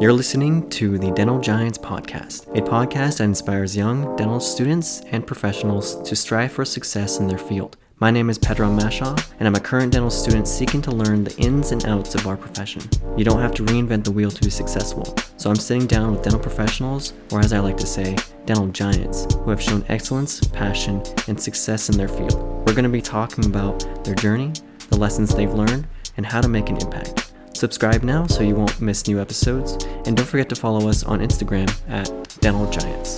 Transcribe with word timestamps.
You're 0.00 0.12
listening 0.12 0.70
to 0.70 0.96
the 0.96 1.10
Dental 1.10 1.40
Giants 1.40 1.76
podcast, 1.76 2.46
a 2.56 2.62
podcast 2.62 3.18
that 3.18 3.24
inspires 3.24 3.76
young 3.76 4.14
dental 4.14 4.38
students 4.38 5.00
and 5.10 5.26
professionals 5.26 6.00
to 6.08 6.14
strive 6.14 6.52
for 6.52 6.64
success 6.64 7.18
in 7.18 7.26
their 7.26 7.36
field. 7.36 7.76
My 7.98 8.12
name 8.12 8.30
is 8.30 8.38
Pedram 8.38 8.78
Mashaw, 8.78 9.20
and 9.40 9.48
I'm 9.48 9.56
a 9.56 9.60
current 9.60 9.92
dental 9.92 10.08
student 10.08 10.46
seeking 10.46 10.80
to 10.82 10.92
learn 10.92 11.24
the 11.24 11.36
ins 11.38 11.72
and 11.72 11.84
outs 11.84 12.14
of 12.14 12.28
our 12.28 12.36
profession. 12.36 12.82
You 13.16 13.24
don't 13.24 13.40
have 13.40 13.56
to 13.56 13.64
reinvent 13.64 14.04
the 14.04 14.12
wheel 14.12 14.30
to 14.30 14.40
be 14.40 14.50
successful, 14.50 15.16
so 15.36 15.50
I'm 15.50 15.56
sitting 15.56 15.88
down 15.88 16.12
with 16.12 16.22
dental 16.22 16.40
professionals, 16.40 17.12
or 17.32 17.40
as 17.40 17.52
I 17.52 17.58
like 17.58 17.76
to 17.78 17.86
say, 17.86 18.14
dental 18.46 18.68
giants, 18.68 19.26
who 19.34 19.50
have 19.50 19.60
shown 19.60 19.84
excellence, 19.88 20.46
passion, 20.46 21.02
and 21.26 21.42
success 21.42 21.88
in 21.88 21.96
their 21.96 22.06
field. 22.06 22.36
We're 22.68 22.74
going 22.74 22.84
to 22.84 22.88
be 22.88 23.02
talking 23.02 23.46
about 23.46 24.04
their 24.04 24.14
journey, 24.14 24.52
the 24.90 24.96
lessons 24.96 25.34
they've 25.34 25.52
learned, 25.52 25.88
and 26.16 26.24
how 26.24 26.40
to 26.40 26.48
make 26.48 26.68
an 26.68 26.76
impact. 26.76 27.27
Subscribe 27.58 28.04
now 28.04 28.24
so 28.28 28.44
you 28.44 28.54
won't 28.54 28.80
miss 28.80 29.08
new 29.08 29.20
episodes, 29.20 29.84
and 30.06 30.16
don't 30.16 30.26
forget 30.26 30.48
to 30.48 30.54
follow 30.54 30.88
us 30.88 31.02
on 31.02 31.18
Instagram 31.18 31.68
at 31.88 32.06
Dental 32.38 32.70
Giants. 32.70 33.16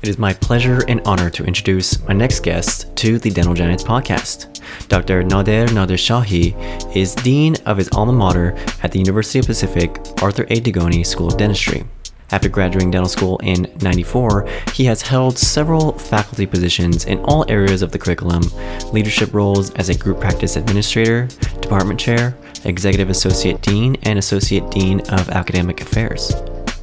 It 0.00 0.08
is 0.08 0.16
my 0.16 0.32
pleasure 0.32 0.82
and 0.88 1.02
honor 1.04 1.28
to 1.28 1.44
introduce 1.44 2.00
my 2.08 2.14
next 2.14 2.40
guest 2.40 2.96
to 2.96 3.18
the 3.18 3.28
Dental 3.28 3.52
Giants 3.52 3.84
podcast. 3.84 4.58
Dr. 4.88 5.22
Nader 5.22 5.68
Nadershahi 5.68 6.96
is 6.96 7.14
Dean 7.14 7.56
of 7.66 7.76
his 7.76 7.90
alma 7.90 8.14
mater 8.14 8.56
at 8.82 8.90
the 8.90 8.98
University 8.98 9.38
of 9.38 9.44
Pacific 9.44 10.00
Arthur 10.22 10.44
A. 10.44 10.62
Dugoni 10.62 11.04
School 11.04 11.28
of 11.28 11.36
Dentistry. 11.36 11.84
After 12.30 12.48
graduating 12.48 12.90
dental 12.90 13.08
school 13.08 13.38
in 13.42 13.72
94, 13.80 14.46
he 14.74 14.84
has 14.84 15.00
held 15.00 15.38
several 15.38 15.92
faculty 15.92 16.44
positions 16.44 17.06
in 17.06 17.18
all 17.20 17.44
areas 17.48 17.80
of 17.80 17.90
the 17.90 17.98
curriculum, 17.98 18.42
leadership 18.92 19.32
roles 19.32 19.70
as 19.74 19.88
a 19.88 19.96
group 19.96 20.20
practice 20.20 20.56
administrator, 20.56 21.26
department 21.60 21.98
chair, 21.98 22.36
executive 22.64 23.08
associate 23.08 23.62
dean, 23.62 23.96
and 24.02 24.18
associate 24.18 24.70
dean 24.70 25.00
of 25.08 25.30
academic 25.30 25.80
affairs. 25.80 26.34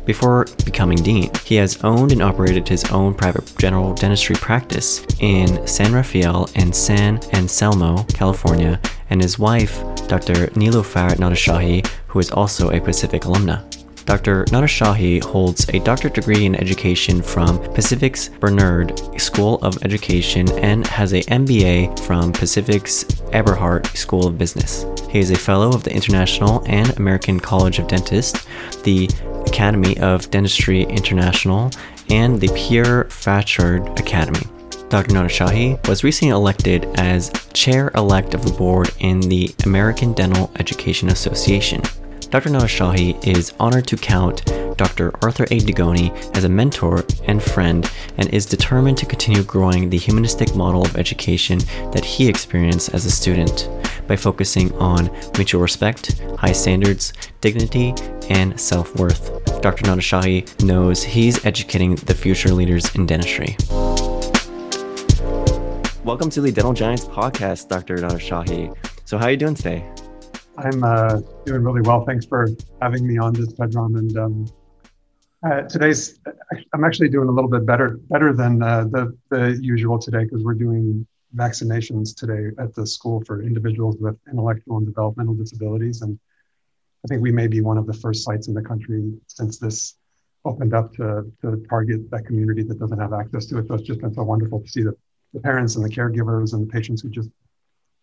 Before 0.05 0.45
becoming 0.63 0.97
dean, 0.97 1.31
he 1.43 1.55
has 1.55 1.83
owned 1.83 2.11
and 2.11 2.21
operated 2.21 2.67
his 2.67 2.83
own 2.91 3.13
private 3.13 3.51
general 3.57 3.93
dentistry 3.93 4.35
practice 4.35 5.05
in 5.19 5.65
San 5.67 5.93
Rafael 5.93 6.47
and 6.55 6.75
San 6.75 7.19
Anselmo, 7.33 8.03
California, 8.13 8.79
and 9.09 9.21
his 9.21 9.39
wife, 9.39 9.79
Dr. 10.07 10.47
Nilofar 10.53 11.15
Nadershahi, 11.15 11.87
who 12.07 12.19
is 12.19 12.31
also 12.31 12.69
a 12.69 12.81
Pacific 12.81 13.23
alumna. 13.23 13.63
Dr. 14.05 14.45
Nadershahi 14.45 15.23
holds 15.23 15.67
a 15.69 15.79
doctorate 15.79 16.13
degree 16.13 16.45
in 16.45 16.55
education 16.55 17.23
from 17.23 17.57
Pacific's 17.73 18.29
Benerd 18.29 19.19
School 19.19 19.57
of 19.63 19.83
Education 19.83 20.47
and 20.59 20.85
has 20.85 21.13
a 21.13 21.23
MBA 21.23 21.99
from 22.01 22.31
Pacific's 22.31 23.05
Eberhardt 23.31 23.87
School 23.87 24.27
of 24.27 24.37
Business. 24.37 24.85
He 25.09 25.17
is 25.17 25.31
a 25.31 25.35
fellow 25.35 25.69
of 25.69 25.83
the 25.83 25.93
International 25.93 26.63
and 26.67 26.95
American 26.97 27.39
College 27.39 27.79
of 27.79 27.87
Dentists, 27.87 28.45
the 28.83 29.09
Academy 29.47 29.97
of 29.97 30.29
Dentistry 30.29 30.83
International, 30.83 31.71
and 32.11 32.39
the 32.39 32.49
Pierre 32.49 33.05
Fauchard 33.05 33.87
Academy. 33.99 34.45
Dr. 34.89 35.15
Nadershahi 35.15 35.87
was 35.87 36.03
recently 36.03 36.31
elected 36.31 36.85
as 36.95 37.31
chair 37.53 37.89
elect 37.95 38.35
of 38.35 38.45
the 38.45 38.51
board 38.51 38.91
in 38.99 39.19
the 39.19 39.53
American 39.63 40.13
Dental 40.13 40.51
Education 40.59 41.09
Association. 41.09 41.81
Dr. 42.35 42.49
Nadershahi 42.49 43.25
is 43.25 43.53
honored 43.61 43.87
to 43.87 43.95
count 43.95 44.43
Dr. 44.75 45.13
Arthur 45.23 45.45
A. 45.45 45.59
Dugoni 45.61 46.11
as 46.35 46.43
a 46.43 46.49
mentor 46.49 47.05
and 47.23 47.41
friend 47.41 47.89
and 48.17 48.27
is 48.33 48.45
determined 48.45 48.97
to 48.97 49.05
continue 49.05 49.41
growing 49.41 49.89
the 49.89 49.97
humanistic 49.97 50.53
model 50.53 50.85
of 50.85 50.97
education 50.97 51.59
that 51.93 52.03
he 52.03 52.27
experienced 52.27 52.93
as 52.93 53.05
a 53.05 53.09
student 53.09 53.69
by 54.05 54.17
focusing 54.17 54.73
on 54.73 55.09
mutual 55.37 55.61
respect, 55.61 56.21
high 56.37 56.51
standards, 56.51 57.13
dignity, 57.39 57.93
and 58.29 58.59
self 58.59 58.93
worth. 58.97 59.31
Dr. 59.61 59.85
Nadershahi 59.85 60.61
knows 60.61 61.03
he's 61.03 61.45
educating 61.45 61.95
the 61.95 62.13
future 62.13 62.49
leaders 62.49 62.93
in 62.95 63.05
dentistry. 63.05 63.55
Welcome 66.03 66.29
to 66.31 66.41
the 66.41 66.51
Dental 66.51 66.73
Giants 66.73 67.05
podcast, 67.05 67.69
Dr. 67.69 67.95
Nadershahi. 67.95 68.75
So, 69.05 69.17
how 69.17 69.27
are 69.27 69.31
you 69.31 69.37
doing 69.37 69.55
today? 69.55 69.89
I'm 70.57 70.83
uh, 70.83 71.21
doing 71.45 71.63
really 71.63 71.81
well. 71.81 72.05
Thanks 72.05 72.25
for 72.25 72.49
having 72.81 73.05
me 73.05 73.17
on 73.17 73.33
this, 73.33 73.51
Pedram. 73.53 73.97
And 73.97 74.17
um, 74.17 74.45
uh, 75.45 75.61
today's, 75.63 76.19
I'm 76.73 76.83
actually 76.83 77.09
doing 77.09 77.27
a 77.27 77.31
little 77.31 77.49
bit 77.49 77.65
better, 77.65 77.99
better 78.09 78.33
than 78.33 78.63
uh, 78.63 78.85
the 78.85 79.17
the 79.29 79.59
usual 79.61 79.99
today 79.99 80.23
because 80.23 80.43
we're 80.43 80.53
doing 80.53 81.05
vaccinations 81.35 82.15
today 82.15 82.55
at 82.57 82.73
the 82.73 82.87
school 82.87 83.21
for 83.25 83.43
individuals 83.43 83.97
with 83.99 84.17
intellectual 84.31 84.77
and 84.77 84.85
developmental 84.85 85.33
disabilities, 85.33 86.01
and 86.01 86.17
I 87.03 87.07
think 87.07 87.21
we 87.21 87.31
may 87.31 87.47
be 87.47 87.61
one 87.61 87.77
of 87.77 87.85
the 87.85 87.93
first 87.93 88.23
sites 88.23 88.47
in 88.47 88.53
the 88.53 88.61
country 88.61 89.13
since 89.27 89.59
this 89.59 89.97
opened 90.45 90.73
up 90.73 90.93
to, 90.93 91.31
to 91.41 91.63
target 91.69 92.09
that 92.11 92.25
community 92.25 92.63
that 92.63 92.79
doesn't 92.79 92.99
have 92.99 93.13
access 93.13 93.45
to 93.47 93.57
it. 93.57 93.67
So 93.67 93.73
it's 93.75 93.83
just 93.83 94.01
been 94.01 94.13
so 94.13 94.23
wonderful 94.23 94.61
to 94.61 94.67
see 94.67 94.83
the, 94.83 94.95
the 95.33 95.39
parents 95.39 95.75
and 95.75 95.83
the 95.83 95.89
caregivers 95.89 96.53
and 96.53 96.67
the 96.67 96.71
patients 96.71 97.01
who 97.01 97.09
just 97.09 97.29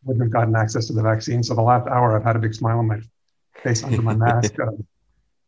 wouldn't 0.04 0.24
have 0.24 0.32
gotten 0.32 0.56
access 0.56 0.86
to 0.86 0.92
the 0.92 1.02
vaccine. 1.02 1.42
So 1.42 1.54
the 1.54 1.62
last 1.62 1.86
hour, 1.88 2.16
I've 2.16 2.24
had 2.24 2.36
a 2.36 2.38
big 2.38 2.54
smile 2.54 2.78
on 2.78 2.86
my 2.86 3.00
face 3.62 3.84
under 3.84 4.02
my 4.02 4.14
mask, 4.14 4.58
uh, 4.60 4.72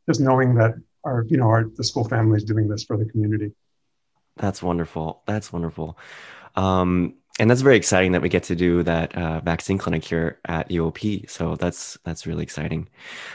just 0.08 0.20
knowing 0.20 0.54
that 0.56 0.74
our, 1.04 1.24
you 1.28 1.36
know, 1.36 1.48
our 1.48 1.64
the 1.64 1.84
school 1.84 2.08
family 2.08 2.36
is 2.36 2.44
doing 2.44 2.68
this 2.68 2.84
for 2.84 2.96
the 2.96 3.04
community. 3.04 3.52
That's 4.36 4.62
wonderful. 4.62 5.22
That's 5.26 5.52
wonderful. 5.52 5.98
Um, 6.56 7.14
and 7.40 7.50
that's 7.50 7.62
very 7.62 7.76
exciting 7.76 8.12
that 8.12 8.22
we 8.22 8.28
get 8.28 8.44
to 8.44 8.54
do 8.54 8.84
that 8.84 9.16
uh, 9.16 9.40
vaccine 9.40 9.76
clinic 9.76 10.04
here 10.04 10.38
at 10.44 10.68
UOP. 10.68 11.28
So 11.28 11.56
that's 11.56 11.98
that's 12.04 12.26
really 12.26 12.44
exciting. 12.44 12.88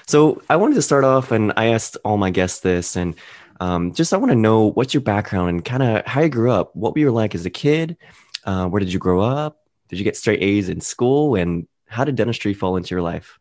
So 0.08 0.42
I 0.50 0.56
wanted 0.56 0.76
to 0.76 0.82
start 0.82 1.04
off, 1.04 1.32
and 1.32 1.52
I 1.58 1.68
asked 1.68 1.98
all 2.06 2.18
my 2.18 2.30
guests 2.30 2.62
this, 2.62 2.96
and 2.96 3.16
um, 3.60 3.94
just 3.94 4.14
I 4.14 4.18
want 4.18 4.32
to 4.32 4.38
know 4.38 4.72
what's 4.72 4.94
your 4.94 5.02
background 5.02 5.50
and 5.50 5.66
kind 5.66 5.84
of 5.84 6.06
how 6.06 6.22
you 6.22 6.30
grew 6.30 6.52
up. 6.52 6.74
What 6.76 6.94
were 6.94 7.00
you 7.00 7.12
like 7.12 7.36
as 7.36 7.46
a 7.46 7.50
kid? 7.50 7.98
Uh, 8.46 8.68
where 8.68 8.80
did 8.80 8.94
you 8.94 9.00
grow 9.00 9.20
up? 9.20 9.59
Did 9.90 9.98
you 9.98 10.04
get 10.04 10.16
straight 10.16 10.42
A's 10.42 10.70
in 10.70 10.80
school? 10.80 11.36
And 11.36 11.68
how 11.88 12.06
did 12.06 12.16
dentistry 12.16 12.54
fall 12.54 12.78
into 12.78 12.96
your 12.96 13.02
life? 13.02 13.40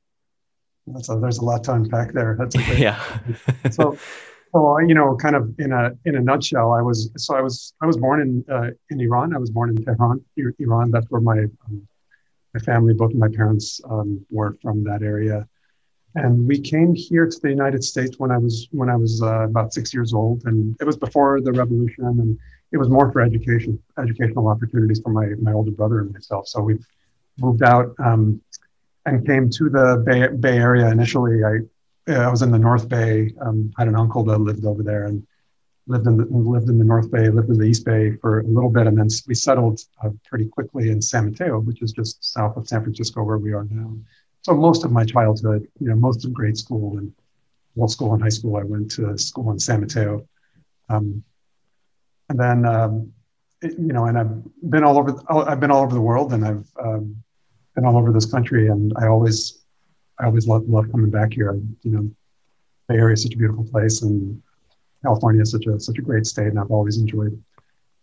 So 1.02 1.20
there's 1.20 1.38
a 1.38 1.44
lot 1.44 1.64
to 1.64 1.74
unpack 1.74 2.12
there. 2.12 2.34
That's 2.38 2.54
a 2.54 2.58
great, 2.58 2.78
yeah. 2.78 3.02
so, 3.70 3.98
so 4.52 4.78
you 4.80 4.94
know, 4.94 5.16
kind 5.16 5.36
of 5.36 5.54
in 5.58 5.72
a 5.72 5.92
in 6.06 6.16
a 6.16 6.20
nutshell, 6.20 6.72
I 6.72 6.80
was 6.80 7.10
so 7.16 7.36
I 7.36 7.42
was 7.42 7.74
I 7.82 7.86
was 7.86 7.98
born 7.98 8.22
in 8.22 8.44
uh, 8.50 8.70
in 8.90 9.00
Iran. 9.00 9.34
I 9.34 9.38
was 9.38 9.50
born 9.50 9.70
in 9.70 9.84
Tehran, 9.84 10.24
Iran. 10.58 10.90
That's 10.90 11.06
where 11.10 11.20
my 11.20 11.40
um, 11.66 11.86
my 12.54 12.60
family, 12.60 12.94
both 12.94 13.12
my 13.12 13.28
parents, 13.28 13.80
um, 13.90 14.24
were 14.30 14.56
from 14.62 14.82
that 14.84 15.02
area, 15.02 15.46
and 16.14 16.48
we 16.48 16.58
came 16.58 16.94
here 16.94 17.26
to 17.26 17.40
the 17.42 17.50
United 17.50 17.84
States 17.84 18.18
when 18.18 18.30
I 18.30 18.38
was 18.38 18.68
when 18.72 18.88
I 18.88 18.96
was 18.96 19.22
uh, 19.22 19.42
about 19.42 19.74
six 19.74 19.92
years 19.92 20.14
old, 20.14 20.44
and 20.46 20.74
it 20.80 20.84
was 20.84 20.96
before 20.96 21.42
the 21.42 21.52
revolution, 21.52 22.06
and 22.06 22.38
it 22.72 22.76
was 22.76 22.88
more 22.88 23.10
for 23.12 23.20
education, 23.20 23.82
educational 23.98 24.48
opportunities 24.48 25.00
for 25.00 25.10
my, 25.10 25.28
my 25.40 25.52
older 25.52 25.70
brother 25.70 26.00
and 26.00 26.12
myself. 26.12 26.46
So 26.48 26.60
we 26.60 26.78
moved 27.38 27.62
out 27.62 27.94
um, 27.98 28.40
and 29.06 29.26
came 29.26 29.48
to 29.50 29.70
the 29.70 30.02
Bay, 30.04 30.28
Bay 30.28 30.58
Area 30.58 30.90
initially. 30.90 31.44
I, 31.44 32.12
I 32.12 32.30
was 32.30 32.42
in 32.42 32.50
the 32.50 32.58
North 32.58 32.88
Bay. 32.88 33.32
Um, 33.40 33.72
had 33.78 33.88
an 33.88 33.96
uncle 33.96 34.24
that 34.24 34.38
lived 34.38 34.64
over 34.64 34.82
there 34.82 35.04
and 35.04 35.26
lived 35.86 36.06
in 36.06 36.18
the, 36.18 36.26
lived 36.26 36.68
in 36.68 36.78
the 36.78 36.84
North 36.84 37.10
Bay, 37.10 37.28
lived 37.28 37.48
in 37.48 37.58
the 37.58 37.64
East 37.64 37.84
Bay 37.84 38.16
for 38.20 38.40
a 38.40 38.44
little 38.44 38.70
bit, 38.70 38.86
and 38.86 38.98
then 38.98 39.08
we 39.26 39.34
settled 39.34 39.80
uh, 40.04 40.10
pretty 40.28 40.46
quickly 40.46 40.90
in 40.90 41.00
San 41.00 41.30
Mateo, 41.30 41.60
which 41.60 41.80
is 41.80 41.92
just 41.92 42.22
south 42.22 42.56
of 42.56 42.68
San 42.68 42.82
Francisco, 42.82 43.22
where 43.22 43.38
we 43.38 43.52
are 43.52 43.66
now. 43.70 43.96
So 44.42 44.54
most 44.54 44.84
of 44.84 44.92
my 44.92 45.04
childhood, 45.04 45.66
you 45.80 45.88
know, 45.88 45.96
most 45.96 46.24
of 46.24 46.32
grade 46.32 46.58
school 46.58 46.98
and 46.98 47.12
middle 47.74 47.88
school 47.88 48.12
and 48.12 48.22
high 48.22 48.28
school, 48.28 48.56
I 48.56 48.64
went 48.64 48.90
to 48.92 49.16
school 49.16 49.50
in 49.50 49.58
San 49.58 49.80
Mateo. 49.80 50.26
Um, 50.90 51.24
and 52.28 52.38
then 52.38 52.66
um, 52.66 53.12
you 53.62 53.92
know, 53.92 54.06
and 54.06 54.18
I've 54.18 54.70
been 54.70 54.84
all 54.84 54.98
over. 54.98 55.16
I've 55.28 55.60
been 55.60 55.70
all 55.70 55.82
over 55.82 55.94
the 55.94 56.00
world, 56.00 56.32
and 56.32 56.44
I've 56.44 56.66
um, 56.80 57.16
been 57.74 57.84
all 57.84 57.96
over 57.96 58.12
this 58.12 58.26
country, 58.26 58.68
and 58.68 58.92
I 58.96 59.06
always, 59.06 59.64
I 60.18 60.26
always 60.26 60.46
love, 60.46 60.68
love 60.68 60.90
coming 60.90 61.10
back 61.10 61.32
here. 61.32 61.52
You 61.82 61.90
know, 61.90 62.10
Bay 62.88 62.96
Area 62.96 63.14
is 63.14 63.22
such 63.22 63.34
a 63.34 63.36
beautiful 63.36 63.64
place, 63.64 64.02
and 64.02 64.40
California 65.02 65.42
is 65.42 65.50
such 65.50 65.66
a 65.66 65.80
such 65.80 65.98
a 65.98 66.02
great 66.02 66.26
state, 66.26 66.48
and 66.48 66.58
I've 66.58 66.70
always 66.70 66.98
enjoyed 66.98 67.42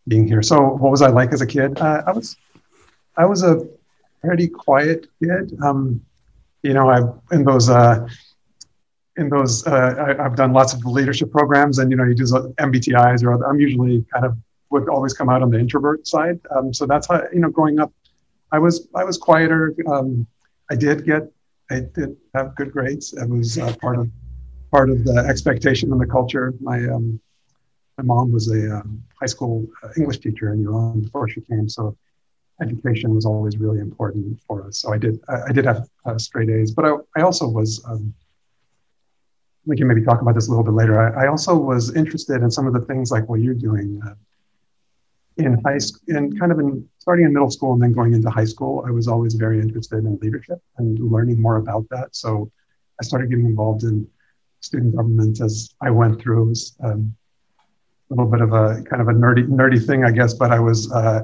being 0.08 0.28
here. 0.28 0.42
So, 0.42 0.62
what 0.62 0.92
was 0.92 1.02
I 1.02 1.08
like 1.10 1.32
as 1.32 1.42
a 1.42 1.48
kid? 1.48 1.80
Uh, 1.80 2.04
I 2.06 2.12
was, 2.12 2.36
I 3.18 3.26
was 3.26 3.44
a 3.44 3.66
pretty 4.22 4.48
quiet 4.48 5.08
kid. 5.24 5.58
Um, 5.64 6.02
you 6.64 6.74
know, 6.74 6.90
I 6.90 7.34
in 7.34 7.44
those. 7.44 7.70
Uh, 7.70 8.08
in 9.18 9.30
those, 9.30 9.66
uh, 9.66 10.16
I, 10.20 10.24
have 10.24 10.36
done 10.36 10.52
lots 10.52 10.74
of 10.74 10.86
leadership 10.86 11.32
programs, 11.32 11.80
and 11.80 11.90
you 11.90 11.98
know, 11.98 12.04
you 12.04 12.16
do 12.16 12.26
MBTIs, 12.26 13.24
or 13.24 13.34
other, 13.34 13.48
I'm 13.48 13.60
usually 13.60 14.06
kind 14.14 14.26
of 14.26 14.38
would 14.72 14.90
always 14.90 15.14
come 15.14 15.30
out 15.30 15.42
on 15.42 15.50
the 15.50 15.60
introvert 15.60 16.08
side. 16.08 16.40
Um, 16.56 16.74
so 16.74 16.86
that's 16.86 17.08
how 17.08 17.22
you 17.34 17.40
know, 17.40 17.50
growing 17.50 17.80
up, 17.80 17.94
I 18.52 18.60
was 18.60 18.88
I 18.96 19.04
was 19.04 19.18
quieter. 19.18 19.74
Um, 19.88 20.28
I 20.70 20.76
did 20.76 21.06
get, 21.06 21.32
I 21.70 21.82
did 21.94 22.18
have 22.34 22.56
good 22.56 22.72
grades. 22.72 23.14
It 23.14 23.30
was 23.30 23.58
uh, 23.58 23.74
part 23.82 24.00
of 24.00 24.10
part 24.72 24.90
of 24.90 25.06
the 25.06 25.18
expectation 25.30 25.92
and 25.92 26.02
the 26.02 26.08
culture. 26.08 26.54
My 26.60 26.78
um, 26.88 27.20
my 27.98 28.04
mom 28.04 28.32
was 28.32 28.52
a 28.52 28.78
um, 28.78 29.02
high 29.20 29.28
school 29.28 29.66
uh, 29.84 29.90
English 29.98 30.20
teacher 30.20 30.52
in 30.52 30.66
Iran 30.66 31.02
before 31.02 31.30
she 31.30 31.42
came, 31.42 31.70
so 31.70 31.96
education 32.62 33.14
was 33.14 33.26
always 33.26 33.58
really 33.58 33.80
important 33.80 34.40
for 34.48 34.66
us. 34.66 34.80
So 34.80 34.92
I 34.92 34.98
did 34.98 35.22
I, 35.30 35.44
I 35.48 35.52
did 35.54 35.66
have 35.66 35.88
uh, 36.06 36.18
straight 36.18 36.50
A's, 36.50 36.72
but 36.72 36.86
I, 36.86 36.96
I 37.16 37.22
also 37.22 37.48
was. 37.48 37.84
Um, 37.88 38.14
we 39.66 39.76
can 39.76 39.88
maybe 39.88 40.04
talk 40.04 40.22
about 40.22 40.36
this 40.36 40.48
a 40.48 40.50
little 40.50 40.64
bit 40.64 40.74
later. 40.74 41.00
I, 41.00 41.26
I, 41.26 41.28
also 41.28 41.56
was 41.56 41.96
interested 41.96 42.42
in 42.42 42.52
some 42.52 42.68
of 42.68 42.74
the 42.74 42.82
things 42.82 43.12
like 43.12 43.28
what 43.28 43.40
you're 43.42 43.54
doing 43.54 44.00
uh, 44.06 44.14
in 45.38 45.60
high 45.64 45.78
school, 45.78 46.16
and 46.16 46.40
kind 46.40 46.52
of 46.52 46.60
in 46.60 46.88
starting 47.00 47.26
in 47.26 47.34
middle 47.34 47.50
school 47.50 47.74
and 47.74 47.82
then 47.82 47.92
going 47.94 48.14
into 48.14 48.30
high 48.30 48.46
school. 48.46 48.84
I 48.88 48.92
was 48.92 49.08
always 49.08 49.34
very 49.34 49.60
interested 49.60 50.06
in 50.06 50.18
leadership 50.22 50.62
and 50.78 51.00
learning 51.00 51.42
more 51.42 51.58
about 51.58 51.88
that. 51.90 52.16
So 52.16 52.52
I 53.00 53.04
started 53.04 53.30
getting 53.30 53.46
involved 53.46 53.84
in 53.84 54.08
student 54.62 54.96
government 54.96 55.42
as 55.42 55.74
I 55.82 55.90
went 55.90 56.22
through. 56.22 56.44
It 56.44 56.50
was 56.50 56.76
um, 56.84 57.16
a 58.10 58.14
little 58.14 58.30
bit 58.30 58.42
of 58.42 58.54
a 58.54 58.84
kind 58.84 59.02
of 59.02 59.08
a 59.08 59.14
nerdy 59.14 59.48
nerdy 59.48 59.84
thing, 59.86 60.04
I 60.04 60.12
guess, 60.12 60.34
but 60.34 60.52
I 60.52 60.60
was. 60.60 60.92
Uh, 60.92 61.22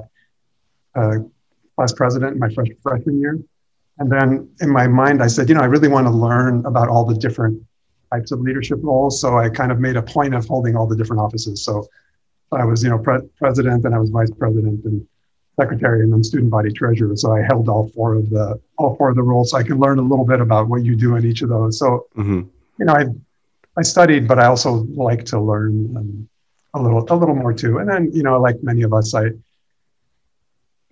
uh, 0.94 1.18
class 1.76 1.92
president 1.92 2.36
my 2.36 2.48
fresh, 2.50 2.68
freshman 2.82 3.20
year. 3.20 3.38
And 3.98 4.10
then 4.10 4.48
in 4.60 4.70
my 4.70 4.86
mind, 4.86 5.22
I 5.22 5.26
said, 5.26 5.48
you 5.48 5.54
know, 5.54 5.60
I 5.60 5.66
really 5.66 5.88
want 5.88 6.06
to 6.06 6.10
learn 6.10 6.64
about 6.66 6.88
all 6.88 7.04
the 7.04 7.14
different 7.14 7.62
types 8.12 8.32
of 8.32 8.40
leadership 8.40 8.78
roles. 8.82 9.20
So 9.20 9.38
I 9.38 9.48
kind 9.48 9.72
of 9.72 9.80
made 9.80 9.96
a 9.96 10.02
point 10.02 10.34
of 10.34 10.46
holding 10.46 10.76
all 10.76 10.86
the 10.86 10.96
different 10.96 11.20
offices. 11.22 11.64
So 11.64 11.88
I 12.52 12.64
was, 12.64 12.82
you 12.82 12.90
know, 12.90 12.98
pre- 12.98 13.26
president 13.38 13.84
and 13.84 13.94
I 13.94 13.98
was 13.98 14.10
vice 14.10 14.30
president 14.30 14.84
and 14.84 15.06
secretary 15.58 16.02
and 16.02 16.12
then 16.12 16.22
student 16.22 16.50
body 16.50 16.72
treasurer. 16.72 17.16
So 17.16 17.32
I 17.32 17.42
held 17.42 17.68
all 17.68 17.88
four 17.90 18.14
of 18.14 18.30
the 18.30 18.60
all 18.78 18.96
four 18.96 19.10
of 19.10 19.16
the 19.16 19.22
roles, 19.22 19.50
so 19.50 19.58
I 19.58 19.62
can 19.62 19.78
learn 19.78 19.98
a 19.98 20.02
little 20.02 20.24
bit 20.24 20.40
about 20.40 20.68
what 20.68 20.84
you 20.84 20.94
do 20.96 21.16
in 21.16 21.24
each 21.24 21.42
of 21.42 21.48
those. 21.48 21.78
So 21.78 22.06
mm-hmm. 22.16 22.42
you 22.78 22.84
know, 22.84 22.94
I 22.94 23.04
I 23.76 23.82
studied, 23.82 24.28
but 24.28 24.38
I 24.38 24.46
also 24.46 24.86
like 24.94 25.24
to 25.26 25.40
learn 25.40 25.96
um, 25.96 26.28
a 26.74 26.82
little 26.82 27.04
a 27.08 27.16
little 27.16 27.34
more 27.34 27.52
too. 27.52 27.78
And 27.78 27.88
then 27.88 28.10
you 28.12 28.22
know, 28.22 28.40
like 28.40 28.62
many 28.62 28.82
of 28.82 28.92
us, 28.92 29.14
I 29.14 29.30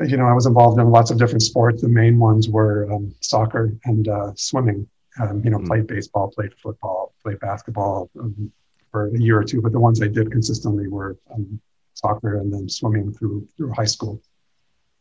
you 0.07 0.17
know, 0.17 0.27
I 0.27 0.33
was 0.33 0.47
involved 0.47 0.81
in 0.81 0.91
lots 0.91 1.11
of 1.11 1.19
different 1.19 1.43
sports. 1.43 1.83
The 1.83 1.89
main 1.89 2.19
ones 2.19 2.49
were 2.49 2.91
um, 2.91 3.15
soccer 3.21 3.77
and 3.85 4.09
uh, 4.09 4.33
swimming. 4.35 4.89
Um, 5.19 5.43
you 5.45 5.51
know, 5.51 5.59
mm-hmm. 5.59 5.67
played 5.67 5.87
baseball, 5.87 6.31
played 6.31 6.55
football, 6.55 7.15
played 7.23 7.41
basketball 7.41 8.11
um, 8.19 8.53
for 8.93 9.09
a 9.09 9.19
year 9.19 9.39
or 9.39 9.45
two. 9.45 9.61
But 9.61 9.73
the 9.73 9.81
ones 9.81 10.01
I 10.03 10.09
did 10.09 10.31
consistently 10.31 10.89
were 10.89 11.19
um, 11.35 11.61
soccer 11.95 12.39
and 12.39 12.53
then 12.53 12.69
swimming 12.69 13.13
through 13.13 13.47
through 13.57 13.73
high 13.73 13.87
school. 13.87 14.23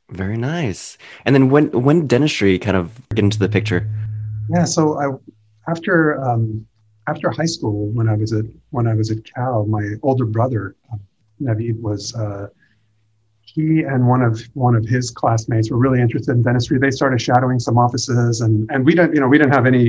Very 0.09 0.37
nice. 0.37 0.97
And 1.25 1.35
then 1.35 1.49
when 1.49 1.69
when 1.71 2.07
dentistry 2.07 2.57
kind 2.57 2.75
of 2.75 2.99
get 3.09 3.23
into 3.23 3.39
the 3.39 3.49
picture? 3.49 3.87
Yeah. 4.49 4.65
So 4.65 4.99
I 4.99 5.71
after 5.71 6.19
um, 6.23 6.65
after 7.07 7.29
high 7.29 7.45
school, 7.45 7.87
when 7.89 8.09
I 8.09 8.15
was 8.15 8.33
at 8.33 8.45
when 8.71 8.87
I 8.87 8.95
was 8.95 9.11
at 9.11 9.23
Cal, 9.23 9.65
my 9.65 9.93
older 10.01 10.25
brother 10.25 10.75
um, 10.91 10.99
Navid 11.41 11.79
was. 11.79 12.15
Uh, 12.15 12.47
he 13.55 13.81
and 13.81 14.07
one 14.07 14.21
of 14.21 14.41
one 14.53 14.75
of 14.75 14.85
his 14.85 15.09
classmates 15.11 15.71
were 15.71 15.77
really 15.77 16.01
interested 16.01 16.31
in 16.33 16.43
dentistry. 16.43 16.77
They 16.77 16.91
started 16.91 17.21
shadowing 17.21 17.59
some 17.59 17.77
offices, 17.77 18.41
and 18.41 18.69
and 18.71 18.85
we 18.85 18.93
didn't 18.93 19.15
you 19.15 19.21
know 19.21 19.27
we 19.27 19.37
didn't 19.37 19.53
have 19.53 19.65
any 19.65 19.85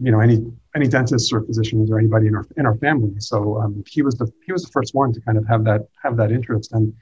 you 0.00 0.12
know 0.12 0.20
any 0.20 0.44
any 0.74 0.86
dentists 0.86 1.32
or 1.32 1.42
physicians 1.42 1.90
or 1.90 1.98
anybody 1.98 2.26
in 2.28 2.34
our 2.34 2.46
in 2.56 2.66
our 2.66 2.76
family. 2.76 3.14
So 3.18 3.60
um, 3.60 3.82
he 3.86 4.02
was 4.02 4.14
the 4.16 4.30
he 4.46 4.52
was 4.52 4.62
the 4.62 4.70
first 4.70 4.94
one 4.94 5.12
to 5.12 5.20
kind 5.20 5.38
of 5.38 5.46
have 5.48 5.64
that 5.64 5.88
have 6.02 6.16
that 6.18 6.30
interest, 6.30 6.72
and 6.72 6.94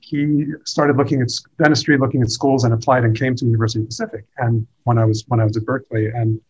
he 0.00 0.46
started 0.64 0.96
looking 0.96 1.20
at 1.20 1.28
dentistry, 1.58 1.98
looking 1.98 2.22
at 2.22 2.30
schools, 2.30 2.64
and 2.64 2.72
applied 2.72 3.04
and 3.04 3.18
came 3.18 3.34
to 3.36 3.44
University 3.44 3.80
of 3.82 3.88
Pacific. 3.88 4.24
And 4.38 4.66
when 4.84 4.96
I 4.96 5.04
was 5.04 5.24
when 5.28 5.38
I 5.40 5.44
was 5.44 5.56
at 5.56 5.64
Berkeley, 5.64 6.06
and 6.06 6.40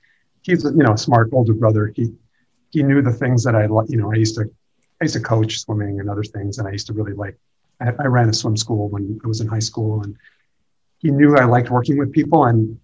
he's 0.42 0.62
you 0.64 0.84
know 0.84 0.92
a 0.92 0.98
smart 0.98 1.30
older 1.32 1.54
brother. 1.54 1.92
He 1.94 2.12
he 2.70 2.82
knew 2.82 3.02
the 3.02 3.12
things 3.12 3.42
that 3.44 3.56
I 3.56 3.64
you 3.64 3.96
know 4.00 4.12
I 4.12 4.16
used 4.16 4.36
to 4.36 4.44
I 5.00 5.04
used 5.04 5.14
to 5.14 5.20
coach 5.20 5.58
swimming 5.60 5.98
and 5.98 6.08
other 6.08 6.24
things, 6.24 6.58
and 6.58 6.68
I 6.68 6.72
used 6.72 6.86
to 6.88 6.92
really 6.92 7.14
like 7.14 7.36
I, 7.80 7.92
I 7.98 8.06
ran 8.06 8.28
a 8.28 8.32
swim 8.32 8.56
school 8.56 8.88
when 8.88 9.20
I 9.24 9.28
was 9.28 9.40
in 9.40 9.46
high 9.46 9.58
school, 9.58 10.02
and 10.02 10.16
he 10.98 11.10
knew 11.10 11.36
I 11.36 11.44
liked 11.44 11.70
working 11.70 11.98
with 11.98 12.12
people, 12.12 12.44
and 12.44 12.78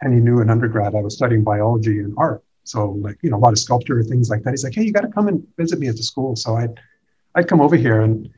and 0.00 0.12
he 0.12 0.20
knew 0.20 0.40
in 0.40 0.50
undergrad 0.50 0.94
I 0.94 1.00
was 1.00 1.14
studying 1.14 1.44
biology 1.44 2.00
and 2.00 2.14
art, 2.16 2.42
so 2.64 2.90
like 2.90 3.18
you 3.22 3.30
know 3.30 3.36
a 3.36 3.38
lot 3.38 3.52
of 3.52 3.58
sculpture 3.58 4.02
things 4.02 4.30
like 4.30 4.42
that. 4.42 4.50
He's 4.50 4.64
like, 4.64 4.74
hey, 4.74 4.82
you 4.82 4.92
got 4.92 5.02
to 5.02 5.08
come 5.08 5.28
and 5.28 5.46
visit 5.56 5.78
me 5.78 5.88
at 5.88 5.96
the 5.96 6.02
school. 6.02 6.36
So 6.36 6.56
I'd 6.56 6.78
I'd 7.34 7.48
come 7.48 7.60
over 7.60 7.76
here 7.76 8.02
and 8.02 8.30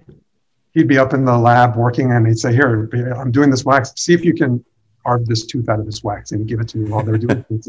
he'd 0.75 0.89
be 0.89 0.99
up 0.99 1.15
in 1.15 1.25
the 1.25 1.37
lab 1.37 1.77
working, 1.77 2.13
and 2.13 2.27
he'd 2.27 2.39
say, 2.39 2.53
here, 2.53 2.89
I'm 3.17 3.31
doing 3.31 3.51
this 3.51 3.65
wax. 3.65 3.93
See 3.97 4.13
if 4.13 4.25
you 4.25 4.35
can 4.35 4.65
carve 5.05 5.25
this 5.27 5.47
tooth 5.47 5.69
out 5.69 5.79
of 5.79 5.87
this 5.87 6.03
wax, 6.03 6.33
and 6.33 6.47
give 6.47 6.61
it 6.61 6.69
to 6.69 6.79
me 6.79 6.91
while 6.91 7.03
they're 7.03 7.19
doing 7.19 7.45
it. 7.49 7.67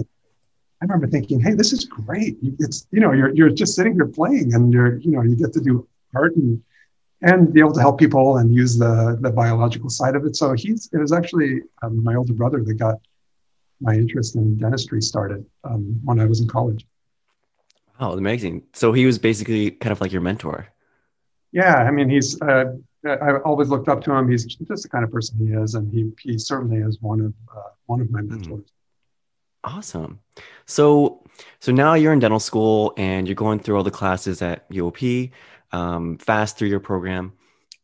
I 0.82 0.86
remember 0.86 1.08
thinking, 1.08 1.40
hey, 1.40 1.54
this 1.54 1.72
is 1.72 1.86
great. 1.86 2.38
It's 2.60 2.88
you 2.92 3.00
know 3.00 3.14
you're 3.14 3.34
you're 3.34 3.50
just 3.50 3.76
sitting 3.76 3.94
here 3.94 4.08
playing, 4.08 4.54
and 4.54 4.74
you're 4.74 4.98
you 4.98 5.12
know 5.12 5.22
you 5.22 5.36
get 5.36 5.54
to 5.54 5.62
do 5.62 5.88
art 6.14 6.36
and 6.36 6.62
and 7.22 7.54
be 7.54 7.60
able 7.60 7.74
to 7.74 7.80
help 7.80 8.00
people 8.00 8.38
and 8.38 8.54
use 8.54 8.78
the 8.78 9.18
the 9.22 9.32
biological 9.32 9.90
side 9.90 10.16
of 10.16 10.26
it. 10.26 10.36
So 10.36 10.54
he's 10.54 10.90
it 10.94 10.98
was 10.98 11.12
actually 11.12 11.62
um, 11.82 12.04
my 12.04 12.16
older 12.16 12.34
brother 12.34 12.64
that 12.64 12.74
got 12.76 12.96
my 13.82 13.94
interest 13.94 14.36
in 14.36 14.58
dentistry 14.58 15.02
started 15.02 15.46
um, 15.64 16.00
when 16.04 16.20
I 16.20 16.26
was 16.26 16.40
in 16.42 16.48
college. 16.48 16.86
Oh, 18.00 18.18
amazing! 18.18 18.64
So 18.74 18.92
he 18.94 19.06
was 19.06 19.18
basically 19.18 19.72
kind 19.72 19.92
of 19.92 20.02
like 20.02 20.12
your 20.12 20.22
mentor. 20.22 20.68
Yeah, 21.52 21.76
I 21.76 21.92
mean, 21.92 22.10
he's. 22.10 22.40
Uh, 22.42 22.76
I 23.08 23.38
always 23.46 23.70
looked 23.70 23.88
up 23.88 24.04
to 24.06 24.12
him. 24.14 24.30
He's 24.30 24.46
just 24.46 24.84
the 24.84 24.90
kind 24.90 25.04
of 25.04 25.12
person 25.12 25.38
he 25.38 25.54
is, 25.54 25.76
and 25.76 25.94
he 25.94 26.12
he 26.20 26.38
certainly 26.38 26.78
is 26.78 26.98
one 27.02 27.22
of 27.22 27.34
uh, 27.56 27.70
one 27.86 28.02
of 28.02 28.12
my 28.12 28.20
hmm. 28.20 28.30
mentors. 28.30 28.72
Awesome. 29.64 30.20
So 30.66 31.24
so 31.60 31.72
now 31.72 31.94
you're 31.96 32.14
in 32.14 32.20
dental 32.20 32.40
school 32.40 32.94
and 32.98 33.28
you're 33.28 33.36
going 33.36 33.60
through 33.60 33.78
all 33.78 33.84
the 33.84 33.92
classes 33.92 34.42
at 34.42 34.70
UOP 34.70 35.32
um, 35.72 36.18
fast 36.18 36.58
through 36.58 36.70
your 36.70 36.80
program. 36.80 37.34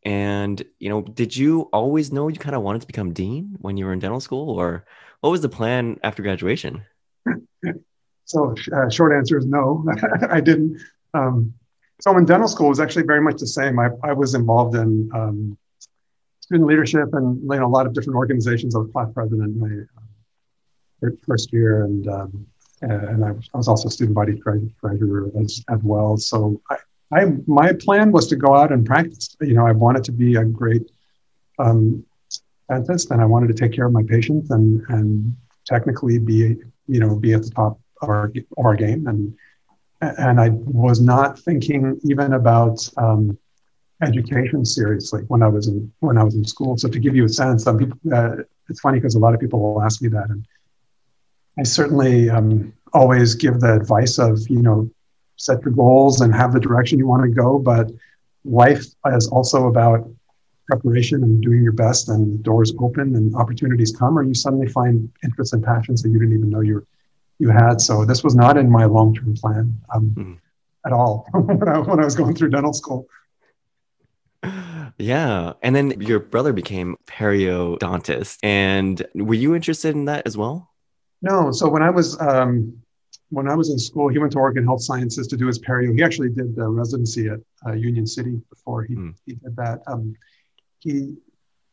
And 0.04 0.62
you 0.78 0.88
know, 0.88 1.02
did 1.02 1.36
you 1.36 1.62
always 1.72 2.12
know 2.12 2.28
you 2.28 2.38
kind 2.38 2.56
of 2.56 2.62
wanted 2.62 2.80
to 2.80 2.86
become 2.86 3.12
dean 3.12 3.56
when 3.60 3.76
you 3.76 3.84
were 3.84 3.92
in 3.92 4.00
dental 4.00 4.20
school, 4.20 4.50
or 4.50 4.84
what 5.20 5.30
was 5.30 5.40
the 5.40 5.48
plan 5.48 6.00
after 6.02 6.22
graduation? 6.22 6.82
so, 8.24 8.54
uh, 8.74 8.90
short 8.90 9.12
answer 9.12 9.38
is 9.38 9.46
no, 9.46 9.86
I 10.30 10.40
didn't. 10.40 10.80
Um, 11.14 11.54
so, 12.00 12.16
in 12.16 12.24
dental 12.24 12.48
school, 12.48 12.68
was 12.68 12.80
actually 12.80 13.04
very 13.04 13.20
much 13.20 13.38
the 13.38 13.46
same. 13.46 13.78
I, 13.78 13.90
I 14.02 14.12
was 14.12 14.34
involved 14.34 14.74
in 14.74 15.08
um, 15.14 15.56
student 16.40 16.68
leadership 16.68 17.14
and 17.14 17.40
you 17.40 17.60
know, 17.60 17.66
a 17.66 17.68
lot 17.68 17.86
of 17.86 17.92
different 17.92 18.16
organizations. 18.16 18.74
I 18.74 18.78
was 18.78 18.90
class 18.90 19.08
president 19.14 19.56
my 19.56 21.06
uh, 21.06 21.10
first 21.24 21.52
year, 21.52 21.84
and 21.84 22.08
um, 22.08 22.46
and 22.82 23.24
I 23.24 23.32
was 23.56 23.68
also 23.68 23.88
student 23.88 24.16
body 24.16 24.40
treasurer 24.40 25.30
as, 25.40 25.62
as 25.70 25.78
well. 25.82 26.16
So 26.16 26.60
I, 26.68 26.76
I 27.12 27.26
my 27.46 27.72
plan 27.72 28.10
was 28.10 28.26
to 28.28 28.36
go 28.36 28.54
out 28.54 28.72
and 28.72 28.86
practice. 28.86 29.36
You 29.40 29.54
know, 29.54 29.66
I 29.66 29.72
wanted 29.72 30.04
to 30.04 30.12
be 30.12 30.36
a 30.36 30.44
great 30.44 30.90
um, 31.58 32.04
dentist, 32.68 33.10
and 33.10 33.20
I 33.20 33.26
wanted 33.26 33.48
to 33.48 33.54
take 33.54 33.72
care 33.72 33.86
of 33.86 33.92
my 33.92 34.02
patients 34.02 34.50
and 34.50 34.82
and 34.88 35.36
technically 35.66 36.18
be 36.18 36.56
you 36.86 37.00
know 37.00 37.16
be 37.16 37.34
at 37.34 37.42
the 37.42 37.50
top 37.50 37.78
of 38.00 38.08
our, 38.08 38.32
of 38.58 38.64
our 38.64 38.74
game. 38.74 39.06
And 39.06 39.34
and 40.00 40.40
I 40.40 40.48
was 40.50 41.00
not 41.00 41.38
thinking 41.38 42.00
even 42.04 42.32
about 42.32 42.88
um, 42.96 43.38
education 44.02 44.64
seriously 44.64 45.22
when 45.28 45.42
I 45.42 45.48
was 45.48 45.68
in 45.68 45.92
when 46.00 46.16
I 46.18 46.24
was 46.24 46.34
in 46.34 46.44
school. 46.44 46.76
So 46.76 46.88
to 46.88 46.98
give 46.98 47.14
you 47.14 47.26
a 47.26 47.28
sense, 47.28 47.64
some 47.64 47.78
people, 47.78 47.98
uh, 48.12 48.36
it's 48.68 48.80
funny 48.80 48.98
because 48.98 49.14
a 49.14 49.18
lot 49.18 49.34
of 49.34 49.40
people 49.40 49.60
will 49.60 49.82
ask 49.82 50.02
me 50.02 50.08
that, 50.08 50.30
and 50.30 50.46
I 51.58 51.62
certainly 51.62 52.30
um, 52.30 52.72
always 52.94 53.34
give 53.34 53.60
the 53.60 53.74
advice 53.74 54.18
of 54.18 54.38
you 54.48 54.62
know 54.62 54.90
set 55.36 55.62
your 55.62 55.72
goals 55.72 56.20
and 56.20 56.34
have 56.34 56.52
the 56.52 56.60
direction 56.60 56.98
you 56.98 57.06
want 57.06 57.22
to 57.22 57.28
go. 57.28 57.58
But 57.58 57.90
life 58.44 58.84
is 59.06 59.28
also 59.28 59.68
about 59.68 60.08
preparation 60.68 61.22
and 61.22 61.42
doing 61.42 61.62
your 61.62 61.72
best, 61.72 62.08
and 62.08 62.42
doors 62.42 62.72
open 62.78 63.16
and 63.16 63.34
opportunities 63.34 63.94
come, 63.96 64.18
or 64.18 64.22
you 64.22 64.34
suddenly 64.34 64.68
find 64.68 65.10
interests 65.24 65.52
and 65.52 65.62
passions 65.62 66.02
that 66.02 66.10
you 66.10 66.18
didn't 66.18 66.34
even 66.34 66.50
know 66.50 66.60
you 66.60 66.86
you 67.38 67.50
had. 67.50 67.80
So 67.80 68.04
this 68.04 68.22
was 68.22 68.34
not 68.34 68.56
in 68.56 68.70
my 68.70 68.84
long 68.84 69.14
term 69.14 69.34
plan 69.34 69.80
um, 69.92 70.10
mm. 70.16 70.38
at 70.86 70.92
all 70.92 71.26
when, 71.32 71.68
I, 71.68 71.78
when 71.78 72.00
I 72.00 72.04
was 72.04 72.14
going 72.14 72.34
through 72.34 72.50
dental 72.50 72.72
school. 72.72 73.06
Yeah. 74.98 75.54
And 75.62 75.74
then 75.74 76.00
your 76.00 76.20
brother 76.20 76.52
became 76.52 76.96
periodontist. 77.06 78.38
And 78.42 79.04
were 79.14 79.34
you 79.34 79.54
interested 79.54 79.94
in 79.94 80.04
that 80.06 80.26
as 80.26 80.36
well? 80.36 80.70
No. 81.22 81.50
So 81.52 81.68
when 81.68 81.82
I 81.82 81.90
was 81.90 82.20
um, 82.20 82.81
when 83.32 83.48
I 83.48 83.54
was 83.54 83.70
in 83.70 83.78
school, 83.78 84.08
he 84.08 84.18
went 84.18 84.32
to 84.32 84.38
Oregon 84.38 84.64
Health 84.64 84.82
Sciences 84.82 85.26
to 85.28 85.38
do 85.38 85.46
his 85.46 85.58
perio. 85.58 85.94
He 85.96 86.02
actually 86.02 86.28
did 86.28 86.54
the 86.54 86.68
residency 86.68 87.28
at 87.28 87.40
uh, 87.66 87.72
Union 87.72 88.06
City 88.06 88.38
before 88.50 88.84
he, 88.84 88.94
mm. 88.94 89.14
he 89.24 89.32
did 89.36 89.56
that. 89.56 89.80
Um, 89.86 90.14
he 90.80 91.14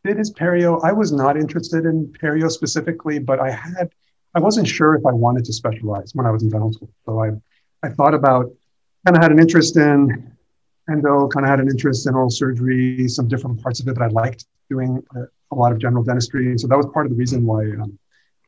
did 0.06 0.18
his 0.18 0.32
perio. 0.32 0.80
I 0.86 0.94
was 0.94 1.12
not 1.12 1.36
interested 1.36 1.84
in 1.84 2.08
perio 2.08 2.50
specifically, 2.50 3.20
but 3.20 3.42
I 3.42 3.52
had, 3.52 3.92
I 4.36 4.40
wasn't 4.40 4.70
sure 4.70 4.96
if 4.96 5.06
I 5.06 5.12
wanted 5.12 5.44
to 5.46 5.54
specialize 5.54 6.16
when 6.16 6.26
I 6.26 6.32
was 6.32 6.44
in 6.44 6.50
dental 6.50 6.72
school. 6.72 6.92
So 7.06 7.22
I, 7.22 7.32
I 7.84 7.90
thought 7.90 8.14
about, 8.14 8.46
kind 9.06 9.18
of 9.18 9.22
had 9.22 9.34
an 9.34 9.40
interest 9.40 9.76
in 9.76 10.32
endo, 10.90 11.28
kind 11.28 11.46
of 11.46 11.50
had 11.50 11.60
an 11.60 11.68
interest 11.68 12.08
in 12.08 12.16
oral 12.16 12.30
surgery, 12.30 13.10
some 13.10 13.28
different 13.28 13.62
parts 13.62 13.82
of 13.82 13.88
it, 13.90 13.96
but 13.96 14.04
I 14.04 14.08
liked 14.08 14.46
doing 14.70 15.04
a, 15.14 15.24
a 15.52 15.56
lot 15.56 15.74
of 15.74 15.80
general 15.80 16.06
dentistry. 16.06 16.46
And 16.52 16.60
so 16.62 16.68
that 16.68 16.78
was 16.78 16.86
part 16.94 17.06
of 17.06 17.12
the 17.12 17.18
reason 17.18 17.46
why 17.46 17.64
um, 17.64 18.00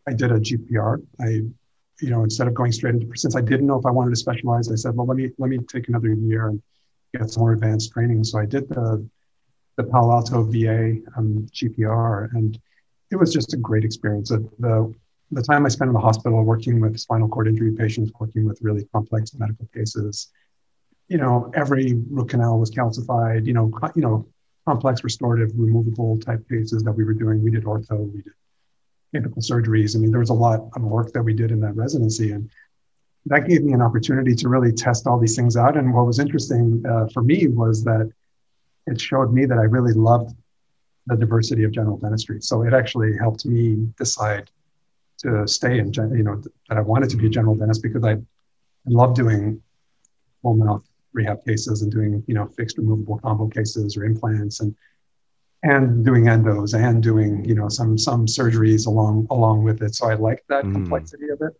I 0.07 0.13
did 0.13 0.31
a 0.31 0.39
GPR. 0.39 1.01
I 1.19 1.41
you 2.01 2.09
know, 2.09 2.23
instead 2.23 2.47
of 2.47 2.53
going 2.53 2.71
straight 2.71 2.95
into, 2.95 3.15
since 3.15 3.35
I 3.35 3.41
didn't 3.41 3.67
know 3.67 3.77
if 3.77 3.85
I 3.85 3.91
wanted 3.91 4.09
to 4.09 4.15
specialize, 4.15 4.71
I 4.71 4.75
said, 4.75 4.95
well, 4.95 5.05
let 5.05 5.17
me 5.17 5.29
let 5.37 5.49
me 5.49 5.59
take 5.59 5.87
another 5.87 6.13
year 6.13 6.47
and 6.47 6.61
get 7.15 7.29
some 7.29 7.41
more 7.41 7.53
advanced 7.53 7.93
training. 7.93 8.23
So 8.23 8.39
I 8.39 8.45
did 8.45 8.67
the 8.69 9.07
the 9.77 9.83
Palo 9.83 10.11
Alto 10.13 10.43
VA 10.43 10.97
um, 11.15 11.47
GPR, 11.53 12.33
and 12.33 12.59
it 13.11 13.15
was 13.15 13.31
just 13.31 13.53
a 13.53 13.57
great 13.57 13.85
experience. 13.85 14.29
The, 14.29 14.93
the 15.31 15.41
time 15.41 15.65
I 15.65 15.69
spent 15.69 15.89
in 15.89 15.93
the 15.93 15.99
hospital 15.99 16.43
working 16.43 16.81
with 16.81 16.99
spinal 16.99 17.29
cord 17.29 17.47
injury 17.47 17.71
patients, 17.71 18.11
working 18.19 18.45
with 18.45 18.59
really 18.61 18.85
complex 18.93 19.33
medical 19.33 19.67
cases, 19.73 20.29
you 21.07 21.17
know, 21.17 21.51
every 21.55 21.93
root 22.09 22.29
canal 22.29 22.59
was 22.59 22.71
calcified, 22.71 23.45
you 23.45 23.53
know, 23.53 23.71
you 23.95 24.01
know, 24.01 24.27
complex 24.67 25.03
restorative 25.03 25.51
removable 25.55 26.19
type 26.19 26.47
cases 26.49 26.83
that 26.83 26.91
we 26.91 27.03
were 27.03 27.13
doing. 27.13 27.41
We 27.43 27.51
did 27.51 27.63
ortho, 27.63 28.11
we 28.11 28.21
did 28.21 28.33
apical 29.15 29.39
surgeries. 29.39 29.95
I 29.95 29.99
mean, 29.99 30.11
there 30.11 30.19
was 30.19 30.29
a 30.29 30.33
lot 30.33 30.69
of 30.75 30.81
work 30.81 31.11
that 31.13 31.23
we 31.23 31.33
did 31.33 31.51
in 31.51 31.59
that 31.61 31.75
residency. 31.75 32.31
And 32.31 32.49
that 33.25 33.47
gave 33.47 33.63
me 33.63 33.73
an 33.73 33.81
opportunity 33.81 34.35
to 34.35 34.49
really 34.49 34.71
test 34.71 35.07
all 35.07 35.19
these 35.19 35.35
things 35.35 35.57
out. 35.57 35.77
And 35.77 35.93
what 35.93 36.05
was 36.05 36.19
interesting 36.19 36.83
uh, 36.89 37.07
for 37.13 37.21
me 37.21 37.47
was 37.47 37.83
that 37.83 38.11
it 38.87 38.99
showed 38.99 39.33
me 39.33 39.45
that 39.45 39.57
I 39.57 39.63
really 39.63 39.93
loved 39.93 40.35
the 41.07 41.15
diversity 41.15 41.63
of 41.63 41.71
general 41.71 41.97
dentistry. 41.97 42.41
So 42.41 42.63
it 42.63 42.73
actually 42.73 43.17
helped 43.17 43.45
me 43.45 43.87
decide 43.97 44.49
to 45.19 45.47
stay 45.47 45.79
in, 45.79 45.93
you 45.93 46.23
know, 46.23 46.41
that 46.69 46.77
I 46.77 46.81
wanted 46.81 47.09
to 47.11 47.17
be 47.17 47.27
a 47.27 47.29
general 47.29 47.55
dentist 47.55 47.83
because 47.83 48.03
I, 48.03 48.13
I 48.13 48.17
love 48.87 49.13
doing 49.13 49.61
full 50.41 50.55
mouth 50.55 50.83
rehab 51.13 51.45
cases 51.45 51.81
and 51.81 51.91
doing, 51.91 52.23
you 52.27 52.33
know, 52.33 52.47
fixed 52.47 52.77
removable 52.77 53.19
combo 53.19 53.47
cases 53.47 53.97
or 53.97 54.05
implants 54.05 54.61
and 54.61 54.75
and 55.63 56.03
doing 56.03 56.25
endos 56.25 56.73
and 56.73 57.03
doing, 57.03 57.45
you 57.45 57.55
know, 57.55 57.69
some 57.69 57.97
some 57.97 58.25
surgeries 58.25 58.87
along 58.87 59.27
along 59.29 59.63
with 59.63 59.81
it. 59.81 59.95
So 59.95 60.09
I 60.09 60.15
liked 60.15 60.47
that 60.49 60.63
mm. 60.63 60.73
complexity 60.73 61.29
of 61.29 61.41
it. 61.41 61.53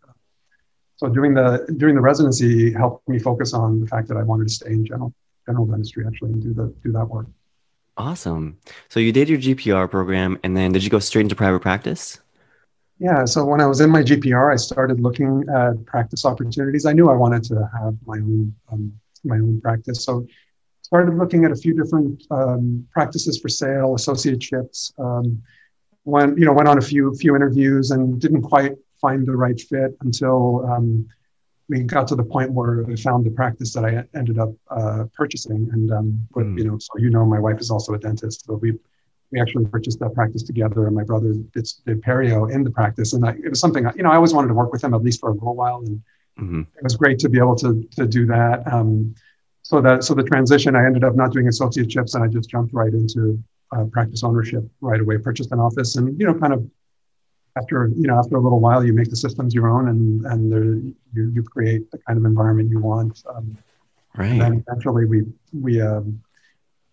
So 0.96 1.08
doing 1.08 1.34
the 1.34 1.66
doing 1.78 1.94
the 1.94 2.00
residency 2.00 2.72
helped 2.72 3.08
me 3.08 3.18
focus 3.18 3.54
on 3.54 3.80
the 3.80 3.86
fact 3.86 4.08
that 4.08 4.16
I 4.16 4.22
wanted 4.22 4.48
to 4.48 4.54
stay 4.54 4.70
in 4.70 4.84
general 4.84 5.14
general 5.46 5.66
dentistry 5.66 6.04
actually 6.06 6.32
and 6.32 6.42
do 6.42 6.54
the 6.54 6.74
do 6.82 6.92
that 6.92 7.06
work. 7.06 7.26
Awesome. 7.96 8.58
So 8.88 9.00
you 9.00 9.12
did 9.12 9.28
your 9.28 9.38
GPR 9.38 9.90
program, 9.90 10.38
and 10.42 10.56
then 10.56 10.72
did 10.72 10.82
you 10.82 10.90
go 10.90 10.98
straight 10.98 11.22
into 11.22 11.36
private 11.36 11.60
practice? 11.60 12.20
Yeah. 12.98 13.24
So 13.24 13.44
when 13.44 13.60
I 13.60 13.66
was 13.66 13.80
in 13.80 13.90
my 13.90 14.02
GPR, 14.02 14.52
I 14.52 14.56
started 14.56 15.00
looking 15.00 15.44
at 15.54 15.84
practice 15.84 16.24
opportunities. 16.24 16.86
I 16.86 16.92
knew 16.92 17.10
I 17.10 17.16
wanted 17.16 17.42
to 17.44 17.68
have 17.80 17.96
my 18.06 18.16
own 18.16 18.54
um, 18.70 18.92
my 19.24 19.36
own 19.36 19.60
practice, 19.60 20.04
so 20.04 20.26
started 20.92 21.16
looking 21.16 21.46
at 21.46 21.50
a 21.50 21.56
few 21.56 21.74
different 21.74 22.22
um, 22.30 22.86
practices 22.92 23.40
for 23.40 23.48
sale, 23.48 23.94
associateships. 23.94 24.92
Um, 24.98 25.42
went 26.04 26.36
you 26.38 26.44
know 26.44 26.52
went 26.52 26.68
on 26.68 26.76
a 26.76 26.82
few 26.82 27.14
few 27.14 27.34
interviews 27.34 27.92
and 27.92 28.20
didn't 28.20 28.42
quite 28.42 28.72
find 29.00 29.26
the 29.26 29.34
right 29.34 29.58
fit 29.58 29.96
until 30.02 30.70
um, 30.70 31.08
we 31.70 31.82
got 31.84 32.06
to 32.08 32.14
the 32.14 32.22
point 32.22 32.52
where 32.52 32.84
I 32.90 32.94
found 32.96 33.24
the 33.24 33.30
practice 33.30 33.72
that 33.72 33.86
I 33.86 34.04
ended 34.14 34.38
up 34.38 34.50
uh, 34.70 35.04
purchasing. 35.14 35.70
And 35.72 35.90
um, 35.92 36.28
with, 36.34 36.46
mm. 36.46 36.58
you 36.58 36.64
know, 36.64 36.76
so 36.76 36.90
you 36.98 37.08
know, 37.08 37.24
my 37.24 37.38
wife 37.38 37.58
is 37.58 37.70
also 37.70 37.94
a 37.94 37.98
dentist, 37.98 38.44
so 38.44 38.56
we 38.56 38.78
we 39.30 39.40
actually 39.40 39.64
purchased 39.64 39.98
that 40.00 40.12
practice 40.12 40.42
together. 40.42 40.88
And 40.88 40.94
my 40.94 41.04
brother 41.04 41.32
did, 41.54 41.66
did 41.86 42.02
perio 42.02 42.52
in 42.52 42.64
the 42.64 42.70
practice, 42.70 43.14
and 43.14 43.24
I, 43.24 43.30
it 43.30 43.48
was 43.48 43.60
something 43.60 43.88
you 43.96 44.02
know 44.02 44.10
I 44.10 44.16
always 44.16 44.34
wanted 44.34 44.48
to 44.48 44.54
work 44.60 44.72
with 44.74 44.84
him 44.84 44.92
at 44.92 45.02
least 45.02 45.20
for 45.20 45.30
a 45.30 45.32
little 45.32 45.56
while, 45.56 45.78
and 45.86 46.02
mm-hmm. 46.38 46.60
it 46.76 46.82
was 46.82 46.96
great 46.96 47.18
to 47.20 47.30
be 47.30 47.38
able 47.38 47.56
to 47.64 47.82
to 47.96 48.06
do 48.06 48.26
that. 48.26 48.70
Um, 48.70 49.14
so 49.62 49.80
that 49.80 50.04
so 50.04 50.14
the 50.14 50.24
transition, 50.24 50.74
I 50.76 50.84
ended 50.84 51.04
up 51.04 51.14
not 51.14 51.32
doing 51.32 51.46
associateships, 51.46 52.14
and 52.14 52.24
I 52.24 52.26
just 52.28 52.50
jumped 52.50 52.74
right 52.74 52.92
into 52.92 53.42
uh, 53.74 53.84
practice 53.84 54.22
ownership 54.24 54.64
right 54.80 55.00
away. 55.00 55.18
Purchased 55.18 55.52
an 55.52 55.60
office, 55.60 55.96
and 55.96 56.18
you 56.18 56.26
know, 56.26 56.34
kind 56.34 56.52
of 56.52 56.68
after 57.56 57.90
you 57.96 58.06
know 58.06 58.18
after 58.18 58.36
a 58.36 58.40
little 58.40 58.60
while 58.60 58.84
you 58.84 58.92
make 58.92 59.10
the 59.10 59.16
systems 59.16 59.54
your 59.54 59.68
own 59.68 59.88
and 59.88 60.24
and 60.26 60.52
there, 60.52 60.64
you 60.64 61.30
you 61.34 61.42
create 61.42 61.90
the 61.90 61.98
kind 61.98 62.18
of 62.18 62.24
environment 62.24 62.70
you 62.70 62.78
want 62.78 63.22
um, 63.34 63.56
right 64.16 64.30
and 64.30 64.40
then 64.40 64.64
eventually 64.66 65.04
we 65.04 65.24
we 65.52 65.80
um, 65.80 66.20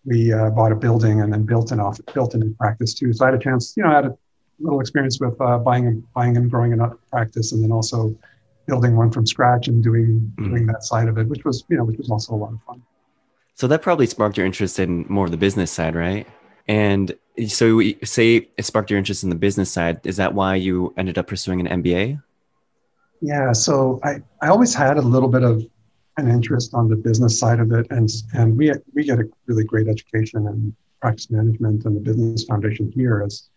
we 0.04 0.32
uh, 0.32 0.50
bought 0.50 0.72
a 0.72 0.76
building 0.76 1.20
and 1.22 1.32
then 1.32 1.44
built 1.44 1.72
an 1.72 1.80
office 1.80 2.04
built 2.12 2.34
a 2.34 2.38
new 2.38 2.54
practice 2.54 2.94
too 2.94 3.12
so 3.12 3.24
i 3.24 3.28
had 3.30 3.34
a 3.34 3.42
chance 3.42 3.74
you 3.76 3.82
know 3.82 3.90
i 3.90 3.94
had 3.94 4.06
a 4.06 4.16
little 4.58 4.80
experience 4.80 5.18
with 5.20 5.38
uh, 5.40 5.58
buying 5.58 5.86
and 5.86 6.12
buying 6.12 6.36
and 6.36 6.50
growing 6.50 6.78
a 6.78 6.88
practice 7.10 7.52
and 7.52 7.62
then 7.64 7.72
also 7.72 8.14
building 8.66 8.96
one 8.96 9.10
from 9.10 9.26
scratch 9.26 9.68
and 9.68 9.82
doing 9.82 10.32
mm. 10.36 10.48
doing 10.48 10.66
that 10.66 10.82
side 10.84 11.08
of 11.08 11.18
it 11.18 11.26
which 11.28 11.44
was 11.44 11.64
you 11.68 11.76
know 11.76 11.84
which 11.84 11.98
was 11.98 12.10
also 12.10 12.34
a 12.34 12.36
lot 12.36 12.52
of 12.52 12.62
fun 12.66 12.82
so 13.54 13.66
that 13.66 13.82
probably 13.82 14.06
sparked 14.06 14.36
your 14.36 14.46
interest 14.46 14.78
in 14.78 15.04
more 15.08 15.24
of 15.24 15.30
the 15.30 15.36
business 15.36 15.70
side 15.70 15.94
right 15.94 16.26
and 16.68 17.14
so 17.48 17.76
we 17.76 17.98
say 18.04 18.48
it 18.56 18.64
sparked 18.64 18.90
your 18.90 18.98
interest 18.98 19.24
in 19.24 19.30
the 19.30 19.36
business 19.36 19.72
side. 19.72 20.00
Is 20.04 20.16
that 20.18 20.34
why 20.34 20.56
you 20.56 20.94
ended 20.96 21.18
up 21.18 21.26
pursuing 21.26 21.66
an 21.66 21.82
MBA? 21.82 22.22
Yeah. 23.20 23.52
So 23.52 24.00
I, 24.02 24.20
I 24.40 24.48
always 24.48 24.74
had 24.74 24.96
a 24.96 25.02
little 25.02 25.28
bit 25.28 25.42
of 25.42 25.62
an 26.16 26.28
interest 26.28 26.74
on 26.74 26.88
the 26.88 26.96
business 26.96 27.38
side 27.38 27.60
of 27.60 27.72
it. 27.72 27.86
And, 27.90 28.08
and 28.34 28.56
we, 28.56 28.72
we 28.94 29.04
get 29.04 29.18
a 29.18 29.28
really 29.46 29.64
great 29.64 29.88
education 29.88 30.46
in 30.46 30.74
practice 31.00 31.30
management 31.30 31.84
and 31.86 31.96
the 31.96 32.00
business 32.00 32.44
foundation 32.44 32.92
here 32.94 33.22
as, 33.24 33.48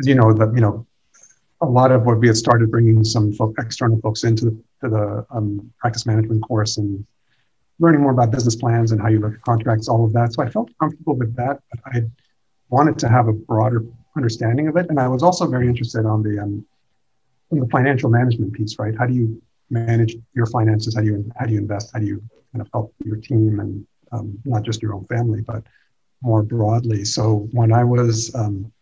as 0.00 0.06
you 0.06 0.14
know, 0.14 0.32
that, 0.32 0.54
you 0.54 0.60
know, 0.60 0.86
a 1.62 1.66
lot 1.66 1.92
of 1.92 2.04
what 2.04 2.18
we 2.18 2.26
had 2.26 2.36
started 2.36 2.70
bringing 2.70 3.04
some 3.04 3.32
folk, 3.32 3.54
external 3.58 3.98
folks 4.00 4.24
into 4.24 4.46
the, 4.46 4.50
to 4.82 4.88
the 4.88 5.26
um, 5.30 5.72
practice 5.78 6.06
management 6.06 6.42
course 6.42 6.76
and 6.76 7.06
learning 7.78 8.00
more 8.00 8.10
about 8.10 8.30
business 8.32 8.56
plans 8.56 8.92
and 8.92 9.00
how 9.00 9.08
you 9.08 9.20
look 9.20 9.34
at 9.34 9.42
contracts, 9.42 9.88
all 9.88 10.04
of 10.04 10.12
that. 10.12 10.32
So 10.32 10.42
I 10.42 10.50
felt 10.50 10.70
comfortable 10.78 11.14
with 11.14 11.34
that, 11.36 11.60
but 11.70 11.80
I 11.86 12.02
wanted 12.68 12.98
to 12.98 13.08
have 13.08 13.28
a 13.28 13.32
broader 13.32 13.84
understanding 14.16 14.66
of 14.68 14.76
it. 14.76 14.86
And 14.90 14.98
I 14.98 15.06
was 15.08 15.22
also 15.22 15.46
very 15.46 15.68
interested 15.68 16.04
on 16.04 16.22
the 16.22 16.42
um, 16.42 16.66
the 17.50 17.68
financial 17.70 18.08
management 18.08 18.52
piece, 18.54 18.78
right? 18.78 18.94
How 18.98 19.06
do 19.06 19.12
you 19.12 19.40
manage 19.70 20.16
your 20.34 20.46
finances? 20.46 20.94
How 20.94 21.02
do 21.02 21.06
you 21.06 21.32
how 21.36 21.46
do 21.46 21.52
you 21.52 21.58
invest? 21.58 21.90
How 21.92 22.00
do 22.00 22.06
you 22.06 22.22
kind 22.52 22.62
of 22.62 22.68
help 22.72 22.94
your 23.04 23.16
team 23.16 23.60
and 23.60 23.86
um, 24.10 24.38
not 24.44 24.62
just 24.62 24.82
your 24.82 24.94
own 24.94 25.04
family, 25.06 25.42
but 25.42 25.62
more 26.22 26.42
broadly? 26.42 27.04
So 27.04 27.48
when 27.52 27.72
I 27.72 27.84
was, 27.84 28.34
um, 28.34 28.72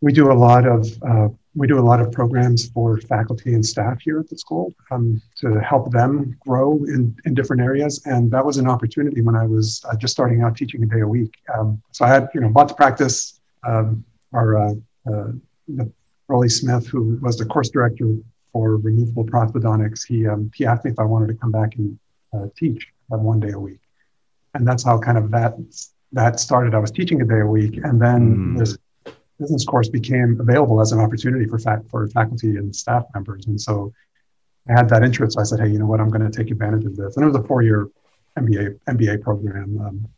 we 0.00 0.12
do 0.12 0.32
a 0.32 0.38
lot 0.48 0.66
of 0.66 0.88
uh, 1.02 1.28
we 1.56 1.66
do 1.66 1.78
a 1.78 1.86
lot 1.90 2.00
of 2.00 2.10
programs 2.10 2.68
for 2.70 2.98
faculty 2.98 3.54
and 3.54 3.64
staff 3.64 4.00
here 4.00 4.18
at 4.18 4.28
the 4.28 4.36
school 4.36 4.72
um, 4.90 5.20
to 5.36 5.60
help 5.60 5.92
them 5.92 6.36
grow 6.40 6.72
in, 6.84 7.16
in 7.24 7.34
different 7.34 7.62
areas. 7.62 8.02
And 8.06 8.30
that 8.32 8.44
was 8.44 8.56
an 8.56 8.68
opportunity 8.68 9.20
when 9.20 9.36
I 9.36 9.46
was 9.46 9.84
uh, 9.88 9.96
just 9.96 10.12
starting 10.12 10.42
out 10.42 10.56
teaching 10.56 10.82
a 10.82 10.86
day 10.86 11.00
a 11.00 11.06
week. 11.06 11.34
Um, 11.56 11.80
so 11.92 12.04
I 12.04 12.08
had, 12.08 12.28
you 12.34 12.40
know, 12.40 12.48
bought 12.48 12.68
the 12.68 12.74
practice. 12.74 13.40
Um, 13.62 14.04
our 14.32 14.58
uh, 14.58 14.74
uh, 15.10 15.32
Rolly 16.28 16.48
Smith, 16.48 16.86
who 16.86 17.18
was 17.22 17.36
the 17.36 17.44
course 17.44 17.70
director 17.70 18.16
for 18.52 18.76
removable 18.76 19.24
prosthodontics, 19.24 20.06
he 20.06 20.26
um, 20.26 20.50
he 20.54 20.66
asked 20.66 20.84
me 20.84 20.90
if 20.90 20.98
I 20.98 21.04
wanted 21.04 21.28
to 21.28 21.34
come 21.34 21.52
back 21.52 21.76
and 21.76 21.98
uh, 22.32 22.46
teach 22.56 22.88
one 23.08 23.38
day 23.38 23.50
a 23.50 23.58
week, 23.58 23.80
and 24.54 24.66
that's 24.66 24.82
how 24.84 24.98
kind 24.98 25.18
of 25.18 25.30
that 25.30 25.54
that 26.12 26.40
started. 26.40 26.74
I 26.74 26.78
was 26.78 26.90
teaching 26.90 27.20
a 27.20 27.24
day 27.24 27.40
a 27.40 27.46
week, 27.46 27.76
and 27.84 28.00
then 28.00 28.36
mm. 28.36 28.58
this 28.58 28.76
business 29.38 29.64
course 29.64 29.88
became 29.88 30.38
available 30.40 30.80
as 30.80 30.92
an 30.92 31.00
opportunity 31.00 31.46
for 31.46 31.58
for 31.90 32.08
faculty 32.08 32.56
and 32.56 32.74
staff 32.74 33.04
members, 33.14 33.46
and 33.46 33.60
so 33.60 33.92
I 34.68 34.72
had 34.72 34.88
that 34.90 35.02
interest. 35.02 35.34
So 35.34 35.40
I 35.40 35.44
said, 35.44 35.60
hey, 35.60 35.68
you 35.68 35.78
know 35.78 35.86
what, 35.86 36.00
I'm 36.00 36.10
going 36.10 36.28
to 36.28 36.36
take 36.36 36.50
advantage 36.50 36.84
of 36.84 36.96
this, 36.96 37.16
and 37.16 37.24
it 37.24 37.28
was 37.28 37.36
a 37.36 37.42
four 37.42 37.62
year 37.62 37.88
MBA 38.38 38.78
MBA 38.88 39.22
program. 39.22 39.80
Um, 39.80 40.08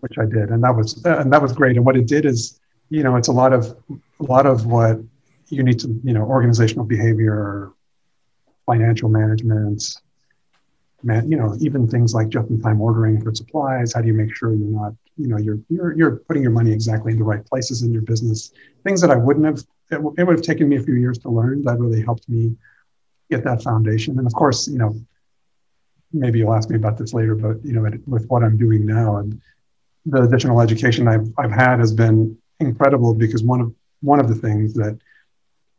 which 0.00 0.16
I 0.18 0.26
did, 0.26 0.50
and 0.50 0.62
that 0.62 0.74
was 0.74 1.02
and 1.04 1.32
that 1.32 1.42
was 1.42 1.52
great. 1.52 1.76
And 1.76 1.84
what 1.84 1.96
it 1.96 2.06
did 2.06 2.24
is, 2.24 2.60
you 2.88 3.02
know, 3.02 3.16
it's 3.16 3.28
a 3.28 3.32
lot 3.32 3.52
of 3.52 3.76
a 3.88 4.22
lot 4.22 4.46
of 4.46 4.66
what 4.66 4.98
you 5.48 5.62
need 5.62 5.80
to, 5.80 6.00
you 6.04 6.12
know, 6.12 6.22
organizational 6.22 6.84
behavior, 6.84 7.72
financial 8.66 9.08
management, 9.08 9.82
man, 11.02 11.30
you 11.30 11.36
know, 11.36 11.56
even 11.60 11.88
things 11.88 12.14
like 12.14 12.28
just-in-time 12.28 12.80
ordering 12.80 13.22
for 13.22 13.34
supplies. 13.34 13.94
How 13.94 14.02
do 14.02 14.08
you 14.08 14.14
make 14.14 14.34
sure 14.36 14.52
you're 14.52 14.68
not, 14.68 14.92
you 15.18 15.28
know, 15.28 15.38
you're 15.38 15.58
you're 15.68 15.96
you're 15.96 16.16
putting 16.28 16.42
your 16.42 16.52
money 16.52 16.72
exactly 16.72 17.12
in 17.12 17.18
the 17.18 17.24
right 17.24 17.44
places 17.44 17.82
in 17.82 17.92
your 17.92 18.02
business? 18.02 18.52
Things 18.84 19.00
that 19.00 19.10
I 19.10 19.16
wouldn't 19.16 19.46
have. 19.46 19.58
It, 19.90 19.96
it 20.18 20.24
would 20.24 20.36
have 20.36 20.42
taken 20.42 20.68
me 20.68 20.76
a 20.76 20.82
few 20.82 20.94
years 20.94 21.18
to 21.18 21.30
learn. 21.30 21.62
That 21.62 21.78
really 21.78 22.02
helped 22.02 22.28
me 22.28 22.54
get 23.30 23.44
that 23.44 23.62
foundation. 23.62 24.18
And 24.18 24.26
of 24.26 24.34
course, 24.34 24.68
you 24.68 24.78
know, 24.78 24.94
maybe 26.12 26.38
you'll 26.38 26.54
ask 26.54 26.70
me 26.70 26.76
about 26.76 26.96
this 26.98 27.12
later, 27.12 27.34
but 27.34 27.64
you 27.64 27.72
know, 27.72 27.90
with 28.06 28.26
what 28.28 28.42
I'm 28.42 28.56
doing 28.56 28.86
now 28.86 29.16
and 29.16 29.40
the 30.06 30.22
additional 30.22 30.60
education 30.60 31.08
I've, 31.08 31.30
I've 31.36 31.50
had 31.50 31.80
has 31.80 31.92
been 31.92 32.36
incredible 32.60 33.14
because 33.14 33.42
one 33.42 33.60
of 33.60 33.74
one 34.00 34.20
of 34.20 34.28
the 34.28 34.34
things 34.34 34.74
that 34.74 34.98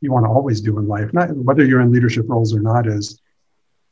you 0.01 0.11
want 0.11 0.25
to 0.25 0.29
always 0.29 0.61
do 0.61 0.77
in 0.77 0.87
life, 0.87 1.13
not 1.13 1.35
whether 1.35 1.65
you're 1.65 1.81
in 1.81 1.91
leadership 1.91 2.25
roles 2.27 2.53
or 2.53 2.59
not, 2.59 2.87
is 2.87 3.21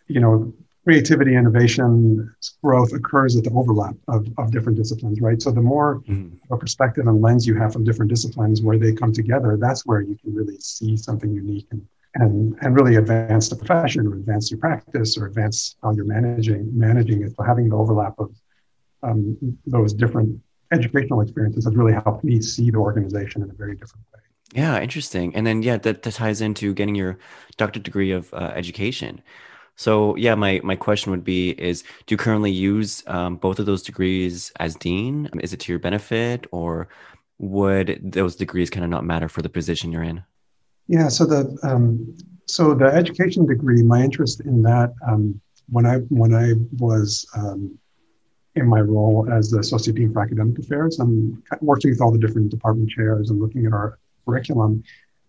you 0.08 0.20
know 0.20 0.54
creativity, 0.88 1.36
innovation, 1.36 2.34
growth 2.63 2.94
occurs 2.94 3.36
at 3.36 3.44
the 3.44 3.51
overlap 3.51 3.94
of, 4.08 4.25
of 4.38 4.51
different 4.51 4.77
disciplines, 4.77 5.20
right? 5.20 5.41
So 5.41 5.51
the 5.51 5.62
more 5.62 6.01
mm. 6.08 6.32
a 6.50 6.56
perspective 6.56 7.08
and 7.08 7.22
lens 7.22 7.46
you 7.46 7.56
have 7.56 7.74
from 7.74 7.84
different 7.84 8.10
disciplines 8.10 8.62
where 8.62 8.79
they 8.79 8.94
come 8.94 9.12
together, 9.12 9.58
that's 9.60 9.86
where 9.86 10.00
you 10.00 10.15
can 10.15 10.34
really 10.34 10.58
see 10.60 10.96
something 10.96 11.29
unique 11.34 11.67
and 11.72 11.86
and 12.15 12.58
and 12.62 12.74
really 12.74 12.96
advance 12.96 13.50
the 13.50 13.56
profession 13.58 14.08
or 14.08 14.13
advance 14.13 14.50
your 14.50 14.62
practice 14.62 15.17
or 15.17 15.25
advance 15.25 15.75
how 15.84 15.91
you're 15.91 16.06
managing 16.06 16.65
managing 16.74 17.22
it. 17.22 17.36
So 17.36 17.44
having 17.44 17.67
the 17.67 17.75
overlap 17.75 18.15
of 18.17 18.32
um, 19.03 19.38
those 19.65 19.91
different 19.94 20.39
educational 20.72 21.20
experiences 21.20 21.65
has 21.65 21.75
really 21.75 21.94
helped 21.94 22.24
me 22.24 22.41
see 22.41 22.72
the 22.72 22.77
organization 22.77 23.44
in 23.44 23.50
a 23.50 23.53
very 23.53 23.75
different 23.75 24.06
way. 24.13 24.22
Yeah, 24.53 24.82
interesting. 24.82 25.36
And 25.36 25.46
then 25.46 25.62
yeah, 25.63 25.77
that, 25.79 26.03
that 26.03 26.13
ties 26.13 26.39
into 26.39 26.74
getting 26.74 26.96
your 26.96 27.20
doctorate 27.58 27.84
degree 27.84 28.12
of 28.12 28.34
uh, 28.34 28.53
education. 28.56 29.22
So 29.77 30.15
yeah, 30.15 30.36
my 30.36 30.60
my 30.63 30.75
question 30.75 31.12
would 31.12 31.24
be: 31.24 31.51
Is 31.51 31.84
do 32.05 32.13
you 32.13 32.17
currently 32.17 32.51
use 32.51 33.03
um, 33.07 33.36
both 33.38 33.60
of 33.60 33.67
those 33.67 33.84
degrees 33.84 34.51
as 34.60 34.75
dean? 34.75 35.29
Is 35.39 35.53
it 35.53 35.60
to 35.62 35.72
your 35.72 35.79
benefit, 35.79 36.48
or 36.51 36.89
would 37.38 38.00
those 38.03 38.36
degrees 38.36 38.72
kind 38.72 38.84
of 38.84 38.89
not 38.89 39.05
matter 39.05 39.29
for 39.29 39.43
the 39.43 39.50
position 39.50 39.91
you're 39.91 40.03
in? 40.03 40.24
Yeah, 40.88 41.10
so 41.10 41.25
the 41.25 41.57
um, 41.62 42.17
so 42.48 42.74
the 42.74 42.86
education 42.86 43.46
degree, 43.46 43.84
my 43.84 44.01
interest 44.01 44.41
in 44.41 44.63
that 44.63 44.93
um, 45.07 45.39
when 45.69 45.86
I 45.86 45.98
when 46.10 46.34
I 46.34 46.53
was 46.79 47.27
um, 47.36 47.77
in 48.55 48.65
my 48.67 48.81
role 48.81 49.27
as 49.31 49.51
the 49.51 49.60
associate 49.60 49.96
dean 49.96 50.12
for 50.12 50.24
academic 50.24 50.57
affairs, 50.57 51.00
I'm 51.00 51.43
working 51.62 51.91
with 51.91 52.01
all 52.01 52.12
the 52.12 52.17
different 52.17 52.50
department 52.50 52.89
chairs 52.89 53.29
and 53.29 53.39
looking 53.39 53.67
at 53.67 53.74
our 53.74 54.00
curriculum. 54.25 54.84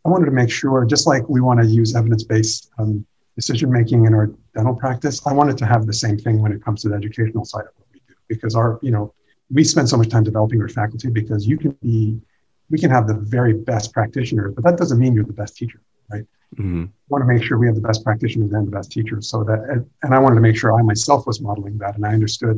I 0.06 0.08
wanted 0.08 0.26
to 0.26 0.30
make 0.30 0.50
sure, 0.50 0.86
just 0.86 1.06
like 1.06 1.28
we 1.28 1.42
want 1.42 1.60
to 1.60 1.66
use 1.66 1.94
evidence 1.94 2.24
based 2.24 2.70
um, 2.78 3.04
decision 3.38 3.70
making 3.70 4.04
in 4.04 4.12
our 4.14 4.26
dental 4.52 4.74
practice, 4.74 5.24
I 5.24 5.32
wanted 5.32 5.56
to 5.58 5.66
have 5.72 5.86
the 5.86 5.92
same 5.92 6.18
thing 6.18 6.42
when 6.42 6.50
it 6.50 6.60
comes 6.64 6.82
to 6.82 6.88
the 6.88 6.96
educational 6.96 7.44
side 7.44 7.66
of 7.70 7.74
what 7.76 7.86
we 7.92 8.00
do, 8.08 8.14
because 8.26 8.56
our 8.56 8.80
you 8.82 8.90
know 8.90 9.14
we 9.56 9.62
spend 9.62 9.88
so 9.88 9.96
much 9.96 10.08
time 10.08 10.24
developing 10.24 10.60
our 10.60 10.68
faculty 10.68 11.08
because 11.08 11.46
you 11.46 11.56
can 11.56 11.72
be 11.80 12.20
we 12.68 12.78
can 12.82 12.90
have 12.90 13.06
the 13.06 13.14
very 13.14 13.54
best 13.54 13.92
practitioners, 13.92 14.52
but 14.54 14.64
that 14.64 14.76
doesn't 14.76 14.98
mean 14.98 15.14
you're 15.14 15.24
the 15.24 15.40
best 15.44 15.56
teacher, 15.56 15.80
right? 16.10 16.26
Mm-hmm. 16.56 16.84
want 17.10 17.22
to 17.22 17.28
make 17.32 17.42
sure 17.44 17.58
we 17.58 17.66
have 17.66 17.76
the 17.82 17.88
best 17.90 18.02
practitioners 18.02 18.52
and 18.52 18.66
the 18.66 18.70
best 18.78 18.90
teachers. 18.90 19.28
So 19.28 19.44
that, 19.44 19.60
and 20.02 20.14
I 20.16 20.18
wanted 20.18 20.36
to 20.36 20.40
make 20.40 20.56
sure 20.56 20.72
I 20.78 20.82
myself 20.82 21.26
was 21.26 21.40
modeling 21.40 21.78
that, 21.78 21.94
and 21.96 22.04
I 22.04 22.12
understood 22.18 22.56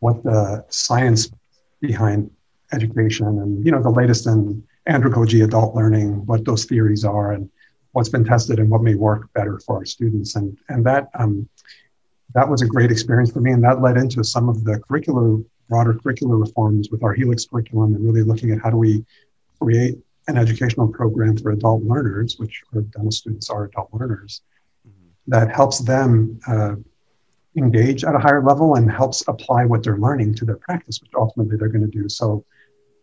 what 0.00 0.22
the 0.24 0.64
science 0.68 1.30
behind 1.80 2.30
education 2.72 3.32
and 3.42 3.64
you 3.64 3.70
know 3.70 3.82
the 3.82 3.96
latest 4.00 4.26
in 4.26 4.62
andragogy 4.88 5.44
adult 5.44 5.76
learning, 5.76 6.26
what 6.26 6.44
those 6.44 6.64
theories 6.64 7.04
are, 7.04 7.28
and 7.34 7.48
what's 7.92 8.08
been 8.08 8.24
tested 8.24 8.58
and 8.58 8.68
what 8.70 8.82
may 8.82 8.94
work 8.94 9.32
better 9.32 9.58
for 9.60 9.76
our 9.76 9.84
students, 9.84 10.36
and 10.36 10.58
and 10.68 10.84
that 10.84 11.08
um, 11.14 11.48
that 12.34 12.48
was 12.48 12.62
a 12.62 12.66
great 12.66 12.90
experience 12.90 13.30
for 13.30 13.40
me, 13.40 13.52
and 13.52 13.62
that 13.64 13.80
led 13.80 13.96
into 13.96 14.24
some 14.24 14.48
of 14.48 14.64
the 14.64 14.78
curricular 14.80 15.44
broader 15.68 15.94
curricular 15.94 16.40
reforms 16.40 16.90
with 16.90 17.02
our 17.02 17.14
Helix 17.14 17.46
curriculum 17.46 17.94
and 17.94 18.04
really 18.04 18.22
looking 18.22 18.50
at 18.50 18.60
how 18.60 18.70
do 18.70 18.76
we 18.76 19.04
create 19.60 19.98
an 20.28 20.36
educational 20.36 20.88
program 20.88 21.36
for 21.36 21.50
adult 21.50 21.82
learners, 21.82 22.38
which 22.38 22.62
our 22.74 22.82
dental 22.82 23.10
students 23.10 23.50
are 23.50 23.64
adult 23.64 23.88
learners, 23.92 24.42
mm-hmm. 24.86 25.08
that 25.26 25.50
helps 25.50 25.78
them 25.80 26.38
uh, 26.46 26.74
engage 27.56 28.04
at 28.04 28.14
a 28.14 28.18
higher 28.18 28.42
level 28.42 28.76
and 28.76 28.90
helps 28.90 29.22
apply 29.28 29.64
what 29.64 29.82
they're 29.82 29.98
learning 29.98 30.34
to 30.34 30.44
their 30.44 30.56
practice, 30.56 31.00
which 31.00 31.10
ultimately 31.16 31.56
they're 31.56 31.68
going 31.68 31.88
to 31.90 31.98
do. 31.98 32.08
So, 32.08 32.44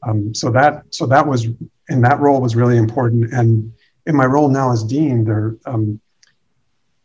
um, 0.03 0.33
so 0.33 0.49
that 0.51 0.83
so 0.91 1.05
that 1.07 1.27
was 1.27 1.45
in 1.89 2.01
that 2.01 2.19
role 2.19 2.41
was 2.41 2.55
really 2.55 2.77
important. 2.77 3.33
And 3.33 3.73
in 4.09 4.15
my 4.15 4.25
role 4.25 4.49
now 4.49 4.71
as 4.71 4.83
dean, 4.83 5.23
they're 5.23 5.55
um, 5.65 6.01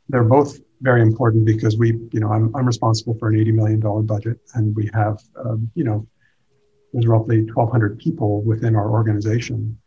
they're 0.09 0.25
both 0.25 0.59
very 0.81 1.03
important 1.03 1.45
because 1.45 1.77
we, 1.77 1.93
you 2.13 2.21
know, 2.21 2.31
I'm, 2.33 2.55
I'm 2.57 2.67
responsible 2.67 3.17
for 3.19 3.29
an 3.29 3.37
$80 3.37 3.55
million 3.55 4.07
budget 4.07 4.39
and 4.55 4.75
we 4.75 4.91
have, 4.93 5.19
um, 5.43 5.71
you 5.75 5.85
know, 5.85 6.07
there's 6.93 7.07
roughly 7.07 7.43
1,200 7.43 7.99
people 7.99 8.43
within 8.43 8.77
our 8.77 8.91
organization. 8.91 9.79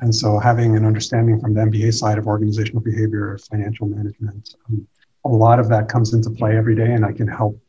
And 0.00 0.14
so 0.14 0.38
having 0.38 0.76
an 0.76 0.86
understanding 0.86 1.38
from 1.40 1.52
the 1.52 1.60
MBA 1.60 1.92
side 1.92 2.16
of 2.16 2.26
organizational 2.26 2.80
behavior, 2.80 3.38
financial 3.50 3.86
management, 3.86 4.54
um, 4.68 4.86
a 5.24 5.28
lot 5.28 5.58
of 5.58 5.68
that 5.68 5.88
comes 5.88 6.14
into 6.14 6.30
play 6.30 6.56
every 6.56 6.74
day 6.74 6.92
and 6.92 7.04
I 7.04 7.12
can 7.12 7.28
help 7.28 7.60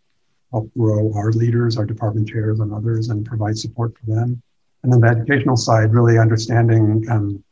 help 0.52 0.72
grow 0.78 1.12
our 1.14 1.32
leaders, 1.32 1.78
our 1.78 1.86
department 1.86 2.30
chairs 2.30 2.62
and 2.62 2.74
others 2.74 3.10
and 3.10 3.26
provide 3.26 3.58
support 3.58 3.98
for 3.98 4.06
them. 4.16 4.42
And 4.84 4.94
then 4.94 5.02
the 5.02 5.08
educational 5.08 5.58
side, 5.58 5.92
really 5.92 6.18
understanding 6.18 7.06
um, 7.10 7.44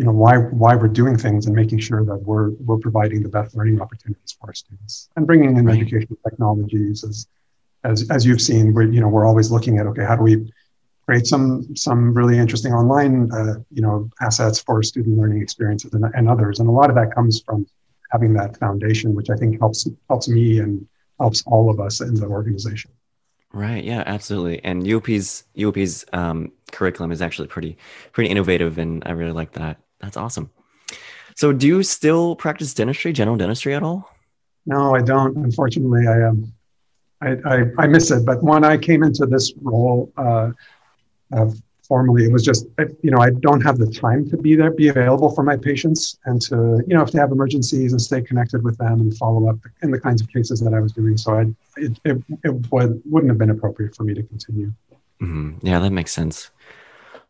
you 0.00 0.06
know 0.06 0.12
why 0.12 0.38
why 0.62 0.74
we're 0.74 0.88
doing 0.88 1.14
things 1.14 1.44
and 1.44 1.54
making 1.54 1.78
sure 1.78 2.02
that 2.06 2.16
we're 2.16 2.52
we're 2.66 2.78
providing 2.78 3.22
the 3.22 3.28
best 3.28 3.54
learning 3.54 3.82
opportunities 3.82 4.32
for 4.32 4.48
our 4.48 4.54
students 4.54 5.10
and 5.16 5.26
bringing 5.26 5.54
in 5.58 5.66
right. 5.66 5.76
educational 5.76 6.18
technologies 6.26 7.04
as 7.04 7.26
as 7.84 8.10
as 8.10 8.24
you've 8.24 8.40
seen 8.40 8.72
we're 8.72 8.90
you 8.90 8.98
know 9.02 9.08
we're 9.08 9.26
always 9.26 9.50
looking 9.50 9.78
at 9.78 9.86
okay 9.86 10.02
how 10.02 10.16
do 10.16 10.22
we 10.22 10.50
create 11.04 11.26
some 11.26 11.76
some 11.76 12.14
really 12.14 12.38
interesting 12.38 12.72
online 12.72 13.30
uh, 13.30 13.56
you 13.70 13.82
know 13.82 14.08
assets 14.22 14.58
for 14.58 14.82
student 14.82 15.18
learning 15.18 15.42
experiences 15.42 15.92
and, 15.92 16.06
and 16.14 16.30
others 16.30 16.60
and 16.60 16.68
a 16.70 16.72
lot 16.72 16.88
of 16.88 16.96
that 16.96 17.14
comes 17.14 17.42
from 17.42 17.66
having 18.10 18.32
that 18.32 18.56
foundation 18.56 19.14
which 19.14 19.28
i 19.28 19.36
think 19.36 19.60
helps 19.60 19.86
helps 20.08 20.28
me 20.28 20.60
and 20.60 20.88
helps 21.20 21.42
all 21.46 21.68
of 21.68 21.78
us 21.78 22.00
in 22.00 22.14
the 22.14 22.26
organization 22.26 22.90
Right. 23.52 23.82
Yeah. 23.82 24.04
Absolutely. 24.06 24.62
And 24.62 24.84
UOP's 24.84 25.42
UOP's 25.56 26.04
um, 26.12 26.52
curriculum 26.70 27.10
is 27.10 27.20
actually 27.20 27.48
pretty 27.48 27.76
pretty 28.12 28.30
innovative, 28.30 28.78
and 28.78 29.02
I 29.04 29.10
really 29.10 29.32
like 29.32 29.50
that. 29.54 29.80
That's 30.00 30.16
awesome. 30.16 30.50
So, 31.36 31.52
do 31.52 31.66
you 31.66 31.82
still 31.82 32.36
practice 32.36 32.74
dentistry, 32.74 33.12
general 33.12 33.36
dentistry, 33.36 33.74
at 33.74 33.82
all? 33.82 34.10
No, 34.66 34.94
I 34.94 35.02
don't. 35.02 35.36
Unfortunately, 35.36 36.06
I 36.06 36.28
um, 36.28 36.52
I, 37.22 37.36
I, 37.44 37.64
I 37.78 37.86
miss 37.86 38.10
it. 38.10 38.24
But 38.24 38.42
when 38.42 38.64
I 38.64 38.76
came 38.76 39.02
into 39.02 39.26
this 39.26 39.52
role, 39.62 40.12
uh, 40.16 40.50
of 41.32 41.60
formally 41.90 42.24
it 42.24 42.32
was 42.32 42.44
just 42.44 42.66
you 43.02 43.10
know 43.10 43.18
i 43.18 43.30
don't 43.30 43.60
have 43.60 43.76
the 43.76 43.90
time 43.90 44.28
to 44.30 44.36
be 44.36 44.54
there 44.54 44.70
be 44.70 44.88
available 44.88 45.28
for 45.34 45.42
my 45.42 45.56
patients 45.56 46.16
and 46.26 46.40
to 46.40 46.80
you 46.86 46.94
know 46.94 47.02
if 47.02 47.10
they 47.10 47.18
have 47.18 47.32
emergencies 47.32 47.90
and 47.90 48.00
stay 48.00 48.22
connected 48.22 48.62
with 48.62 48.78
them 48.78 49.00
and 49.00 49.16
follow 49.16 49.50
up 49.50 49.58
in 49.82 49.90
the 49.90 49.98
kinds 49.98 50.22
of 50.22 50.28
cases 50.28 50.60
that 50.60 50.72
i 50.72 50.78
was 50.78 50.92
doing 50.92 51.16
so 51.16 51.34
i 51.34 51.42
it, 51.76 51.98
it, 52.04 52.22
it 52.44 52.70
would, 52.70 53.02
wouldn't 53.04 53.28
have 53.28 53.38
been 53.38 53.50
appropriate 53.50 53.92
for 53.96 54.04
me 54.04 54.14
to 54.14 54.22
continue 54.22 54.72
mm-hmm. 55.20 55.66
yeah 55.66 55.80
that 55.80 55.90
makes 55.90 56.12
sense 56.12 56.50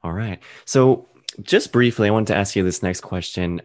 all 0.02 0.12
right 0.12 0.40
so 0.66 1.06
just 1.42 1.72
briefly 1.72 2.08
i 2.08 2.10
wanted 2.10 2.28
to 2.28 2.36
ask 2.36 2.56
you 2.56 2.62
this 2.62 2.82
next 2.82 3.00
question. 3.00 3.60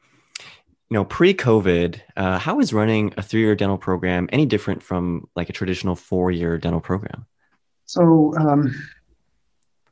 You 0.89 0.95
know 0.95 1.05
pre-covid 1.05 1.99
uh, 2.15 2.37
how 2.37 2.59
is 2.59 2.71
running 2.73 3.13
a 3.17 3.21
three-year 3.21 3.55
dental 3.55 3.77
program 3.77 4.29
any 4.31 4.45
different 4.45 4.83
from 4.83 5.27
like 5.35 5.49
a 5.49 5.53
traditional 5.53 5.95
four-year 5.95 6.57
dental 6.57 6.81
program? 6.81 7.25
So 7.85 8.35
um, 8.37 8.73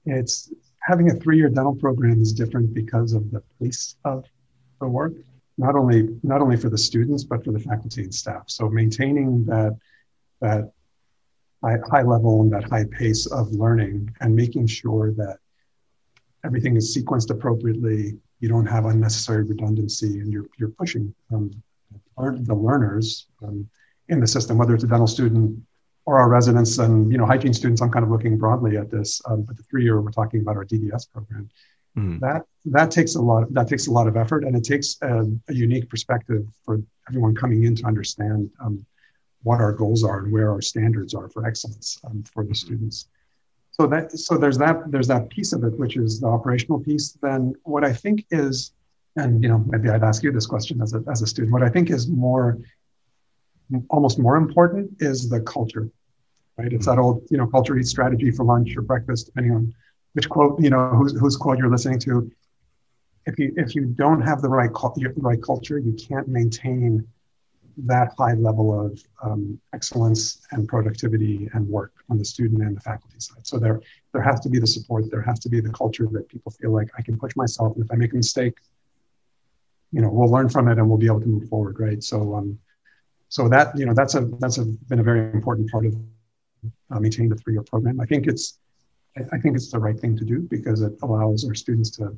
it's 0.06 0.54
having 0.82 1.10
a 1.10 1.16
three-year 1.16 1.50
dental 1.50 1.76
program 1.76 2.22
is 2.22 2.32
different 2.34 2.74
because 2.74 3.14
of 3.14 3.32
the 3.32 3.42
pace 3.60 3.96
of 4.06 4.26
the 4.80 4.88
work 4.88 5.14
not 5.58 5.76
only 5.76 6.10
not 6.24 6.42
only 6.42 6.58
for 6.58 6.70
the 6.70 6.78
students 6.78 7.24
but 7.24 7.44
for 7.44 7.52
the 7.52 7.60
faculty 7.60 8.04
and 8.04 8.14
staff. 8.14 8.44
So 8.48 8.70
maintaining 8.70 9.46
that 9.46 9.78
that 10.42 10.72
high, 11.64 11.78
high 11.90 12.02
level 12.02 12.42
and 12.42 12.52
that 12.52 12.66
high 12.66 12.86
pace 12.86 13.26
of 13.28 13.52
learning 13.52 14.14
and 14.20 14.36
making 14.36 14.68
sure 14.68 15.12
that 15.14 15.38
everything 16.46 16.76
is 16.76 16.96
sequenced 16.96 17.30
appropriately 17.30 18.18
you 18.40 18.50
don't 18.50 18.66
have 18.66 18.86
unnecessary 18.86 19.44
redundancy 19.44 20.20
and 20.20 20.32
you're, 20.32 20.48
you're 20.60 20.70
pushing 20.70 21.14
um, 21.34 21.52
the 22.18 22.56
learners 22.56 23.28
um, 23.44 23.68
in 24.10 24.20
the 24.20 24.28
system 24.28 24.58
whether 24.58 24.74
it's 24.74 24.84
a 24.84 24.88
dental 24.88 25.08
student 25.08 25.58
or 26.06 26.20
our 26.20 26.30
residents 26.30 26.78
and 26.80 27.12
you 27.12 27.18
know 27.18 27.26
hygiene 27.26 27.54
students. 27.54 27.82
I'm 27.82 27.92
kind 27.92 28.04
of 28.04 28.12
looking 28.12 28.38
broadly 28.38 28.78
at 28.78 28.92
this, 28.92 29.22
um, 29.26 29.44
but 29.44 29.58
the 29.58 29.64
three 29.64 29.84
year 29.84 30.02
we're 30.02 30.12
talking 30.12 30.42
about 30.42 30.58
our 30.58 30.66
DDS 30.66 31.10
program. 31.12 31.50
Mm. 31.98 32.20
That 32.20 32.44
that 32.66 32.92
takes 32.92 33.16
a 33.16 33.22
lot. 33.22 33.52
That 33.54 33.68
takes 33.68 33.88
a 33.88 33.92
lot 33.92 34.08
of 34.08 34.18
effort, 34.18 34.44
and 34.44 34.56
it 34.56 34.64
takes 34.64 34.98
a, 35.02 35.26
a 35.48 35.54
unique 35.54 35.90
perspective 35.90 36.46
for 36.66 36.82
everyone 37.08 37.36
coming 37.36 37.64
in 37.64 37.76
to 37.76 37.86
understand 37.86 38.50
um, 38.60 38.86
what 39.44 39.62
our 39.62 39.74
goals 39.74 40.04
are 40.04 40.20
and 40.20 40.32
where 40.32 40.52
our 40.52 40.62
standards 40.62 41.14
are 41.14 41.30
for 41.30 41.46
excellence 41.46 42.00
um, 42.06 42.24
for 42.34 42.44
the 42.44 42.50
mm-hmm. 42.50 42.56
students. 42.56 43.08
So 43.74 43.88
that 43.88 44.12
so 44.12 44.38
there's 44.38 44.58
that 44.60 44.92
there's 44.92 45.08
that 45.08 45.30
piece 45.30 45.52
of 45.52 45.64
it, 45.64 45.78
which 45.80 45.98
is 45.98 46.20
the 46.20 46.28
operational 46.28 46.80
piece. 46.80 47.18
Then 47.22 47.54
what 47.64 47.84
I 47.84 47.92
think 47.92 48.26
is, 48.30 48.72
and 49.16 49.42
you 49.42 49.50
know 49.50 49.66
maybe 49.68 49.90
I'd 49.90 50.04
ask 50.04 50.24
you 50.24 50.32
this 50.32 50.46
question 50.46 50.82
as 50.82 50.94
a 50.94 51.04
as 51.12 51.22
a 51.24 51.28
student. 51.28 51.52
What 51.52 51.64
I 51.64 51.70
think 51.70 51.90
is 51.90 52.08
more 52.08 52.60
almost 53.90 54.20
more 54.20 54.36
important 54.38 54.92
is 55.00 55.30
the 55.30 55.42
culture, 55.42 55.90
right? 56.58 56.72
It's 56.72 56.86
that 56.86 57.00
old, 57.00 57.24
you 57.30 57.38
know, 57.38 57.48
culture 57.48 57.78
eats 57.78 57.90
strategy 57.90 58.32
for 58.32 58.46
lunch 58.46 58.76
or 58.78 58.82
breakfast, 58.82 59.28
depending 59.28 59.54
on 59.54 59.74
which 60.14 60.30
quote, 60.30 60.62
you 60.62 60.70
know, 60.70 60.90
whose, 60.90 61.18
whose 61.20 61.38
quote 61.38 61.58
you're 61.58 61.72
listening 61.72 62.00
to. 62.00 62.32
If 63.26 63.40
you 63.40 63.54
if 63.56 63.74
you 63.74 63.86
don't 63.86 64.22
have 64.22 64.42
the 64.42 64.50
right 64.50 64.70
right 65.18 65.42
culture, 65.42 65.80
you 65.80 65.94
can't 65.94 66.28
maintain 66.28 67.08
that 67.78 68.14
high 68.18 68.34
level 68.34 68.80
of 68.80 69.02
um, 69.24 69.60
excellence 69.74 70.46
and 70.52 70.68
productivity 70.68 71.50
and 71.54 71.68
work 71.68 71.94
on 72.10 72.18
the 72.18 72.26
student 72.26 72.62
and 72.62 72.76
the 72.78 72.82
faculty 72.82 73.20
side. 73.20 73.46
So 73.46 73.58
there 73.58 73.82
there 74.14 74.22
has 74.22 74.40
to 74.42 74.50
be 74.50 74.60
the 74.60 74.68
support. 74.68 75.10
There 75.10 75.22
has 75.22 75.40
to 75.40 75.50
be 75.50 75.60
the 75.60 75.70
culture 75.70 76.08
that 76.12 76.28
people 76.30 76.52
feel 76.52 76.72
like 76.72 76.90
I 76.98 77.02
can 77.02 77.18
push 77.18 77.36
myself, 77.36 77.76
and 77.76 77.86
if 77.86 77.92
I 77.92 77.96
make 77.96 78.14
a 78.14 78.16
mistake, 78.16 78.58
you 79.92 80.02
know, 80.02 80.10
we'll 80.10 80.30
learn 80.30 80.50
from 80.50 80.68
it 80.68 80.78
and 80.78 80.88
we'll 80.88 80.98
be 80.98 81.08
able 81.08 81.22
to 81.22 81.28
move 81.28 81.50
forward, 81.50 81.80
right? 81.80 82.04
So 82.04 82.36
um, 82.36 82.60
so 83.30 83.50
that 83.50 83.78
you 83.78 83.86
know 83.86 83.94
that's 83.94 84.16
a 84.16 84.22
that's 84.40 84.58
a, 84.58 84.66
been 84.66 85.00
a 85.00 85.04
very 85.04 85.32
important 85.32 85.72
part 85.72 85.86
of 85.86 85.96
uh, 86.92 87.00
maintaining 87.00 87.30
the 87.30 87.36
three-year 87.36 87.64
program. 87.64 88.00
I 88.00 88.06
think 88.06 88.28
it's 88.28 88.60
I 89.32 89.38
think 89.38 89.56
it's 89.56 89.72
the 89.72 89.80
right 89.80 90.00
thing 90.00 90.18
to 90.18 90.26
do 90.26 90.42
because 90.42 90.82
it 90.82 90.94
allows 91.04 91.46
our 91.46 91.54
students 91.54 91.90
to, 91.98 92.18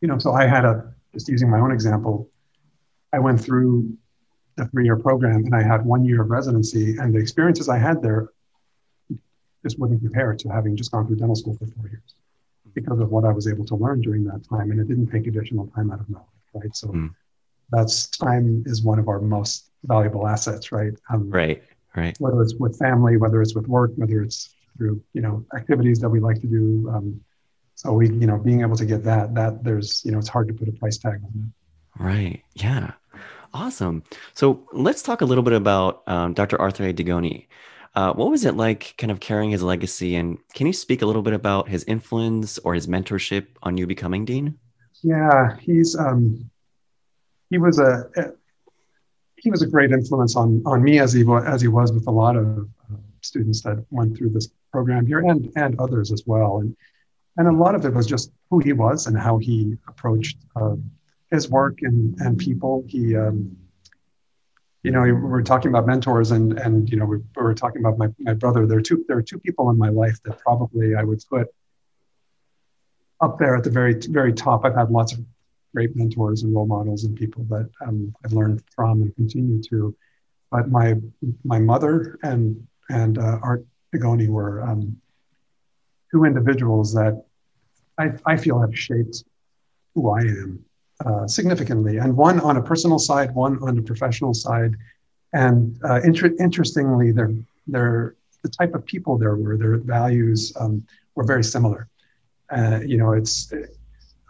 you 0.00 0.08
know. 0.08 0.18
So 0.18 0.32
I 0.32 0.46
had 0.46 0.64
a 0.64 0.92
just 1.16 1.28
using 1.28 1.50
my 1.50 1.58
own 1.58 1.72
example, 1.72 2.28
I 3.12 3.18
went 3.18 3.40
through 3.40 3.96
the 4.56 4.66
three-year 4.68 4.96
program 4.96 5.44
and 5.44 5.54
I 5.54 5.62
had 5.62 5.84
one 5.84 6.04
year 6.04 6.22
of 6.22 6.30
residency, 6.30 6.96
and 6.98 7.14
the 7.14 7.18
experiences 7.18 7.68
I 7.68 7.78
had 7.78 8.02
there 8.02 8.30
just 9.62 9.78
wouldn't 9.78 10.00
compare 10.00 10.34
to 10.34 10.48
having 10.48 10.76
just 10.76 10.92
gone 10.92 11.06
through 11.06 11.16
dental 11.16 11.36
school 11.36 11.56
for 11.58 11.66
four 11.66 11.88
years 11.88 12.14
because 12.74 13.00
of 13.00 13.10
what 13.10 13.24
I 13.24 13.32
was 13.32 13.48
able 13.48 13.64
to 13.66 13.76
learn 13.76 14.00
during 14.00 14.24
that 14.24 14.44
time, 14.48 14.70
and 14.70 14.80
it 14.80 14.88
didn't 14.88 15.10
take 15.10 15.26
additional 15.26 15.66
time 15.68 15.90
out 15.90 16.00
of 16.00 16.08
my 16.08 16.18
life, 16.18 16.26
right? 16.54 16.76
So. 16.76 16.88
Mm. 16.88 17.14
That's 17.72 18.06
time 18.06 18.62
is 18.64 18.84
one 18.84 19.00
of 19.00 19.08
our 19.08 19.20
most 19.20 19.72
valuable 19.82 20.28
assets, 20.28 20.70
right? 20.70 20.92
Um, 21.10 21.28
right, 21.28 21.60
right. 21.96 22.16
Whether 22.20 22.40
it's 22.40 22.54
with 22.54 22.78
family, 22.78 23.16
whether 23.16 23.42
it's 23.42 23.56
with 23.56 23.66
work, 23.66 23.90
whether 23.96 24.22
it's 24.22 24.54
through 24.76 25.02
you 25.14 25.20
know 25.20 25.44
activities 25.56 25.98
that 25.98 26.08
we 26.08 26.20
like 26.20 26.40
to 26.42 26.46
do. 26.46 26.88
Um, 26.94 27.20
so 27.76 27.92
we, 27.92 28.08
you 28.08 28.26
know, 28.26 28.38
being 28.38 28.62
able 28.62 28.76
to 28.76 28.86
get 28.86 29.04
that, 29.04 29.34
that 29.34 29.62
there's, 29.62 30.02
you 30.04 30.10
know, 30.10 30.18
it's 30.18 30.28
hard 30.28 30.48
to 30.48 30.54
put 30.54 30.66
a 30.66 30.72
price 30.72 30.96
tag 30.96 31.20
on 31.22 31.52
it. 31.52 32.02
Right. 32.02 32.42
Yeah. 32.54 32.92
Awesome. 33.54 34.02
So 34.34 34.66
let's 34.72 35.02
talk 35.02 35.20
a 35.20 35.24
little 35.24 35.44
bit 35.44 35.54
about 35.54 36.02
um, 36.06 36.34
Dr. 36.34 36.60
Arthur 36.60 36.88
A. 36.88 36.92
Dugoni. 36.92 37.46
Uh, 37.94 38.12
what 38.12 38.30
was 38.30 38.44
it 38.44 38.56
like 38.56 38.94
kind 38.98 39.10
of 39.10 39.20
carrying 39.20 39.50
his 39.50 39.62
legacy? 39.62 40.16
And 40.16 40.38
can 40.52 40.66
you 40.66 40.72
speak 40.72 41.00
a 41.00 41.06
little 41.06 41.22
bit 41.22 41.32
about 41.32 41.68
his 41.68 41.82
influence 41.84 42.58
or 42.58 42.74
his 42.74 42.86
mentorship 42.86 43.46
on 43.62 43.78
you 43.78 43.86
becoming 43.86 44.26
dean? 44.26 44.58
Yeah, 45.02 45.56
he's 45.60 45.96
um, 45.96 46.50
he 47.48 47.58
was 47.58 47.78
a, 47.78 48.08
a 48.16 48.32
he 49.36 49.50
was 49.50 49.62
a 49.62 49.66
great 49.66 49.92
influence 49.92 50.36
on 50.36 50.62
on 50.66 50.82
me 50.82 50.98
as 50.98 51.12
he 51.12 51.24
was 51.24 51.44
as 51.44 51.62
he 51.62 51.68
was 51.68 51.92
with 51.92 52.06
a 52.06 52.10
lot 52.10 52.36
of 52.36 52.68
uh, 52.92 52.96
students 53.22 53.62
that 53.62 53.84
went 53.90 54.16
through 54.16 54.30
this 54.30 54.48
program 54.72 55.06
here 55.06 55.20
and 55.20 55.50
and 55.56 55.78
others 55.78 56.12
as 56.12 56.24
well. 56.26 56.58
And 56.58 56.76
and 57.38 57.48
a 57.48 57.52
lot 57.52 57.74
of 57.74 57.84
it 57.84 57.94
was 57.94 58.06
just 58.06 58.30
who 58.50 58.58
he 58.58 58.72
was 58.72 59.06
and 59.06 59.18
how 59.18 59.38
he 59.38 59.76
approached 59.88 60.38
uh, 60.56 60.76
his 61.30 61.50
work 61.50 61.78
and 61.82 62.18
and 62.20 62.38
people. 62.38 62.84
He 62.86 63.16
um, 63.16 63.56
you 64.86 64.92
know, 64.92 65.02
we 65.02 65.10
were 65.10 65.42
talking 65.42 65.68
about 65.68 65.84
mentors 65.84 66.30
and, 66.30 66.56
and, 66.60 66.88
you 66.88 66.96
know, 66.96 67.04
we, 67.04 67.16
we 67.16 67.42
were 67.42 67.56
talking 67.56 67.84
about 67.84 67.98
my, 67.98 68.06
my 68.20 68.34
brother. 68.34 68.68
There 68.68 68.78
are 68.78 68.82
two, 68.82 69.04
there 69.08 69.18
are 69.18 69.22
two 69.22 69.40
people 69.40 69.68
in 69.70 69.76
my 69.76 69.88
life 69.88 70.16
that 70.22 70.38
probably 70.38 70.94
I 70.94 71.02
would 71.02 71.20
put 71.28 71.48
up 73.20 73.36
there 73.36 73.56
at 73.56 73.64
the 73.64 73.70
very, 73.70 73.94
very 73.94 74.32
top. 74.32 74.64
I've 74.64 74.76
had 74.76 74.92
lots 74.92 75.12
of 75.12 75.24
great 75.74 75.96
mentors 75.96 76.44
and 76.44 76.54
role 76.54 76.66
models 76.66 77.02
and 77.02 77.16
people 77.16 77.42
that 77.48 77.68
um, 77.84 78.14
I've 78.24 78.32
learned 78.32 78.62
from 78.76 79.02
and 79.02 79.12
continue 79.16 79.60
to. 79.70 79.92
But 80.52 80.70
my, 80.70 80.94
my 81.42 81.58
mother 81.58 82.16
and, 82.22 82.64
and 82.88 83.18
uh, 83.18 83.40
Art 83.42 83.66
Dugoni 83.92 84.28
were 84.28 84.62
um, 84.62 84.96
two 86.12 86.22
individuals 86.22 86.94
that 86.94 87.24
I, 87.98 88.12
I 88.24 88.36
feel 88.36 88.60
have 88.60 88.78
shaped 88.78 89.24
who 89.96 90.10
I 90.10 90.20
am 90.20 90.64
uh, 91.04 91.26
significantly, 91.26 91.98
and 91.98 92.16
one 92.16 92.40
on 92.40 92.56
a 92.56 92.62
personal 92.62 92.98
side, 92.98 93.34
one 93.34 93.62
on 93.62 93.78
a 93.78 93.82
professional 93.82 94.32
side. 94.32 94.74
And 95.32 95.78
uh, 95.84 96.00
inter- 96.02 96.34
interestingly, 96.40 97.12
they're, 97.12 98.14
the 98.42 98.48
type 98.48 98.74
of 98.74 98.86
people 98.86 99.18
there 99.18 99.36
were, 99.36 99.56
their 99.56 99.76
values 99.78 100.52
um, 100.58 100.86
were 101.14 101.24
very 101.24 101.44
similar. 101.44 101.88
Uh, 102.50 102.80
you 102.86 102.96
know, 102.96 103.12
it's 103.12 103.52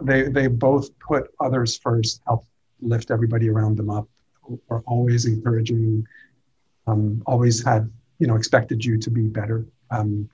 they 0.01 0.23
they 0.25 0.47
both 0.47 0.99
put 0.99 1.31
others 1.39 1.79
first, 1.79 2.23
help 2.27 2.47
lift 2.81 3.11
everybody 3.11 3.49
around 3.49 3.77
them 3.77 3.91
up, 3.91 4.09
were 4.69 4.83
always 4.87 5.27
encouraging, 5.27 6.07
um, 6.87 7.23
always 7.27 7.65
had 7.65 7.91
you 8.19 8.27
know 8.27 8.37
expected 8.37 8.85
you 8.85 8.99
to 8.99 9.11
be 9.11 9.29
better, 9.29 9.67
um, 9.91 10.29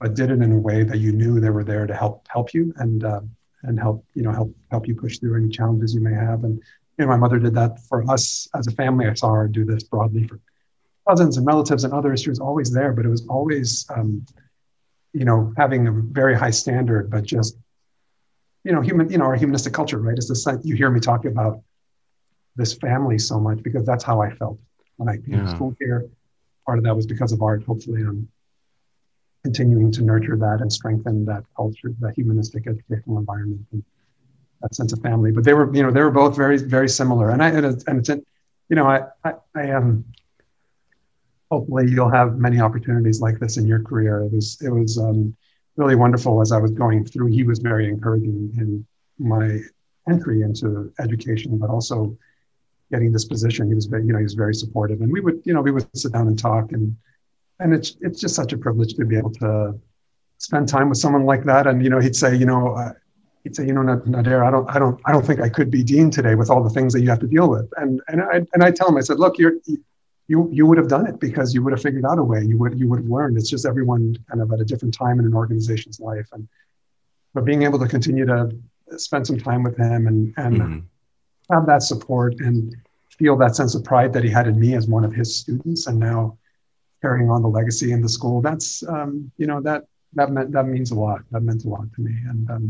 but 0.00 0.14
did 0.14 0.30
it 0.30 0.40
in 0.40 0.52
a 0.52 0.58
way 0.58 0.84
that 0.84 0.98
you 0.98 1.12
knew 1.12 1.40
they 1.40 1.50
were 1.50 1.64
there 1.64 1.86
to 1.86 1.94
help 1.94 2.26
help 2.28 2.54
you 2.54 2.72
and 2.76 3.04
uh, 3.04 3.20
and 3.64 3.78
help 3.78 4.04
you 4.14 4.22
know 4.22 4.32
help 4.32 4.54
help 4.70 4.86
you 4.86 4.94
push 4.94 5.18
through 5.18 5.36
any 5.36 5.48
challenges 5.48 5.94
you 5.94 6.00
may 6.00 6.14
have. 6.14 6.44
And 6.44 6.62
you 6.98 7.04
know, 7.04 7.06
my 7.06 7.16
mother 7.16 7.38
did 7.38 7.54
that 7.54 7.80
for 7.88 8.08
us 8.10 8.48
as 8.54 8.66
a 8.66 8.70
family. 8.72 9.06
I 9.08 9.14
saw 9.14 9.32
her 9.32 9.48
do 9.48 9.64
this 9.64 9.82
broadly 9.82 10.26
for 10.28 10.40
cousins 11.08 11.36
and 11.36 11.46
relatives 11.46 11.84
and 11.84 11.92
others. 11.92 12.22
She 12.22 12.30
was 12.30 12.40
always 12.40 12.72
there, 12.72 12.92
but 12.92 13.04
it 13.04 13.08
was 13.08 13.26
always 13.26 13.86
um, 13.94 14.24
you 15.12 15.24
know 15.24 15.52
having 15.56 15.86
a 15.86 15.92
very 15.92 16.36
high 16.36 16.50
standard, 16.50 17.10
but 17.10 17.24
just 17.24 17.56
you 18.64 18.72
know 18.72 18.80
human 18.80 19.10
you 19.10 19.18
know 19.18 19.24
our 19.24 19.36
humanistic 19.36 19.72
culture, 19.72 19.98
right? 19.98 20.18
Is 20.18 20.28
the 20.28 20.60
you 20.62 20.76
hear 20.76 20.90
me 20.90 21.00
talk 21.00 21.24
about 21.24 21.60
this 22.56 22.74
family 22.74 23.18
so 23.18 23.40
much 23.40 23.62
because 23.62 23.84
that's 23.84 24.04
how 24.04 24.22
I 24.22 24.30
felt 24.30 24.58
when 24.96 25.08
I 25.08 25.16
came 25.16 25.34
yeah. 25.34 25.44
to 25.44 25.50
school 25.50 25.74
here. 25.80 26.08
Part 26.66 26.78
of 26.78 26.84
that 26.84 26.94
was 26.94 27.06
because 27.06 27.32
of 27.32 27.42
art. 27.42 27.64
Hopefully, 27.64 28.02
I'm 28.02 28.28
continuing 29.44 29.92
to 29.92 30.02
nurture 30.02 30.36
that 30.36 30.58
and 30.60 30.72
strengthen 30.72 31.24
that 31.26 31.44
culture, 31.54 31.92
that 32.00 32.14
humanistic 32.14 32.66
educational 32.66 33.18
environment 33.18 33.60
and 33.72 33.84
that 34.62 34.74
sense 34.74 34.92
of 34.92 35.00
family. 35.00 35.30
But 35.30 35.44
they 35.44 35.52
were, 35.52 35.72
you 35.74 35.82
know, 35.82 35.90
they 35.90 36.00
were 36.00 36.10
both 36.10 36.34
very, 36.34 36.56
very 36.56 36.88
similar. 36.88 37.30
And 37.30 37.42
I, 37.42 37.50
and 37.50 37.66
it's, 37.66 37.84
and 37.84 37.98
it's 37.98 38.08
you 38.08 38.76
know, 38.76 38.86
I, 38.86 39.02
I, 39.22 39.34
am, 39.54 39.76
um, 39.76 40.04
hopefully 41.50 41.90
you'll 41.90 42.10
have 42.10 42.38
many 42.38 42.58
opportunities 42.58 43.20
like 43.20 43.38
this 43.38 43.58
in 43.58 43.66
your 43.66 43.82
career. 43.82 44.22
It 44.22 44.32
was, 44.32 44.58
it 44.62 44.70
was 44.70 44.98
um, 44.98 45.36
really 45.76 45.94
wonderful 45.94 46.40
as 46.40 46.50
I 46.50 46.58
was 46.58 46.70
going 46.70 47.04
through. 47.04 47.26
He 47.26 47.44
was 47.44 47.58
very 47.58 47.86
encouraging 47.86 48.50
in 48.56 48.86
my 49.18 49.60
entry 50.08 50.40
into 50.40 50.90
education, 51.00 51.58
but 51.58 51.68
also 51.68 52.16
getting 52.90 53.12
this 53.12 53.26
position. 53.26 53.68
He 53.68 53.74
was 53.74 53.84
very, 53.84 54.06
you 54.06 54.12
know, 54.12 54.18
he 54.18 54.24
was 54.24 54.34
very 54.34 54.54
supportive 54.54 55.02
and 55.02 55.12
we 55.12 55.20
would, 55.20 55.42
you 55.44 55.52
know, 55.52 55.60
we 55.60 55.70
would 55.70 55.86
sit 55.94 56.12
down 56.12 56.28
and 56.28 56.38
talk 56.38 56.72
and, 56.72 56.96
and 57.64 57.72
it's 57.72 57.96
it's 58.02 58.20
just 58.20 58.36
such 58.36 58.52
a 58.52 58.58
privilege 58.58 58.94
to 58.94 59.04
be 59.06 59.16
able 59.16 59.32
to 59.32 59.74
spend 60.36 60.68
time 60.68 60.90
with 60.90 60.98
someone 60.98 61.24
like 61.24 61.44
that. 61.44 61.66
And 61.66 61.82
you 61.82 61.90
know, 61.90 61.98
he'd 61.98 62.14
say, 62.14 62.36
you 62.36 62.44
know, 62.44 62.74
uh, 62.74 62.92
he'd 63.42 63.56
say, 63.56 63.66
you 63.66 63.72
know, 63.72 63.80
Nader, 63.80 64.46
I 64.46 64.50
don't, 64.50 64.68
I 64.70 64.78
don't, 64.78 65.00
I 65.06 65.12
don't 65.12 65.26
think 65.26 65.40
I 65.40 65.48
could 65.48 65.70
be 65.70 65.82
dean 65.82 66.10
today 66.10 66.34
with 66.34 66.50
all 66.50 66.62
the 66.62 66.70
things 66.70 66.92
that 66.92 67.00
you 67.00 67.08
have 67.08 67.20
to 67.20 67.26
deal 67.26 67.48
with. 67.48 67.68
And 67.78 68.02
and 68.08 68.22
I 68.22 68.42
and 68.52 68.62
I 68.62 68.70
tell 68.70 68.88
him, 68.88 68.98
I 68.98 69.00
said, 69.00 69.18
look, 69.18 69.38
you're 69.38 69.54
you 70.28 70.48
you 70.52 70.66
would 70.66 70.76
have 70.76 70.88
done 70.88 71.06
it 71.06 71.18
because 71.18 71.54
you 71.54 71.62
would 71.64 71.72
have 71.72 71.80
figured 71.80 72.04
out 72.04 72.18
a 72.18 72.22
way. 72.22 72.44
You 72.44 72.58
would 72.58 72.78
you 72.78 72.88
would 72.90 73.00
have 73.00 73.08
learned. 73.08 73.38
It's 73.38 73.48
just 73.48 73.64
everyone 73.64 74.14
kind 74.28 74.42
of 74.42 74.52
at 74.52 74.60
a 74.60 74.64
different 74.64 74.94
time 74.94 75.18
in 75.18 75.24
an 75.24 75.34
organization's 75.34 75.98
life. 76.00 76.28
And 76.32 76.46
but 77.32 77.46
being 77.46 77.62
able 77.62 77.78
to 77.78 77.88
continue 77.88 78.26
to 78.26 78.50
spend 78.98 79.26
some 79.26 79.38
time 79.38 79.62
with 79.62 79.76
him 79.78 80.06
and 80.06 80.34
and 80.36 80.56
mm-hmm. 80.60 81.54
have 81.54 81.64
that 81.66 81.82
support 81.82 82.34
and 82.40 82.76
feel 83.08 83.36
that 83.38 83.56
sense 83.56 83.74
of 83.74 83.84
pride 83.84 84.12
that 84.12 84.22
he 84.22 84.28
had 84.28 84.46
in 84.46 84.58
me 84.60 84.74
as 84.74 84.86
one 84.86 85.04
of 85.04 85.14
his 85.14 85.34
students, 85.34 85.86
and 85.86 85.98
now 85.98 86.36
carrying 87.04 87.28
on 87.28 87.42
the 87.42 87.48
legacy 87.48 87.92
in 87.92 88.00
the 88.00 88.08
school. 88.08 88.40
That's 88.40 88.68
um, 88.88 89.30
you 89.36 89.46
know 89.46 89.60
that 89.68 89.80
that 90.14 90.30
meant 90.30 90.52
that 90.52 90.66
means 90.66 90.90
a 90.90 90.98
lot. 91.06 91.20
That 91.32 91.42
meant 91.48 91.64
a 91.64 91.68
lot 91.68 91.86
to 91.94 92.00
me, 92.00 92.14
and 92.30 92.50
um, 92.50 92.64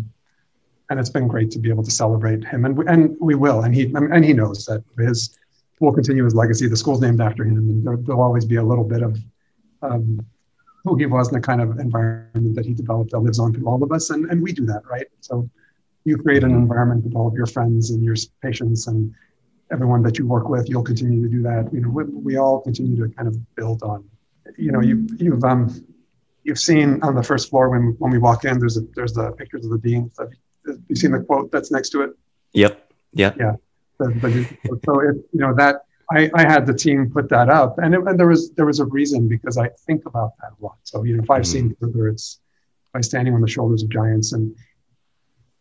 and 0.90 0.98
it's 1.00 1.12
been 1.16 1.28
great 1.28 1.50
to 1.52 1.60
be 1.64 1.70
able 1.74 1.84
to 1.84 1.94
celebrate 2.02 2.42
him, 2.52 2.64
and 2.64 2.76
we, 2.76 2.84
and 2.86 3.16
we 3.20 3.36
will, 3.36 3.62
and 3.64 3.72
he 3.78 3.82
and 3.94 4.24
he 4.24 4.32
knows 4.32 4.64
that 4.66 4.82
his 4.98 5.38
will 5.80 5.92
continue 5.92 6.24
his 6.24 6.34
legacy. 6.34 6.66
The 6.66 6.76
school's 6.76 7.00
named 7.00 7.20
after 7.20 7.44
him, 7.44 7.56
and 7.70 7.86
there, 7.86 7.96
will 7.96 8.22
always 8.28 8.44
be 8.44 8.56
a 8.56 8.66
little 8.70 8.88
bit 8.94 9.02
of 9.02 9.18
um, 9.82 10.26
who 10.84 10.96
he 10.96 11.06
was 11.06 11.28
and 11.28 11.36
the 11.40 11.46
kind 11.46 11.60
of 11.60 11.78
environment 11.78 12.54
that 12.56 12.66
he 12.66 12.74
developed 12.74 13.12
that 13.12 13.20
lives 13.20 13.38
on 13.38 13.52
through 13.52 13.68
all 13.68 13.80
of 13.84 13.92
us, 13.92 14.10
and 14.10 14.22
and 14.30 14.42
we 14.42 14.52
do 14.52 14.66
that, 14.66 14.82
right? 14.94 15.06
So 15.20 15.48
you 16.06 16.18
create 16.18 16.42
an 16.42 16.50
environment 16.50 17.04
with 17.04 17.14
all 17.14 17.28
of 17.28 17.34
your 17.34 17.46
friends 17.46 17.90
and 17.92 18.02
your 18.02 18.16
patients 18.42 18.88
and 18.88 19.14
everyone 19.72 20.02
that 20.02 20.18
you 20.18 20.26
work 20.26 20.48
with. 20.48 20.68
You'll 20.68 20.88
continue 20.92 21.22
to 21.22 21.30
do 21.36 21.42
that. 21.42 21.72
You 21.72 21.80
know, 21.82 21.88
we, 21.88 22.04
we 22.28 22.36
all 22.36 22.60
continue 22.60 22.96
to 23.02 23.14
kind 23.14 23.26
of 23.26 23.34
build 23.54 23.82
on 23.82 24.04
you 24.56 24.72
know, 24.72 24.80
you, 24.80 25.06
you've 25.18 25.44
um, 25.44 25.84
you've 26.42 26.58
seen 26.58 27.02
on 27.02 27.14
the 27.14 27.22
first 27.22 27.50
floor 27.50 27.70
when 27.70 27.96
when 27.98 28.10
we 28.10 28.18
walk 28.18 28.44
in, 28.44 28.58
there's 28.58 28.76
a, 28.76 28.82
there's 28.94 29.12
the 29.12 29.32
pictures 29.32 29.64
of 29.64 29.70
the 29.70 29.78
deans. 29.78 30.16
Have 30.18 30.30
you, 30.88 30.96
seen 30.96 31.12
the 31.12 31.20
quote 31.20 31.50
that's 31.50 31.70
next 31.70 31.90
to 31.90 32.02
it? 32.02 32.10
Yep. 32.52 32.92
Yep. 33.12 33.36
Yeah. 33.38 33.52
so 34.00 35.00
it, 35.00 35.16
you 35.32 35.40
know 35.40 35.54
that 35.54 35.82
I, 36.10 36.30
I 36.34 36.42
had 36.42 36.66
the 36.66 36.74
team 36.74 37.10
put 37.10 37.28
that 37.30 37.48
up, 37.48 37.78
and, 37.78 37.94
it, 37.94 38.00
and 38.06 38.18
there 38.18 38.26
was 38.26 38.50
there 38.52 38.66
was 38.66 38.80
a 38.80 38.84
reason 38.84 39.28
because 39.28 39.56
I 39.56 39.68
think 39.86 40.06
about 40.06 40.32
that 40.40 40.50
a 40.60 40.64
lot. 40.64 40.76
So 40.84 41.02
you 41.04 41.16
know, 41.16 41.22
if 41.22 41.30
I've 41.30 41.42
mm-hmm. 41.42 41.52
seen 41.52 41.76
further, 41.80 42.08
it's 42.08 42.40
by 42.92 43.00
standing 43.00 43.34
on 43.34 43.40
the 43.40 43.48
shoulders 43.48 43.82
of 43.82 43.88
giants, 43.88 44.32
and 44.32 44.54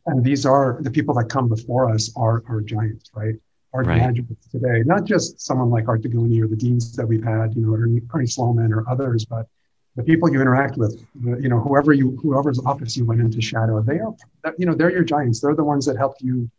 and 0.05 0.23
these 0.23 0.45
are 0.45 0.79
the 0.81 0.91
people 0.91 1.13
that 1.15 1.25
come 1.25 1.47
before 1.47 1.89
us 1.89 2.11
are 2.15 2.43
are 2.47 2.61
giants, 2.61 3.11
right? 3.15 3.35
Art 3.73 3.87
right. 3.87 3.99
graduates 3.99 4.47
today, 4.47 4.83
not 4.85 5.03
just 5.03 5.41
someone 5.41 5.69
like 5.69 5.87
Art 5.87 6.01
Dugoni 6.03 6.41
or 6.41 6.47
the 6.47 6.55
deans 6.55 6.95
that 6.95 7.07
we've 7.07 7.23
had, 7.23 7.55
you 7.55 7.61
know, 7.61 7.75
Ernie, 7.75 8.01
Ernie 8.13 8.27
Sloman 8.27 8.71
or 8.71 8.87
others, 8.87 9.25
but 9.25 9.47
the 9.95 10.03
people 10.03 10.31
you 10.31 10.41
interact 10.41 10.77
with, 10.77 11.03
you 11.23 11.49
know, 11.49 11.59
whoever 11.59 11.93
you, 11.93 12.17
whoever's 12.21 12.59
office 12.65 12.95
you 12.97 13.05
went 13.05 13.21
into 13.21 13.41
shadow, 13.41 13.81
they 13.81 13.99
are, 13.99 14.13
you 14.57 14.65
know, 14.65 14.73
they're 14.73 14.91
your 14.91 15.03
giants. 15.03 15.39
They're 15.39 15.55
the 15.55 15.63
ones 15.63 15.85
that 15.85 15.97
helped 15.97 16.21
you 16.21 16.49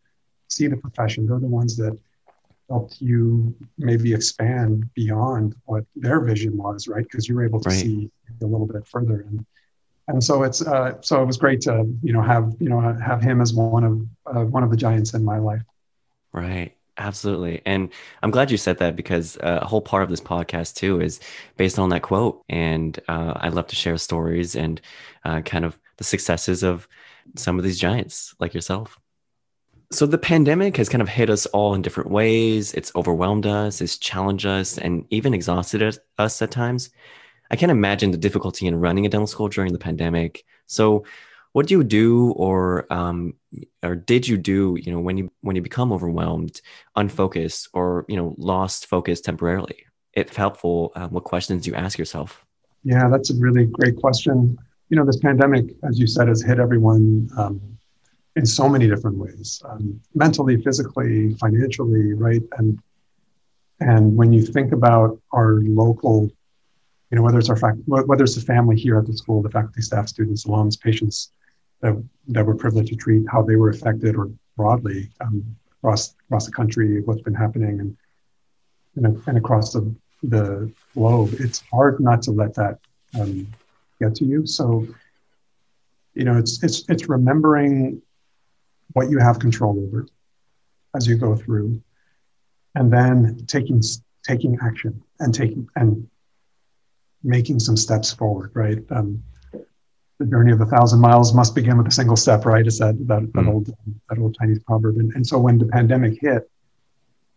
see 0.49 0.67
the 0.67 0.77
profession. 0.77 1.27
They're 1.27 1.41
the 1.41 1.47
ones 1.47 1.77
that 1.77 1.99
helped 2.69 3.01
you 3.01 3.55
maybe 3.79 4.13
expand 4.13 4.89
beyond 4.95 5.55
what 5.65 5.85
their 5.97 6.21
vision 6.21 6.57
was, 6.57 6.89
right? 6.89 7.03
Because 7.03 7.29
you 7.29 7.35
were 7.35 7.45
able 7.45 7.61
to 7.61 7.69
right. 7.69 7.79
see 7.79 8.11
a 8.41 8.47
little 8.47 8.67
bit 8.67 8.87
further. 8.87 9.27
And 9.29 9.45
and 10.09 10.23
so 10.23 10.43
it's 10.43 10.63
uh, 10.67 11.01
so 11.01 11.23
it 11.23 11.27
was 11.27 11.37
great 11.37 11.61
to 11.63 11.87
you 12.03 12.13
know 12.13 12.23
have 12.23 12.55
you 12.61 12.69
know 12.69 12.81
have 12.81 13.23
him 13.23 13.41
as 13.41 13.55
one 13.55 13.85
of 13.85 14.37
uh, 14.37 14.45
one 14.45 14.63
of 14.63 14.71
the 14.71 14.77
giants 14.77 15.15
in 15.15 15.25
my 15.25 15.39
life. 15.39 15.63
Right. 16.33 16.77
Absolutely. 16.97 17.61
And 17.67 17.91
I'm 18.23 18.31
glad 18.31 18.51
you 18.51 18.57
said 18.57 18.79
that 18.79 18.95
because 18.95 19.37
uh, 19.39 19.59
a 19.63 19.67
whole 19.67 19.81
part 19.81 20.05
of 20.05 20.11
this 20.11 20.21
podcast, 20.21 20.77
too, 20.77 21.01
is 21.01 21.19
based 21.57 21.79
on 21.79 21.89
that 21.89 22.03
quote. 22.03 22.43
And 22.49 22.99
uh, 23.09 23.33
I 23.37 23.49
love 23.49 23.67
to 23.69 23.77
share 23.77 23.99
stories 23.99 24.55
and 24.55 24.81
uh, 25.25 25.41
kind 25.41 25.65
of 25.65 25.79
the 25.97 26.05
successes 26.05 26.63
of 26.63 26.87
some 27.37 27.59
of 27.59 27.65
these 27.65 27.79
giants 27.79 28.35
like 28.39 28.55
yourself. 28.55 28.99
So 29.91 30.07
the 30.07 30.19
pandemic 30.19 30.77
has 30.77 30.89
kind 30.89 31.03
of 31.03 31.09
hit 31.09 31.31
us 31.31 31.47
all 31.47 31.75
in 31.75 31.83
different 31.83 32.11
ways. 32.11 32.75
It's 32.75 32.93
overwhelmed 32.97 33.47
us, 33.47 33.81
it's 33.81 33.99
challenged 33.99 34.47
us, 34.47 34.79
and 34.79 35.05
even 35.11 35.35
exhausted 35.35 35.99
us, 36.19 36.43
at 36.43 36.51
times. 36.51 36.91
I 37.51 37.57
can't 37.57 37.71
imagine 37.71 38.11
the 38.11 38.17
difficulty 38.17 38.67
in 38.67 38.81
running 38.81 39.07
a 39.07 39.09
dental 39.09 39.27
school 39.27 39.49
during 39.49 39.73
the 39.73 39.79
pandemic. 39.79 40.45
So, 40.67 41.05
what 41.53 41.69
do 41.69 41.75
you 41.75 41.85
do 41.85 42.33
or 42.33 42.93
um, 42.93 43.35
or 43.83 43.95
did 43.95 44.27
you 44.27 44.37
do 44.37 44.77
you 44.81 44.93
know 44.93 45.01
when 45.01 45.17
you 45.17 45.31
when 45.41 45.57
you 45.57 45.63
become 45.63 45.93
overwhelmed 45.93 46.61
unfocused 46.97 47.69
or 47.73 48.05
you 48.09 48.17
know 48.17 48.35
lost 48.39 48.87
focus 48.87 49.21
temporarily? 49.21 49.87
If 50.13 50.37
helpful 50.37 50.93
um, 50.95 51.11
what 51.11 51.25
questions 51.25 51.65
do 51.65 51.71
you 51.71 51.77
ask 51.77 51.99
yourself? 51.99 52.45
Yeah 52.83 53.09
that's 53.09 53.31
a 53.31 53.35
really 53.37 53.67
great 53.67 53.97
question. 53.97 54.59
You 54.89 54.97
know 54.97 55.05
this 55.05 55.19
pandemic 55.19 55.67
as 55.89 55.99
you 55.99 56.07
said 56.07 56.29
has 56.29 56.43
hit 56.43 56.59
everyone 56.59 57.29
um, 57.37 57.61
in 58.37 58.47
so 58.47 58.69
many 58.69 58.89
different 58.89 59.17
ways, 59.17 59.63
um, 59.69 60.01
mentally, 60.15 60.61
physically, 60.61 61.35
financially, 61.35 62.15
right? 62.15 62.43
And 62.59 62.79
and 63.81 64.17
when 64.17 64.33
you 64.33 64.43
think 64.43 64.73
about 64.73 65.21
our 65.33 65.61
local, 65.63 66.31
you 67.11 67.17
know, 67.17 67.23
whether 67.23 67.39
it's 67.39 67.51
our 67.51 67.57
fact, 67.57 67.79
whether 67.87 68.25
it's 68.25 68.35
the 68.35 68.41
family 68.41 68.77
here 68.77 68.99
at 68.99 69.07
the 69.07 69.17
school, 69.17 69.43
the 69.43 69.51
faculty, 69.51 69.83
staff, 69.83 70.09
students, 70.09 70.45
alums, 70.45 70.81
patients 70.81 71.33
that 71.85 72.03
that 72.29 72.45
we're 72.45 72.55
privileged 72.55 72.89
to 72.89 72.97
treat, 72.97 73.23
how 73.31 73.43
they 73.43 73.57
were 73.57 73.69
affected, 73.69 74.17
or 74.17 74.31
broadly 74.57 75.11
um, 75.21 75.45
across 75.79 76.15
across 76.27 76.47
the 76.47 76.53
country, 76.53 77.03
what's 77.03 77.21
been 77.21 77.35
happening, 77.35 77.79
and 77.81 77.97
and, 78.97 79.23
and 79.29 79.37
across 79.39 79.73
the 79.75 79.95
the 80.23 80.73
globe, 80.95 81.35
it's 81.39 81.63
hard 81.71 82.01
not 82.01 82.23
to 82.23 82.31
let 82.31 82.55
that 82.55 82.79
um, 83.21 83.47
get 84.01 84.15
to 84.15 84.25
you. 84.25 84.47
So, 84.47 84.87
you 86.15 86.25
know, 86.25 86.39
it's 86.39 86.63
it's 86.65 86.89
it's 86.89 87.07
remembering 87.09 88.01
what 88.95 89.11
you 89.11 89.19
have 89.19 89.39
control 89.39 89.79
over 89.87 90.07
as 90.97 91.07
you 91.07 91.17
go 91.17 91.37
through, 91.37 91.83
and 92.77 92.91
then 92.91 93.45
taking 93.47 93.83
taking 94.27 94.59
action 94.63 95.03
and 95.21 95.35
taking 95.35 95.69
and 95.77 96.09
making 97.23 97.59
some 97.61 97.77
steps 97.77 98.11
forward. 98.11 98.53
Right. 98.55 98.83
Um, 98.91 99.23
the 100.25 100.31
journey 100.31 100.53
of 100.53 100.61
a 100.61 100.67
thousand 100.67 101.01
miles 101.01 101.35
must 101.35 101.55
begin 101.55 101.77
with 101.77 101.87
a 101.87 101.91
single 101.91 102.17
step. 102.17 102.47
Right. 102.47 102.67
Is 102.67 102.79
that 102.79 102.97
that, 103.07 103.33
that 103.33 103.45
mm. 103.45 103.49
old 103.49 103.67
that 103.67 104.19
old 104.19 104.37
Chinese 104.39 104.61
proverb? 104.61 104.97
And, 104.97 105.13
and 105.15 105.27
so 105.27 105.39
when 105.39 105.59
the 105.59 105.67
pandemic 105.67 106.19
hit, 106.21 106.51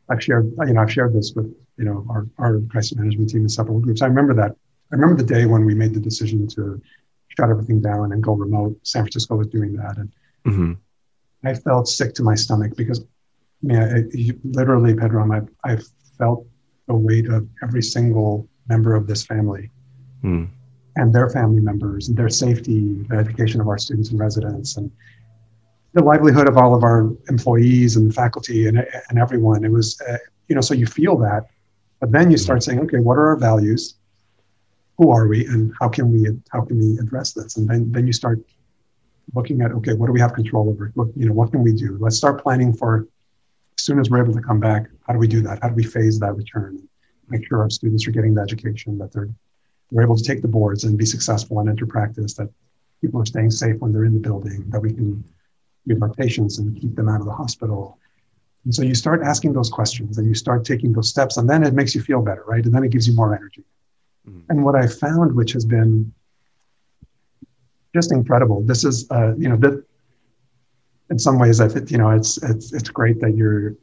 I've 0.10 0.24
shared 0.24 0.52
you 0.66 0.74
know 0.74 0.82
I've 0.82 0.92
shared 0.92 1.14
this 1.14 1.34
with 1.36 1.54
you 1.78 1.86
know 1.86 2.06
our 2.10 2.28
our 2.38 2.62
crisis 2.70 2.96
management 2.96 3.30
team 3.30 3.42
in 3.42 3.50
several 3.50 3.80
groups. 3.80 4.02
I 4.02 4.08
remember 4.08 4.34
that. 4.36 4.52
I 4.92 4.96
remember 4.96 5.22
the 5.22 5.28
day 5.28 5.46
when 5.46 5.66
we 5.66 5.76
made 5.76 5.94
the 5.94 6.00
decision 6.00 6.48
to 6.48 6.82
shut 7.38 7.50
everything 7.50 7.82
down 7.82 8.14
and 8.14 8.24
go 8.24 8.34
remote. 8.34 8.80
San 8.84 9.04
Francisco 9.04 9.36
was 9.36 9.48
doing 9.48 9.76
that, 9.76 9.98
and 9.98 10.12
mm-hmm. 10.46 10.74
I 11.44 11.54
felt 11.54 11.90
sick 11.90 12.14
to 12.16 12.24
my 12.24 12.36
stomach 12.36 12.72
because, 12.78 13.04
yeah, 13.62 13.98
literally, 14.46 14.94
Pedram, 14.94 15.36
I, 15.36 15.74
I 15.74 15.78
felt 16.18 16.48
the 16.88 16.96
weight 16.96 17.28
of 17.28 17.48
every 17.62 17.84
single 17.84 18.48
member 18.70 18.96
of 18.96 19.08
this 19.08 19.26
family 19.26 19.72
mm. 20.24 20.48
And 20.98 21.14
their 21.14 21.30
family 21.30 21.62
members 21.62 22.10
and 22.10 22.18
their 22.18 22.30
safety, 22.30 23.04
the 23.10 23.16
education 23.16 23.62
of 23.62 23.68
our 23.68 23.78
students 23.78 24.10
and 24.10 24.20
residents, 24.20 24.78
and 24.78 24.92
the 25.94 26.04
livelihood 26.04 26.50
of 26.50 26.58
all 26.58 26.76
of 26.76 26.84
our 26.84 27.10
employees 27.30 27.96
and 27.96 28.14
faculty 28.14 28.68
and, 28.68 28.78
and 29.10 29.20
everyone. 29.20 29.64
It 29.64 29.72
was, 29.72 30.00
uh, 30.02 30.18
you 30.48 30.56
know, 30.56 30.62
so 30.62 30.74
you 30.74 30.88
feel 30.88 31.16
that, 31.20 31.48
but 32.00 32.12
then 32.12 32.30
you 32.32 32.38
start 32.38 32.64
saying, 32.64 32.80
okay, 32.82 32.98
what 32.98 33.18
are 33.18 33.28
our 33.28 33.38
values? 33.38 33.96
Who 34.98 35.12
are 35.12 35.28
we, 35.28 35.46
and 35.46 35.72
how 35.80 35.90
can 35.90 36.12
we 36.12 36.28
how 36.50 36.62
can 36.62 36.80
we 36.80 36.98
address 36.98 37.32
this? 37.34 37.58
And 37.58 37.70
then 37.70 37.92
then 37.92 38.08
you 38.08 38.14
start 38.14 38.40
looking 39.36 39.62
at 39.62 39.72
okay, 39.72 39.94
what 39.94 40.08
do 40.08 40.14
we 40.14 40.20
have 40.20 40.34
control 40.34 40.70
over? 40.70 40.92
What, 40.96 41.10
you 41.16 41.28
know, 41.28 41.34
what 41.34 41.52
can 41.52 41.62
we 41.62 41.74
do? 41.74 41.98
Let's 42.00 42.18
start 42.18 42.42
planning 42.42 42.74
for 42.74 43.08
as 43.78 43.84
soon 43.86 44.00
as 44.00 44.10
we're 44.10 44.24
able 44.24 44.34
to 44.34 44.42
come 44.42 44.60
back. 44.60 44.88
How 45.06 45.14
do 45.14 45.20
we 45.20 45.28
do 45.28 45.42
that? 45.42 45.60
How 45.62 45.70
do 45.70 45.76
we 45.76 45.84
phase 45.84 46.20
that 46.20 46.36
return? 46.36 46.90
Make 47.30 47.48
sure 47.48 47.62
our 47.62 47.70
students 47.70 48.08
are 48.08 48.12
getting 48.12 48.34
the 48.34 48.42
education 48.42 48.98
that 48.98 49.14
they're 49.14 49.30
they're 49.92 50.04
able 50.04 50.18
to 50.18 50.24
take 50.24 50.42
the 50.42 50.48
boards 50.48 50.84
and 50.84 50.98
be 50.98 51.06
successful 51.06 51.60
and 51.60 51.70
enter 51.70 51.86
practice. 51.86 52.34
That 52.36 52.50
people 53.02 53.22
are 53.22 53.26
staying 53.26 53.52
safe 53.52 53.78
when 53.80 53.92
they're 53.94 54.06
in 54.06 54.14
the 54.14 54.20
building. 54.20 54.70
That 54.70 54.82
we 54.82 54.94
can 54.94 55.24
with 55.86 56.02
our 56.04 56.14
patients 56.14 56.60
and 56.60 56.80
keep 56.80 56.96
them 56.96 57.08
out 57.08 57.22
of 57.22 57.26
the 57.26 57.32
hospital. 57.32 57.98
And 58.66 58.76
so 58.76 58.82
you 58.82 58.94
start 58.94 59.22
asking 59.24 59.54
those 59.54 59.70
questions 59.70 60.18
and 60.18 60.28
you 60.28 60.36
start 60.36 60.66
taking 60.66 60.92
those 60.92 61.10
steps, 61.10 61.38
and 61.38 61.50
then 61.50 61.64
it 61.64 61.74
makes 61.74 61.96
you 61.96 62.02
feel 62.02 62.22
better, 62.22 62.44
right? 62.46 62.66
And 62.66 62.74
then 62.74 62.84
it 62.84 62.92
gives 62.92 63.08
you 63.08 63.16
more 63.16 63.34
energy. 63.34 63.64
Mm-hmm. 64.28 64.42
And 64.50 64.66
what 64.66 64.76
I 64.76 64.88
found, 64.88 65.34
which 65.34 65.54
has 65.54 65.64
been 65.64 66.14
just 67.96 68.12
incredible, 68.12 68.62
this 68.64 68.84
is, 68.84 69.10
uh, 69.10 69.34
you 69.38 69.48
know, 69.48 69.56
that 69.58 69.82
in 71.10 71.18
some 71.18 71.40
ways, 71.40 71.62
I 71.62 71.70
think, 71.70 71.90
you 71.90 71.98
know, 71.98 72.10
it's, 72.10 72.44
it's, 72.44 72.74
it's 72.74 72.90
great 72.90 73.22
that 73.22 73.38
you're 73.38 73.76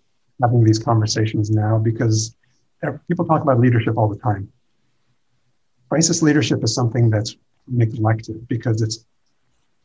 having 0.42 0.62
these 0.62 0.78
conversations 0.78 1.50
now 1.50 1.78
because 1.78 2.36
people 3.08 3.24
talk 3.24 3.40
about 3.40 3.60
leadership 3.60 3.96
all 3.96 4.08
the 4.08 4.18
time. 4.18 4.52
Crisis 5.94 6.22
leadership 6.22 6.64
is 6.64 6.74
something 6.74 7.08
that's 7.08 7.36
neglected 7.68 8.48
because 8.48 8.82
it's 8.82 9.06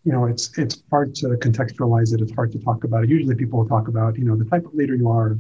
you 0.04 0.12
know, 0.12 0.26
it's 0.26 0.58
it's 0.58 0.82
hard 0.90 1.14
to 1.22 1.28
contextualize 1.46 2.16
it. 2.16 2.22
It's 2.22 2.34
hard 2.34 2.52
to 2.54 2.58
talk 2.58 2.84
about 2.84 3.04
it. 3.04 3.12
Usually, 3.12 3.36
people 3.36 3.64
talk 3.68 3.88
about 3.88 4.18
you 4.18 4.26
know 4.26 4.36
the 4.36 4.46
type 4.46 4.66
of 4.66 4.74
leader 4.74 4.96
you 4.96 5.08
are, 5.08 5.38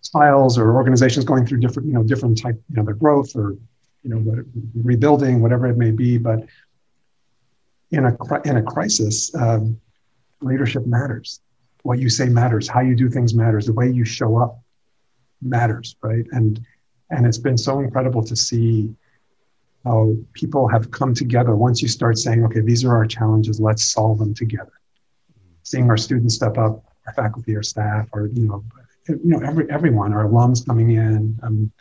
styles 0.00 0.56
or 0.56 0.74
organizations 0.74 1.26
going 1.26 1.44
through 1.44 1.60
different 1.60 1.86
you 1.86 1.92
know 1.92 2.02
different 2.02 2.40
type 2.40 2.58
you 2.70 2.76
know 2.76 2.82
their 2.82 2.94
growth 2.94 3.36
or 3.36 3.58
you 4.02 4.08
know 4.08 4.42
rebuilding 4.74 5.42
whatever 5.42 5.66
it 5.66 5.76
may 5.76 5.90
be. 5.90 6.16
But 6.16 6.46
in 7.90 8.06
a 8.06 8.16
in 8.46 8.56
a 8.56 8.62
crisis, 8.62 9.34
um, 9.34 9.78
leadership 10.40 10.86
matters. 10.86 11.40
What 11.82 11.98
you 11.98 12.08
say 12.08 12.30
matters. 12.30 12.68
How 12.68 12.80
you 12.80 12.96
do 12.96 13.10
things 13.10 13.34
matters. 13.34 13.66
The 13.66 13.74
way 13.74 13.90
you 13.90 14.06
show 14.06 14.38
up 14.38 14.62
matters, 15.42 15.94
right? 16.00 16.24
And 16.32 16.58
and 17.10 17.26
it's 17.26 17.36
been 17.36 17.58
so 17.58 17.80
incredible 17.80 18.24
to 18.24 18.34
see 18.34 18.96
how 19.84 20.14
people 20.34 20.68
have 20.68 20.90
come 20.90 21.14
together 21.14 21.56
once 21.56 21.80
you 21.80 21.88
start 21.88 22.18
saying, 22.18 22.44
okay, 22.44 22.60
these 22.60 22.84
are 22.84 22.94
our 22.94 23.06
challenges, 23.06 23.60
let's 23.60 23.90
solve 23.90 24.18
them 24.18 24.34
together. 24.34 24.72
Seeing 25.62 25.88
our 25.88 25.96
students 25.96 26.34
step 26.34 26.58
up, 26.58 26.84
our 27.06 27.14
faculty, 27.14 27.56
our 27.56 27.62
staff, 27.62 28.08
or 28.12 28.26
you 28.26 28.46
know, 28.46 28.64
you 29.08 29.18
know, 29.24 29.40
every 29.40 29.70
everyone, 29.70 30.12
our 30.12 30.26
alums 30.26 30.66
coming 30.66 30.90
in. 30.92 31.38
Um, 31.42 31.72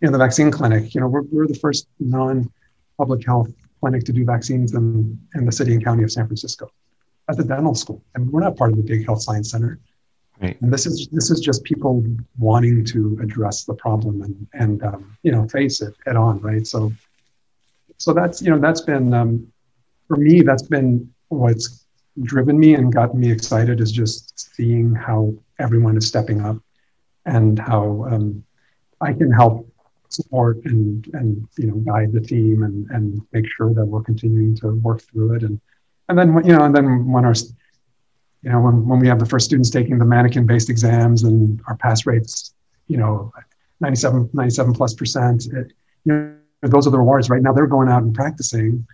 you 0.00 0.06
know, 0.06 0.12
the 0.12 0.18
vaccine 0.18 0.50
clinic. 0.50 0.94
You 0.94 1.00
know, 1.00 1.08
we're, 1.08 1.22
we're 1.22 1.46
the 1.46 1.54
first 1.54 1.88
non-public 2.00 3.24
health 3.24 3.50
clinic 3.80 4.04
to 4.04 4.12
do 4.12 4.24
vaccines 4.24 4.74
in, 4.74 5.18
in 5.34 5.46
the 5.46 5.52
city 5.52 5.72
and 5.74 5.82
county 5.82 6.02
of 6.02 6.12
San 6.12 6.26
Francisco 6.26 6.70
at 7.28 7.36
the 7.36 7.44
dental 7.44 7.74
school, 7.74 8.02
and 8.14 8.30
we're 8.30 8.40
not 8.40 8.56
part 8.56 8.70
of 8.70 8.76
the 8.76 8.82
big 8.82 9.04
health 9.04 9.22
science 9.22 9.50
center. 9.50 9.78
Right. 10.40 10.60
And 10.60 10.70
this 10.70 10.84
is 10.84 11.08
this 11.12 11.30
is 11.30 11.40
just 11.40 11.64
people 11.64 12.04
wanting 12.38 12.84
to 12.86 13.18
address 13.22 13.64
the 13.64 13.74
problem 13.74 14.22
and 14.22 14.46
and 14.52 14.82
um, 14.84 15.16
you 15.22 15.32
know 15.32 15.48
face 15.48 15.80
it 15.80 15.94
head 16.04 16.16
on, 16.16 16.40
right? 16.40 16.66
So 16.66 16.92
so 17.98 18.12
that's 18.12 18.42
you 18.42 18.50
know 18.50 18.58
that's 18.58 18.80
been 18.80 19.12
um, 19.14 19.46
for 20.08 20.16
me 20.16 20.42
that's 20.42 20.62
been 20.62 21.12
what's 21.28 21.86
driven 22.22 22.58
me 22.58 22.74
and 22.74 22.92
gotten 22.92 23.20
me 23.20 23.30
excited 23.30 23.80
is 23.80 23.92
just 23.92 24.54
seeing 24.54 24.94
how 24.94 25.34
everyone 25.58 25.96
is 25.96 26.06
stepping 26.06 26.40
up 26.40 26.56
and 27.26 27.58
how 27.58 28.06
um, 28.10 28.42
I 29.00 29.12
can 29.12 29.30
help 29.30 29.70
support 30.08 30.58
and 30.64 31.06
and 31.14 31.46
you 31.58 31.66
know 31.66 31.74
guide 31.76 32.12
the 32.12 32.20
team 32.20 32.62
and 32.62 32.88
and 32.90 33.20
make 33.32 33.46
sure 33.56 33.74
that 33.74 33.84
we're 33.84 34.02
continuing 34.02 34.56
to 34.56 34.74
work 34.76 35.02
through 35.02 35.34
it. 35.34 35.42
And 35.42 35.60
and 36.08 36.18
then 36.18 36.34
you 36.44 36.56
know 36.56 36.64
and 36.64 36.74
then 36.74 37.10
when 37.10 37.24
our 37.24 37.34
you 38.42 38.50
know 38.50 38.60
when, 38.60 38.86
when 38.86 39.00
we 39.00 39.08
have 39.08 39.18
the 39.18 39.26
first 39.26 39.46
students 39.46 39.70
taking 39.70 39.98
the 39.98 40.04
mannequin 40.04 40.46
based 40.46 40.70
exams 40.70 41.24
and 41.24 41.60
our 41.66 41.76
pass 41.76 42.06
rates 42.06 42.54
you 42.86 42.96
know 42.96 43.32
97 43.80 44.30
97 44.32 44.72
plus 44.72 44.94
percent 44.94 45.46
it, 45.46 45.72
you 46.04 46.12
know 46.12 46.36
those 46.70 46.86
are 46.86 46.90
the 46.90 46.98
rewards 46.98 47.30
right 47.30 47.42
now 47.42 47.52
they're 47.52 47.66
going 47.66 47.88
out 47.88 48.02
and 48.02 48.14
practicing 48.14 48.86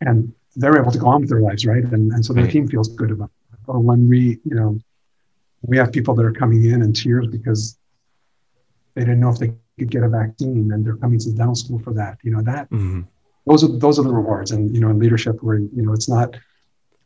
and 0.00 0.32
they're 0.56 0.78
able 0.78 0.90
to 0.90 0.98
go 0.98 1.08
on 1.08 1.20
with 1.20 1.30
their 1.30 1.40
lives 1.40 1.64
right? 1.66 1.84
And, 1.84 2.12
and 2.12 2.24
so 2.24 2.32
their 2.32 2.46
team 2.46 2.66
feels 2.66 2.88
good 2.88 3.10
about 3.10 3.30
it. 3.52 3.58
Or 3.66 3.78
when 3.78 4.08
we 4.08 4.38
you 4.44 4.54
know 4.54 4.78
we 5.62 5.76
have 5.76 5.92
people 5.92 6.14
that 6.14 6.24
are 6.24 6.32
coming 6.32 6.64
in 6.64 6.82
in 6.82 6.92
tears 6.92 7.26
because 7.26 7.78
they 8.94 9.02
didn't 9.02 9.20
know 9.20 9.30
if 9.30 9.38
they 9.38 9.52
could 9.78 9.90
get 9.90 10.02
a 10.02 10.08
vaccine 10.08 10.72
and 10.72 10.84
they're 10.84 10.96
coming 10.96 11.18
to 11.18 11.30
the 11.30 11.36
dental 11.36 11.54
school 11.54 11.78
for 11.78 11.92
that 11.94 12.18
you 12.22 12.32
know 12.32 12.42
that 12.42 12.70
mm-hmm. 12.70 13.02
those 13.46 13.62
are 13.64 13.78
those 13.78 13.98
are 13.98 14.02
the 14.02 14.12
rewards. 14.12 14.50
And 14.50 14.74
you 14.74 14.80
know 14.80 14.90
in 14.90 14.98
leadership 14.98 15.42
where 15.42 15.58
you 15.58 15.82
know 15.82 15.92
it's 15.92 16.08
not 16.08 16.36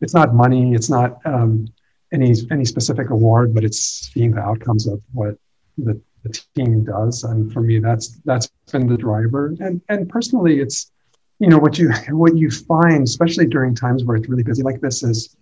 it's 0.00 0.14
not 0.14 0.34
money 0.34 0.74
it's 0.74 0.90
not 0.90 1.24
um, 1.26 1.66
any 2.12 2.34
any 2.50 2.64
specific 2.64 3.10
award 3.10 3.54
but 3.54 3.64
it's 3.64 4.10
seeing 4.12 4.32
the 4.32 4.40
outcomes 4.40 4.86
of 4.86 5.00
what 5.12 5.36
the 5.78 6.00
the 6.24 6.42
team 6.56 6.84
does. 6.84 7.22
And 7.24 7.52
for 7.52 7.60
me, 7.60 7.78
that's 7.78 8.20
that's 8.24 8.48
been 8.72 8.86
the 8.86 8.96
driver. 8.96 9.54
And 9.60 9.80
and 9.88 10.08
personally, 10.08 10.60
it's 10.60 10.90
you 11.38 11.48
know 11.48 11.58
what 11.58 11.78
you 11.78 11.92
what 12.10 12.36
you 12.36 12.50
find, 12.50 13.04
especially 13.04 13.46
during 13.46 13.74
times 13.74 14.04
where 14.04 14.16
it's 14.16 14.28
really 14.28 14.42
busy 14.42 14.62
like 14.62 14.80
this, 14.80 15.02
is 15.02 15.36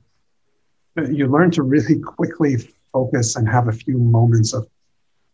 you 1.09 1.27
learn 1.27 1.51
to 1.53 1.63
really 1.63 1.99
quickly 1.99 2.57
focus 2.93 3.37
and 3.37 3.49
have 3.49 3.69
a 3.69 3.73
few 3.73 3.97
moments 3.97 4.53
of 4.53 4.67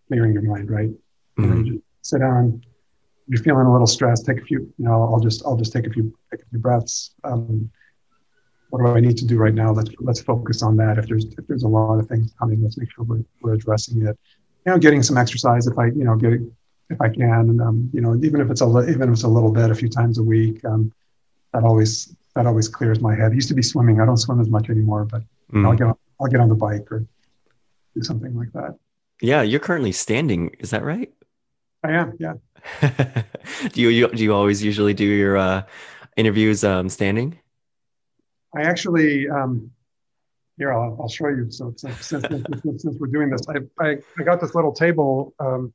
clearing 0.06 0.32
your 0.32 0.42
mind. 0.42 0.70
Right, 0.70 0.90
mm-hmm. 1.38 1.64
you 1.64 1.82
sit 2.02 2.20
down. 2.20 2.62
You're 3.30 3.42
feeling 3.42 3.66
a 3.66 3.72
little 3.72 3.86
stressed. 3.86 4.24
Take 4.24 4.40
a 4.40 4.44
few. 4.44 4.72
You 4.78 4.84
know, 4.84 5.02
I'll 5.02 5.20
just 5.20 5.44
I'll 5.44 5.56
just 5.56 5.72
take 5.72 5.86
a 5.86 5.90
few 5.90 6.14
take 6.30 6.42
a 6.42 6.46
few 6.50 6.58
breaths. 6.58 7.14
Um, 7.24 7.70
what 8.70 8.84
do 8.84 8.88
I 8.88 9.00
need 9.00 9.16
to 9.18 9.26
do 9.26 9.38
right 9.38 9.54
now? 9.54 9.72
Let's 9.72 9.90
let's 9.98 10.20
focus 10.20 10.62
on 10.62 10.76
that. 10.76 10.98
If 10.98 11.08
there's 11.08 11.24
if 11.24 11.46
there's 11.46 11.62
a 11.62 11.68
lot 11.68 11.98
of 11.98 12.06
things 12.06 12.32
coming, 12.38 12.62
let's 12.62 12.76
make 12.76 12.90
sure 12.90 13.04
we're, 13.04 13.24
we're 13.42 13.54
addressing 13.54 14.06
it 14.06 14.18
you 14.66 14.72
know, 14.72 14.78
getting 14.78 15.02
some 15.02 15.16
exercise 15.16 15.66
if 15.66 15.78
I, 15.78 15.86
you 15.86 16.04
know, 16.04 16.16
get 16.16 16.40
if 16.90 17.00
I 17.00 17.08
can, 17.08 17.50
and 17.50 17.60
um, 17.60 17.90
you 17.92 18.00
know, 18.00 18.14
even 18.22 18.40
if 18.40 18.50
it's 18.50 18.60
a 18.60 18.66
even 18.88 19.02
if 19.02 19.10
it's 19.10 19.22
a 19.24 19.28
little 19.28 19.52
bit, 19.52 19.70
a 19.70 19.74
few 19.74 19.88
times 19.88 20.18
a 20.18 20.22
week, 20.22 20.64
um, 20.64 20.92
that 21.52 21.64
always 21.64 22.14
that 22.34 22.46
always 22.46 22.68
clears 22.68 23.00
my 23.00 23.14
head. 23.14 23.32
It 23.32 23.36
used 23.36 23.48
to 23.48 23.54
be 23.54 23.62
swimming. 23.62 24.00
I 24.00 24.06
don't 24.06 24.16
swim 24.16 24.40
as 24.40 24.48
much 24.48 24.70
anymore, 24.70 25.04
but 25.04 25.22
mm. 25.52 25.66
I'll 25.66 25.74
get 25.74 25.88
on, 25.88 25.96
I'll 26.20 26.28
get 26.28 26.40
on 26.40 26.48
the 26.48 26.54
bike 26.54 26.90
or 26.90 27.04
do 27.94 28.02
something 28.02 28.36
like 28.36 28.52
that. 28.52 28.76
Yeah, 29.20 29.42
you're 29.42 29.60
currently 29.60 29.92
standing. 29.92 30.54
Is 30.60 30.70
that 30.70 30.82
right? 30.82 31.12
I 31.82 31.92
am. 31.92 32.16
Yeah. 32.18 32.34
do 33.72 33.80
you, 33.80 33.88
you 33.88 34.08
do 34.08 34.22
you 34.22 34.34
always 34.34 34.62
usually 34.62 34.94
do 34.94 35.04
your 35.04 35.36
uh, 35.36 35.62
interviews 36.16 36.64
um, 36.64 36.88
standing? 36.88 37.38
I 38.54 38.62
actually 38.62 39.28
um, 39.28 39.70
Here, 40.58 40.72
I'll, 40.72 40.96
I'll 41.00 41.08
show 41.08 41.28
you. 41.28 41.50
So 41.50 41.72
since, 41.76 42.06
since, 42.06 42.26
since, 42.26 42.82
since 42.82 42.96
we're 42.98 43.06
doing 43.06 43.30
this, 43.30 43.42
I, 43.48 43.84
I, 43.84 43.98
I 44.18 44.22
got 44.24 44.40
this 44.40 44.54
little 44.54 44.72
table. 44.72 45.32
Um, 45.38 45.72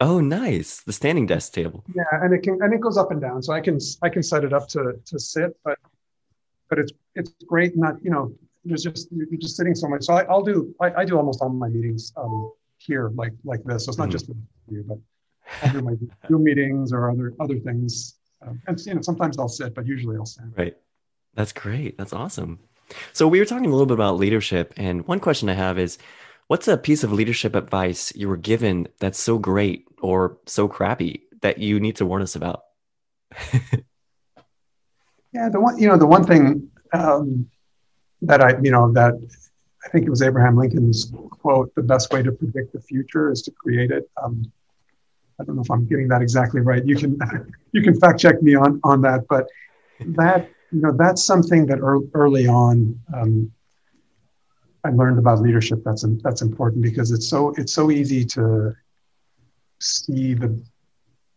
oh, 0.00 0.20
nice. 0.20 0.80
The 0.80 0.92
standing 0.92 1.26
desk 1.26 1.52
table. 1.52 1.84
Yeah, 1.94 2.02
and 2.12 2.34
it 2.34 2.42
can 2.42 2.60
and 2.60 2.74
it 2.74 2.80
goes 2.80 2.98
up 2.98 3.12
and 3.12 3.20
down. 3.20 3.42
So 3.42 3.52
I 3.52 3.60
can 3.60 3.78
I 4.02 4.08
can 4.08 4.22
set 4.22 4.44
it 4.44 4.52
up 4.52 4.68
to 4.70 4.94
to 5.04 5.18
sit, 5.18 5.56
but 5.64 5.78
but 6.68 6.78
it's 6.80 6.92
it's 7.14 7.32
great. 7.46 7.76
Not 7.76 7.96
you 8.02 8.10
know 8.10 8.34
there's 8.64 8.82
just 8.82 9.08
you're 9.12 9.26
just 9.40 9.56
sitting 9.56 9.74
so 9.74 9.88
much. 9.88 10.02
So 10.04 10.14
I, 10.14 10.24
will 10.24 10.42
do 10.42 10.74
I, 10.80 10.92
I, 10.94 11.04
do 11.04 11.16
almost 11.16 11.40
all 11.40 11.48
my 11.48 11.68
meetings 11.68 12.12
um, 12.16 12.52
here 12.78 13.12
like 13.14 13.32
like 13.44 13.62
this. 13.64 13.84
So 13.84 13.90
it's 13.90 13.98
not 13.98 14.08
mm-hmm. 14.08 14.12
just 14.12 14.28
you, 14.68 14.84
but 14.86 14.98
I 15.62 15.72
do 15.72 15.82
my 15.82 15.94
Zoom 16.28 16.42
meetings 16.42 16.92
or 16.92 17.10
other 17.10 17.32
other 17.38 17.58
things. 17.58 18.16
Um, 18.42 18.60
and 18.66 18.80
you 18.84 18.94
know 18.94 19.02
sometimes 19.02 19.38
I'll 19.38 19.48
sit, 19.48 19.74
but 19.74 19.86
usually 19.86 20.16
I'll 20.16 20.26
stand. 20.26 20.52
Right. 20.56 20.76
That's 21.34 21.52
great. 21.52 21.98
That's 21.98 22.12
awesome. 22.12 22.58
So 23.12 23.26
we 23.28 23.38
were 23.38 23.44
talking 23.44 23.66
a 23.66 23.70
little 23.70 23.86
bit 23.86 23.94
about 23.94 24.18
leadership, 24.18 24.74
and 24.76 25.06
one 25.06 25.20
question 25.20 25.48
I 25.48 25.54
have 25.54 25.78
is, 25.78 25.98
what's 26.48 26.68
a 26.68 26.76
piece 26.76 27.04
of 27.04 27.12
leadership 27.12 27.54
advice 27.54 28.14
you 28.14 28.28
were 28.28 28.36
given 28.36 28.88
that's 28.98 29.18
so 29.18 29.38
great 29.38 29.86
or 30.00 30.38
so 30.46 30.68
crappy 30.68 31.22
that 31.40 31.58
you 31.58 31.80
need 31.80 31.96
to 31.96 32.06
warn 32.06 32.22
us 32.22 32.36
about? 32.36 32.64
yeah, 35.32 35.48
the 35.48 35.60
one 35.60 35.78
you 35.78 35.88
know 35.88 35.96
the 35.96 36.06
one 36.06 36.24
thing 36.24 36.70
um, 36.92 37.50
that 38.22 38.40
I 38.40 38.58
you 38.62 38.70
know 38.70 38.92
that 38.92 39.14
I 39.84 39.88
think 39.90 40.06
it 40.06 40.10
was 40.10 40.22
Abraham 40.22 40.56
Lincoln's 40.56 41.12
quote: 41.30 41.74
"The 41.74 41.82
best 41.82 42.12
way 42.12 42.22
to 42.22 42.32
predict 42.32 42.72
the 42.72 42.80
future 42.80 43.30
is 43.30 43.42
to 43.42 43.50
create 43.50 43.90
it." 43.90 44.08
Um, 44.22 44.50
I 45.40 45.44
don't 45.44 45.56
know 45.56 45.62
if 45.62 45.70
I'm 45.70 45.86
getting 45.86 46.08
that 46.08 46.22
exactly 46.22 46.60
right. 46.60 46.84
You 46.84 46.96
can 46.96 47.18
you 47.72 47.82
can 47.82 47.98
fact 47.98 48.20
check 48.20 48.40
me 48.42 48.54
on 48.54 48.80
on 48.84 49.00
that, 49.02 49.26
but 49.28 49.46
that 50.00 50.50
you 50.74 50.80
know 50.80 50.92
that's 50.92 51.24
something 51.24 51.66
that 51.66 51.78
early 52.14 52.46
on 52.48 52.98
um, 53.14 53.52
I 54.84 54.90
learned 54.90 55.18
about 55.18 55.40
leadership. 55.40 55.82
That's 55.84 56.04
that's 56.22 56.42
important 56.42 56.82
because 56.82 57.12
it's 57.12 57.28
so 57.28 57.54
it's 57.56 57.72
so 57.72 57.90
easy 57.90 58.24
to 58.36 58.74
see 59.80 60.34
the 60.34 60.62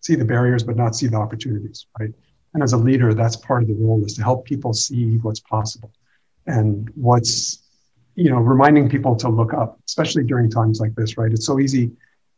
see 0.01 0.15
the 0.15 0.25
barriers 0.25 0.63
but 0.63 0.75
not 0.75 0.95
see 0.95 1.07
the 1.07 1.17
opportunities, 1.17 1.85
right? 1.99 2.11
And 2.53 2.63
as 2.63 2.73
a 2.73 2.77
leader, 2.77 3.13
that's 3.13 3.35
part 3.35 3.61
of 3.61 3.67
the 3.69 3.75
role 3.75 4.03
is 4.03 4.15
to 4.15 4.23
help 4.23 4.45
people 4.45 4.73
see 4.73 5.17
what's 5.17 5.39
possible 5.39 5.91
and 6.47 6.89
what's 6.95 7.63
you 8.15 8.29
know 8.31 8.37
reminding 8.37 8.89
people 8.89 9.15
to 9.17 9.29
look 9.29 9.53
up, 9.53 9.79
especially 9.87 10.23
during 10.23 10.49
times 10.49 10.79
like 10.79 10.95
this, 10.95 11.17
right? 11.17 11.31
It's 11.31 11.45
so 11.45 11.59
easy 11.59 11.91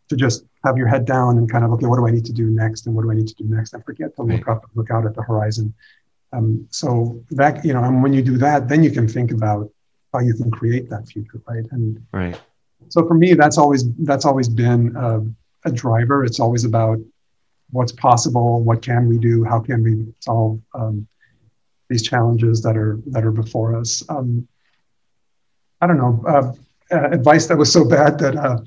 to 0.09 0.15
just 0.15 0.43
have 0.65 0.77
your 0.77 0.87
head 0.87 1.05
down 1.05 1.37
and 1.37 1.49
kind 1.49 1.63
of 1.63 1.71
okay, 1.71 1.85
what 1.85 1.97
do 1.97 2.07
I 2.07 2.11
need 2.11 2.25
to 2.25 2.33
do 2.33 2.47
next, 2.47 2.85
and 2.85 2.95
what 2.95 3.03
do 3.03 3.11
I 3.11 3.15
need 3.15 3.29
to 3.29 3.35
do 3.35 3.45
next, 3.45 3.73
and 3.73 3.83
forget 3.85 4.15
to 4.17 4.23
look 4.23 4.47
up, 4.47 4.65
look 4.75 4.91
out 4.91 5.05
at 5.05 5.15
the 5.15 5.23
horizon 5.23 5.73
um, 6.33 6.67
so 6.69 7.23
that 7.31 7.63
you 7.65 7.73
know, 7.73 7.83
and 7.83 8.03
when 8.03 8.13
you 8.13 8.21
do 8.21 8.37
that, 8.37 8.67
then 8.67 8.83
you 8.83 8.91
can 8.91 9.07
think 9.07 9.31
about 9.31 9.69
how 10.13 10.19
you 10.19 10.33
can 10.33 10.51
create 10.51 10.89
that 10.89 11.07
future, 11.07 11.41
right? 11.47 11.65
And 11.71 12.05
right. 12.11 12.39
So 12.89 13.07
for 13.07 13.13
me, 13.13 13.33
that's 13.33 13.57
always 13.57 13.91
that's 13.99 14.25
always 14.25 14.49
been 14.49 14.95
a, 14.95 15.21
a 15.65 15.71
driver. 15.71 16.23
It's 16.23 16.39
always 16.39 16.65
about 16.65 16.99
what's 17.71 17.91
possible, 17.91 18.63
what 18.63 18.81
can 18.81 19.07
we 19.07 19.17
do, 19.17 19.43
how 19.43 19.59
can 19.59 19.83
we 19.83 20.07
solve 20.19 20.59
um, 20.73 21.07
these 21.89 22.03
challenges 22.03 22.61
that 22.61 22.77
are 22.77 22.99
that 23.07 23.25
are 23.25 23.31
before 23.31 23.75
us. 23.75 24.03
Um, 24.09 24.47
I 25.81 25.87
don't 25.87 25.97
know 25.97 26.23
uh, 26.27 26.95
uh, 26.95 27.09
advice 27.09 27.47
that 27.47 27.57
was 27.57 27.71
so 27.71 27.83
bad 27.83 28.19
that 28.19 28.35
uh, 28.35 28.59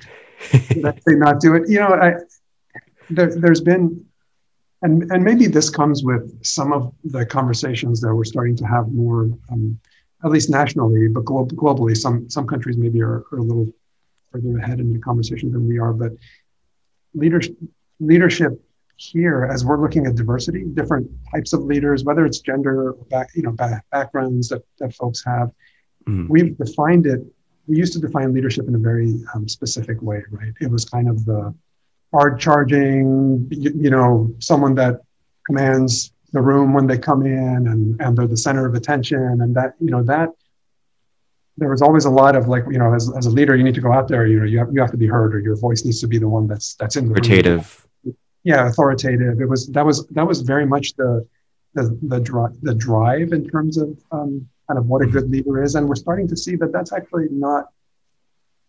that 0.82 1.00
they 1.06 1.14
not 1.14 1.40
do 1.40 1.54
it. 1.54 1.68
You 1.68 1.80
know, 1.80 1.94
I, 1.94 2.14
there, 3.10 3.34
there's 3.34 3.60
been 3.60 4.04
and 4.82 5.10
and 5.12 5.24
maybe 5.24 5.46
this 5.46 5.70
comes 5.70 6.02
with 6.02 6.44
some 6.44 6.72
of 6.72 6.92
the 7.04 7.24
conversations 7.24 8.00
that 8.00 8.14
we're 8.14 8.24
starting 8.24 8.56
to 8.56 8.66
have 8.66 8.88
more, 8.88 9.30
um, 9.50 9.78
at 10.24 10.30
least 10.30 10.50
nationally, 10.50 11.08
but 11.08 11.24
glo- 11.24 11.46
globally. 11.46 11.96
Some 11.96 12.28
some 12.28 12.46
countries 12.46 12.76
maybe 12.76 13.00
are, 13.00 13.24
are, 13.32 13.38
a 13.38 13.42
little 13.42 13.72
further 14.32 14.58
ahead 14.58 14.80
in 14.80 14.92
the 14.92 14.98
conversation 14.98 15.52
than 15.52 15.66
we 15.68 15.78
are. 15.78 15.92
But 15.92 16.12
leadership 17.14 17.56
leadership 18.00 18.60
here, 18.96 19.48
as 19.52 19.64
we're 19.64 19.80
looking 19.80 20.06
at 20.06 20.16
diversity, 20.16 20.64
different 20.64 21.08
types 21.32 21.52
of 21.52 21.62
leaders, 21.62 22.04
whether 22.04 22.24
it's 22.26 22.40
gender, 22.40 22.94
back, 23.08 23.30
you 23.34 23.42
know, 23.42 23.52
back, 23.52 23.84
backgrounds 23.90 24.48
that 24.48 24.62
that 24.78 24.94
folks 24.94 25.24
have, 25.24 25.52
mm. 26.08 26.28
we've 26.28 26.58
defined 26.58 27.06
it. 27.06 27.20
We 27.68 27.76
used 27.76 27.92
to 27.92 28.00
define 28.00 28.34
leadership 28.34 28.66
in 28.66 28.74
a 28.74 28.78
very 28.78 29.20
um, 29.32 29.48
specific 29.48 30.02
way, 30.02 30.24
right? 30.30 30.52
It 30.60 30.68
was 30.68 30.84
kind 30.84 31.08
of 31.08 31.24
the 31.24 31.54
hard 32.12 32.38
charging, 32.38 33.48
you, 33.50 33.72
you, 33.74 33.90
know, 33.90 34.34
someone 34.38 34.74
that 34.74 35.00
commands 35.46 36.12
the 36.32 36.40
room 36.40 36.72
when 36.72 36.86
they 36.86 36.98
come 36.98 37.24
in 37.24 37.66
and, 37.68 38.00
and 38.00 38.16
they're 38.16 38.26
the 38.26 38.36
center 38.36 38.66
of 38.66 38.74
attention. 38.74 39.40
And 39.40 39.54
that, 39.56 39.74
you 39.80 39.90
know, 39.90 40.02
that 40.04 40.30
there 41.56 41.70
was 41.70 41.82
always 41.82 42.04
a 42.04 42.10
lot 42.10 42.36
of 42.36 42.48
like, 42.48 42.64
you 42.70 42.78
know, 42.78 42.94
as, 42.94 43.10
as 43.16 43.26
a 43.26 43.30
leader, 43.30 43.56
you 43.56 43.64
need 43.64 43.74
to 43.74 43.80
go 43.80 43.92
out 43.92 44.08
there, 44.08 44.26
you 44.26 44.40
know, 44.40 44.46
you 44.46 44.58
have, 44.58 44.68
you 44.72 44.80
have 44.80 44.90
to 44.90 44.96
be 44.96 45.06
heard 45.06 45.34
or 45.34 45.40
your 45.40 45.56
voice 45.56 45.84
needs 45.84 46.00
to 46.00 46.06
be 46.06 46.18
the 46.18 46.28
one 46.28 46.46
that's, 46.46 46.74
that's 46.74 46.96
in 46.96 47.06
the 47.06 47.12
authoritative. 47.12 47.86
Room. 48.04 48.16
Yeah. 48.44 48.68
Authoritative. 48.68 49.40
It 49.40 49.48
was, 49.48 49.68
that 49.68 49.84
was, 49.84 50.06
that 50.08 50.26
was 50.26 50.42
very 50.42 50.66
much 50.66 50.94
the, 50.96 51.26
the, 51.74 51.98
the, 52.02 52.20
dri- 52.20 52.58
the 52.62 52.74
drive 52.74 53.32
in 53.32 53.48
terms 53.48 53.78
of 53.78 53.98
um, 54.10 54.46
kind 54.68 54.78
of 54.78 54.86
what 54.86 55.02
a 55.02 55.06
good 55.06 55.30
leader 55.30 55.62
is. 55.62 55.74
And 55.76 55.88
we're 55.88 55.94
starting 55.94 56.28
to 56.28 56.36
see 56.36 56.56
that 56.56 56.72
that's 56.72 56.92
actually 56.92 57.28
not 57.30 57.68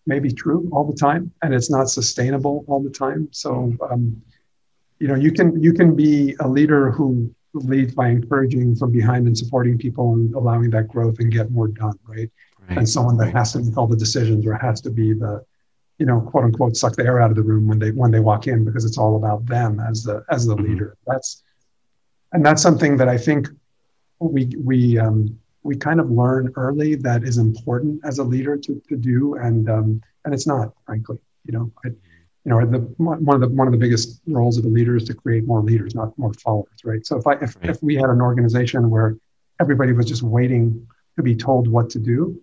maybe 0.06 0.32
true 0.32 0.70
all 0.72 0.84
the 0.84 0.98
time 0.98 1.32
and 1.42 1.54
it's 1.54 1.70
not 1.70 1.90
sustainable 1.90 2.66
all 2.68 2.82
the 2.82 2.90
time 2.90 3.28
so 3.32 3.74
um, 3.90 4.22
you 5.00 5.08
know 5.08 5.16
you 5.16 5.32
can 5.32 5.62
you 5.62 5.74
can 5.74 5.96
be 5.96 6.36
a 6.40 6.48
leader 6.48 6.92
who 6.92 7.34
leads 7.54 7.94
by 7.94 8.10
encouraging 8.10 8.76
from 8.76 8.92
behind 8.92 9.28
and 9.28 9.38
supporting 9.38 9.78
people 9.78 10.14
and 10.14 10.34
allowing 10.34 10.70
that 10.70 10.88
growth 10.88 11.20
and 11.20 11.32
get 11.32 11.52
more 11.52 11.68
done 11.68 11.98
right, 12.06 12.30
right. 12.68 12.78
and 12.78 12.90
someone 12.90 13.18
that 13.18 13.32
has 13.32 13.54
to 13.54 13.60
make 13.60 13.78
all 13.78 13.88
the 13.88 13.96
decisions 13.96 14.46
or 14.46 14.56
has 14.56 14.82
to 14.82 14.90
be 14.90 15.14
the 15.14 15.44
you 16.00 16.06
know 16.06 16.20
quote 16.20 16.44
unquote 16.44 16.76
suck 16.76 16.96
the 16.96 17.04
air 17.04 17.22
out 17.22 17.30
of 17.30 17.36
the 17.36 17.44
room 17.44 17.68
when 17.68 17.80
they 17.80 17.92
when 17.92 18.12
they 18.12 18.20
walk 18.20 18.48
in 18.48 18.66
because 18.66 18.86
it's 18.86 18.98
all 18.98 19.16
about 19.16 19.46
them 19.46 19.80
as 19.80 20.04
the 20.04 20.24
as 20.30 20.46
the 20.46 20.56
mm-hmm. 20.56 20.72
leader 20.72 20.98
that's 21.06 21.44
and 22.34 22.46
that's 22.46 22.62
something 22.62 22.98
that 22.98 23.08
i 23.08 23.18
think 23.18 23.48
we 24.20 24.52
we 24.58 24.98
um, 24.98 25.38
we 25.64 25.76
kind 25.76 26.00
of 26.00 26.12
learn 26.12 26.52
early 26.56 26.96
that 26.96 27.24
is 27.24 27.38
important 27.38 28.02
as 28.04 28.20
a 28.20 28.24
leader 28.24 28.58
to, 28.58 28.82
to 28.90 28.96
do 28.96 29.36
and 29.36 29.70
um, 29.70 30.02
and 30.26 30.34
it's 30.34 30.48
not 30.48 30.74
frankly 30.86 31.18
you 31.46 31.54
know 31.54 31.72
I, 31.86 31.90
you 31.90 32.50
know 32.52 32.66
the 32.66 32.80
one 32.98 33.36
of 33.36 33.42
the 33.42 33.56
one 33.56 33.68
of 33.68 33.72
the 33.72 33.80
biggest 33.80 34.22
roles 34.28 34.58
of 34.58 34.66
a 34.66 34.68
leader 34.68 34.96
is 34.96 35.06
to 35.06 35.14
create 35.14 35.46
more 35.46 35.62
leaders 35.62 35.96
not 35.96 36.18
more 36.18 36.34
followers 36.34 36.80
right? 36.84 37.06
So 37.06 37.18
if 37.18 37.28
i 37.28 37.34
if, 37.34 37.56
right. 37.56 37.70
if 37.70 37.82
we 37.82 37.96
had 37.96 38.10
an 38.10 38.22
organization 38.22 38.90
where 38.90 39.18
everybody 39.60 39.94
was 39.94 40.06
just 40.06 40.24
waiting 40.24 40.86
to 41.16 41.24
be 41.24 41.36
told 41.36 41.68
what 41.68 41.90
to 41.92 42.00
do 42.00 42.40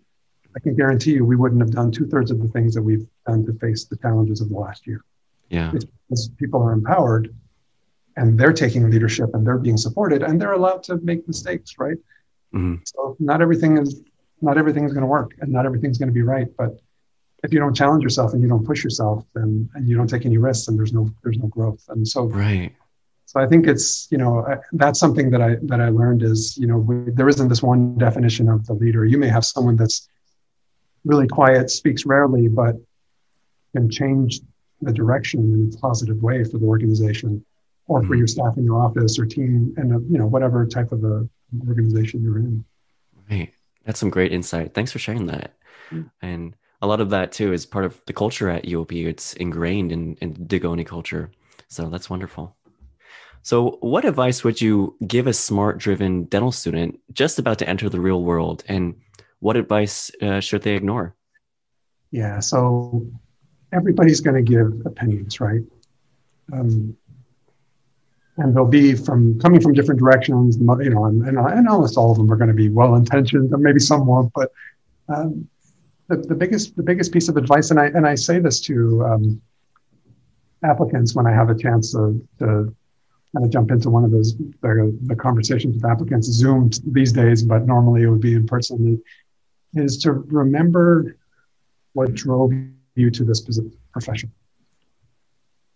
i 0.56 0.60
can 0.60 0.74
guarantee 0.74 1.12
you 1.12 1.24
we 1.24 1.36
wouldn't 1.36 1.60
have 1.60 1.70
done 1.70 1.90
two-thirds 1.90 2.30
of 2.30 2.40
the 2.40 2.48
things 2.48 2.74
that 2.74 2.82
we've 2.82 3.06
done 3.26 3.44
to 3.44 3.52
face 3.54 3.84
the 3.84 3.96
challenges 3.96 4.40
of 4.40 4.48
the 4.48 4.56
last 4.56 4.86
year. 4.86 5.04
Yeah. 5.48 5.72
It's 5.74 5.84
because 5.84 6.28
people 6.38 6.62
are 6.62 6.72
empowered 6.72 7.34
and 8.16 8.38
they're 8.38 8.52
taking 8.52 8.88
leadership 8.90 9.30
and 9.34 9.46
they're 9.46 9.58
being 9.58 9.76
supported 9.76 10.22
and 10.22 10.40
they're 10.40 10.52
allowed 10.52 10.82
to 10.84 10.96
make 10.98 11.26
mistakes 11.26 11.74
right 11.78 11.96
Mm-hmm. 12.54 12.82
So 12.84 13.16
not 13.18 13.40
everything 13.42 13.78
is 13.78 14.02
not 14.40 14.58
everything 14.58 14.84
is 14.84 14.92
going 14.92 15.02
to 15.02 15.06
work, 15.06 15.32
and 15.40 15.52
not 15.52 15.66
everything's 15.66 15.98
going 15.98 16.08
to 16.08 16.14
be 16.14 16.22
right. 16.22 16.46
But 16.56 16.80
if 17.44 17.52
you 17.52 17.58
don't 17.58 17.74
challenge 17.74 18.02
yourself 18.02 18.32
and 18.32 18.42
you 18.42 18.48
don't 18.48 18.64
push 18.64 18.82
yourself, 18.84 19.24
then 19.34 19.68
and 19.74 19.88
you 19.88 19.96
don't 19.96 20.08
take 20.08 20.26
any 20.26 20.38
risks, 20.38 20.68
and 20.68 20.78
there's 20.78 20.92
no 20.92 21.10
there's 21.22 21.38
no 21.38 21.46
growth. 21.46 21.84
And 21.88 22.06
so 22.06 22.24
right. 22.24 22.72
So 23.26 23.40
I 23.40 23.46
think 23.46 23.68
it's 23.68 24.08
you 24.10 24.18
know 24.18 24.44
I, 24.44 24.56
that's 24.72 24.98
something 24.98 25.30
that 25.30 25.40
I 25.40 25.56
that 25.62 25.80
I 25.80 25.88
learned 25.88 26.22
is 26.22 26.56
you 26.58 26.66
know 26.66 26.78
we, 26.78 27.12
there 27.12 27.28
isn't 27.28 27.48
this 27.48 27.62
one 27.62 27.96
definition 27.96 28.48
of 28.48 28.66
the 28.66 28.74
leader. 28.74 29.04
You 29.04 29.18
may 29.18 29.28
have 29.28 29.44
someone 29.44 29.76
that's 29.76 30.08
really 31.04 31.28
quiet, 31.28 31.70
speaks 31.70 32.04
rarely, 32.04 32.48
but 32.48 32.76
can 33.72 33.88
change 33.88 34.40
the 34.82 34.92
direction 34.92 35.40
in 35.40 35.72
a 35.72 35.80
positive 35.80 36.22
way 36.22 36.42
for 36.42 36.58
the 36.58 36.66
organization 36.66 37.44
or 37.86 38.00
mm-hmm. 38.00 38.08
for 38.08 38.14
your 38.16 38.26
staff 38.26 38.56
in 38.56 38.64
your 38.64 38.82
office 38.82 39.18
or 39.18 39.26
team 39.26 39.74
and 39.76 39.90
you 40.10 40.18
know 40.18 40.26
whatever 40.26 40.66
type 40.66 40.92
of 40.92 41.04
a 41.04 41.28
organization 41.68 42.22
you're 42.22 42.38
in. 42.38 42.64
Right. 43.30 43.52
That's 43.84 44.00
some 44.00 44.10
great 44.10 44.32
insight. 44.32 44.74
Thanks 44.74 44.92
for 44.92 44.98
sharing 44.98 45.26
that. 45.26 45.54
Mm. 45.90 46.10
And 46.22 46.54
a 46.82 46.86
lot 46.86 47.00
of 47.00 47.10
that 47.10 47.32
too 47.32 47.52
is 47.52 47.66
part 47.66 47.84
of 47.84 48.00
the 48.06 48.12
culture 48.12 48.48
at 48.48 48.64
UOP. 48.64 49.06
It's 49.06 49.34
ingrained 49.34 49.92
in, 49.92 50.16
in 50.20 50.34
Dugoni 50.34 50.86
culture. 50.86 51.30
So 51.68 51.88
that's 51.88 52.10
wonderful. 52.10 52.56
So, 53.42 53.78
what 53.80 54.04
advice 54.04 54.44
would 54.44 54.60
you 54.60 54.96
give 55.06 55.26
a 55.26 55.32
smart 55.32 55.78
driven 55.78 56.24
dental 56.24 56.52
student 56.52 57.00
just 57.12 57.38
about 57.38 57.58
to 57.60 57.68
enter 57.68 57.88
the 57.88 58.00
real 58.00 58.22
world? 58.22 58.64
And 58.68 58.96
what 59.38 59.56
advice 59.56 60.10
uh, 60.20 60.40
should 60.40 60.62
they 60.62 60.74
ignore? 60.74 61.16
Yeah, 62.10 62.40
so 62.40 63.06
everybody's 63.72 64.20
going 64.20 64.36
to 64.36 64.42
give 64.42 64.84
opinions, 64.84 65.40
right? 65.40 65.62
Um, 66.52 66.96
and 68.36 68.54
they'll 68.54 68.64
be 68.64 68.94
from 68.94 69.38
coming 69.40 69.60
from 69.60 69.72
different 69.72 70.00
directions, 70.00 70.56
you 70.56 70.64
know, 70.64 71.04
and, 71.04 71.26
and, 71.26 71.38
and 71.38 71.68
almost 71.68 71.96
all 71.96 72.10
of 72.10 72.16
them 72.16 72.30
are 72.32 72.36
going 72.36 72.48
to 72.48 72.54
be 72.54 72.68
well 72.68 72.94
intentioned, 72.94 73.52
and 73.52 73.62
maybe 73.62 73.80
some 73.80 74.06
won't. 74.06 74.32
But 74.34 74.52
um, 75.08 75.48
the, 76.08 76.16
the 76.16 76.34
biggest 76.34 76.76
the 76.76 76.82
biggest 76.82 77.12
piece 77.12 77.28
of 77.28 77.36
advice, 77.36 77.70
and 77.70 77.78
I 77.78 77.86
and 77.86 78.06
I 78.06 78.14
say 78.14 78.38
this 78.38 78.60
to 78.62 79.04
um, 79.04 79.42
applicants 80.62 81.14
when 81.14 81.26
I 81.26 81.32
have 81.32 81.50
a 81.50 81.54
chance 81.54 81.92
to, 81.92 82.26
to 82.38 82.74
kind 83.32 83.44
of 83.44 83.50
jump 83.50 83.70
into 83.70 83.90
one 83.90 84.04
of 84.04 84.10
those 84.10 84.36
the, 84.36 84.98
the 85.06 85.16
conversations 85.16 85.74
with 85.74 85.84
applicants, 85.84 86.28
Zoom 86.28 86.70
these 86.86 87.12
days, 87.12 87.42
but 87.42 87.66
normally 87.66 88.02
it 88.02 88.08
would 88.08 88.20
be 88.20 88.34
in 88.34 88.46
person. 88.46 89.02
is 89.74 89.98
to 89.98 90.12
remember 90.12 91.16
what 91.92 92.14
drove 92.14 92.52
you 92.94 93.10
to 93.10 93.24
this 93.24 93.40
profession. 93.92 94.32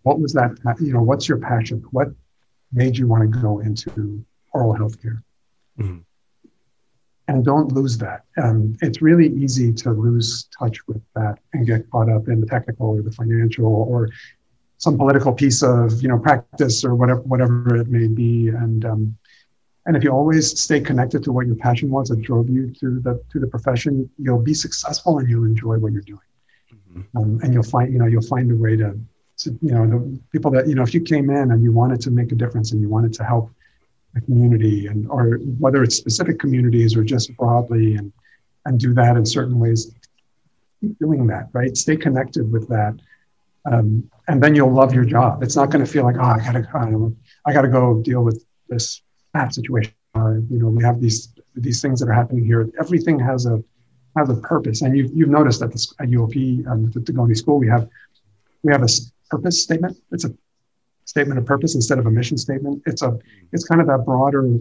What 0.03 0.21
was 0.21 0.33
that? 0.35 0.59
You 0.81 0.93
know, 0.93 1.03
what's 1.03 1.29
your 1.29 1.39
passion? 1.39 1.83
What 1.91 2.09
made 2.75 2.97
you 2.97 3.07
want 3.07 3.23
to 3.23 3.41
go 3.41 3.61
into 3.61 4.25
oral 4.53 4.75
health 4.75 5.01
care? 5.01 5.23
Mm-hmm. 5.79 5.99
And 7.27 7.45
don't 7.45 7.73
lose 7.73 7.97
that. 7.99 8.25
Um, 8.43 8.77
it's 8.83 9.01
really 9.01 9.29
easy 9.29 9.73
to 9.73 9.91
lose 9.91 10.47
touch 10.59 10.87
with 10.87 11.01
that 11.15 11.39
and 11.55 11.67
get 11.67 11.91
caught 11.91 12.11
up 12.11 12.29
in 12.29 12.41
the 12.41 12.47
technical 12.47 12.89
or 12.89 13.01
the 13.01 13.13
financial 13.13 13.65
or 13.65 14.11
some 14.77 14.99
political 14.99 15.33
piece 15.33 15.63
of 15.63 16.03
you 16.03 16.09
know 16.09 16.19
practice 16.19 16.85
or 16.85 16.95
whatever 16.95 17.21
whatever 17.23 17.77
it 17.77 17.89
may 17.89 18.09
be. 18.09 18.49
And 18.49 18.85
um, 18.85 19.17
and 19.87 19.97
if 19.97 20.05
you 20.05 20.11
always 20.11 20.59
stay 20.61 20.81
connected 20.81 21.23
to 21.25 21.33
what 21.33 21.47
your 21.47 21.57
passion 21.57 21.91
was 21.91 22.09
that 22.09 22.21
drove 22.21 22.49
you 22.51 22.71
to 22.81 23.01
the 23.01 23.23
to 23.33 23.39
the 23.39 23.47
profession, 23.47 24.11
you'll 24.19 24.43
be 24.43 24.55
successful 24.55 25.19
and 25.19 25.29
you'll 25.29 25.45
enjoy 25.45 25.79
what 25.79 25.93
you're 25.93 26.03
doing. 26.03 26.29
Mm-hmm. 26.93 27.19
Um, 27.19 27.41
and 27.43 27.55
you'll 27.55 27.63
find 27.63 27.93
you 27.93 27.99
know 27.99 28.07
you'll 28.07 28.23
find 28.23 28.51
a 28.51 28.57
way 28.57 28.77
to, 28.77 28.99
to 29.39 29.51
you 29.63 29.73
know 29.73 29.87
the 29.87 30.21
people 30.33 30.51
that 30.51 30.67
you 30.67 30.75
know 30.75 30.83
if 30.83 30.95
you 30.95 31.01
came 31.01 31.31
in 31.31 31.51
and 31.51 31.63
you 31.63 31.73
wanted 31.73 32.01
to 32.01 32.11
make 32.11 32.33
a 32.33 32.35
difference 32.35 32.73
and 32.73 32.81
you 32.81 32.89
wanted 32.89 33.13
to 33.13 33.25
help 33.25 33.51
a 34.17 34.21
community 34.21 34.87
and 34.87 35.09
or 35.09 35.39
whether 35.59 35.83
it's 35.83 35.97
specific 35.97 36.39
communities 36.39 36.97
or 36.97 37.03
just 37.03 37.37
broadly 37.37 37.97
and 37.97 38.13
and 38.67 38.79
do 38.79 38.95
that 38.95 39.17
in 39.17 39.27
certain 39.27 39.59
ways 39.59 39.93
keep 40.81 40.99
doing 40.99 41.27
that 41.27 41.49
right? 41.53 41.77
Stay 41.77 41.97
connected 41.97 42.51
with 42.51 42.69
that. 42.69 42.95
Um, 43.67 44.11
and 44.29 44.43
then 44.43 44.55
you'll 44.55 44.73
love 44.73 44.93
your 44.93 45.05
job. 45.05 45.43
It's 45.43 45.57
not 45.57 45.71
going 45.71 45.85
to 45.85 45.91
feel 45.91 46.05
like 46.05 46.17
oh 46.19 46.23
i 46.23 46.39
gotta 46.39 47.13
i 47.47 47.53
gotta 47.53 47.69
go 47.69 48.01
deal 48.03 48.23
with 48.23 48.45
this 48.69 49.03
bad 49.33 49.53
situation 49.53 49.93
you 50.15 50.59
know 50.59 50.69
we 50.69 50.83
have 50.85 51.01
these 51.01 51.35
these 51.57 51.81
things 51.81 52.01
that 52.01 52.09
are 52.09 52.13
happening 52.13 52.45
here. 52.45 52.69
Everything 52.79 53.19
has 53.19 53.47
a 53.47 53.63
has 54.17 54.29
a 54.29 54.35
purpose. 54.35 54.83
And 54.83 54.97
you've, 54.97 55.11
you've 55.15 55.29
noticed 55.29 55.63
at, 55.63 55.73
the, 55.73 55.95
at 56.01 56.09
uop 56.09 56.67
um, 56.69 56.91
the 56.91 57.01
Dugoni 57.01 57.37
school 57.37 57.59
we 57.59 57.69
have 57.69 57.89
we 58.63 58.73
have 58.73 58.83
a 58.83 58.89
purpose 59.31 59.63
statement 59.63 59.97
it's 60.13 60.25
a 60.25 60.35
statement 61.05 61.39
of 61.39 61.47
purpose 61.47 61.75
instead 61.75 61.99
of 61.99 62.07
a 62.07 62.11
mission 62.11 62.37
statement. 62.37 62.83
It's 62.87 63.03
a 63.03 63.19
it's 63.53 63.65
kind 63.65 63.81
of 63.81 63.87
that 63.87 64.05
broader 64.05 64.59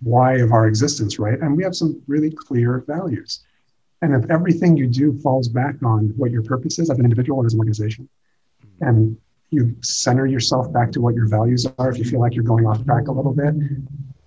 why 0.00 0.34
of 0.38 0.52
our 0.52 0.66
existence, 0.66 1.18
right? 1.18 1.38
And 1.38 1.56
we 1.56 1.62
have 1.62 1.74
some 1.74 2.02
really 2.06 2.30
clear 2.30 2.82
values. 2.86 3.44
And 4.02 4.14
if 4.14 4.30
everything 4.30 4.76
you 4.76 4.86
do 4.86 5.18
falls 5.20 5.48
back 5.48 5.82
on 5.82 6.12
what 6.16 6.30
your 6.30 6.42
purpose 6.42 6.78
is 6.78 6.90
as 6.90 6.98
an 6.98 7.04
individual 7.04 7.40
or 7.40 7.46
as 7.46 7.54
an 7.54 7.60
organization, 7.60 8.08
and 8.80 9.16
you 9.50 9.76
center 9.82 10.26
yourself 10.26 10.72
back 10.72 10.92
to 10.92 11.00
what 11.00 11.14
your 11.14 11.28
values 11.28 11.66
are, 11.78 11.90
if 11.90 11.98
you 11.98 12.04
feel 12.04 12.20
like 12.20 12.34
you're 12.34 12.44
going 12.44 12.66
off 12.66 12.84
track 12.84 13.08
a 13.08 13.12
little 13.12 13.32
bit, 13.32 13.54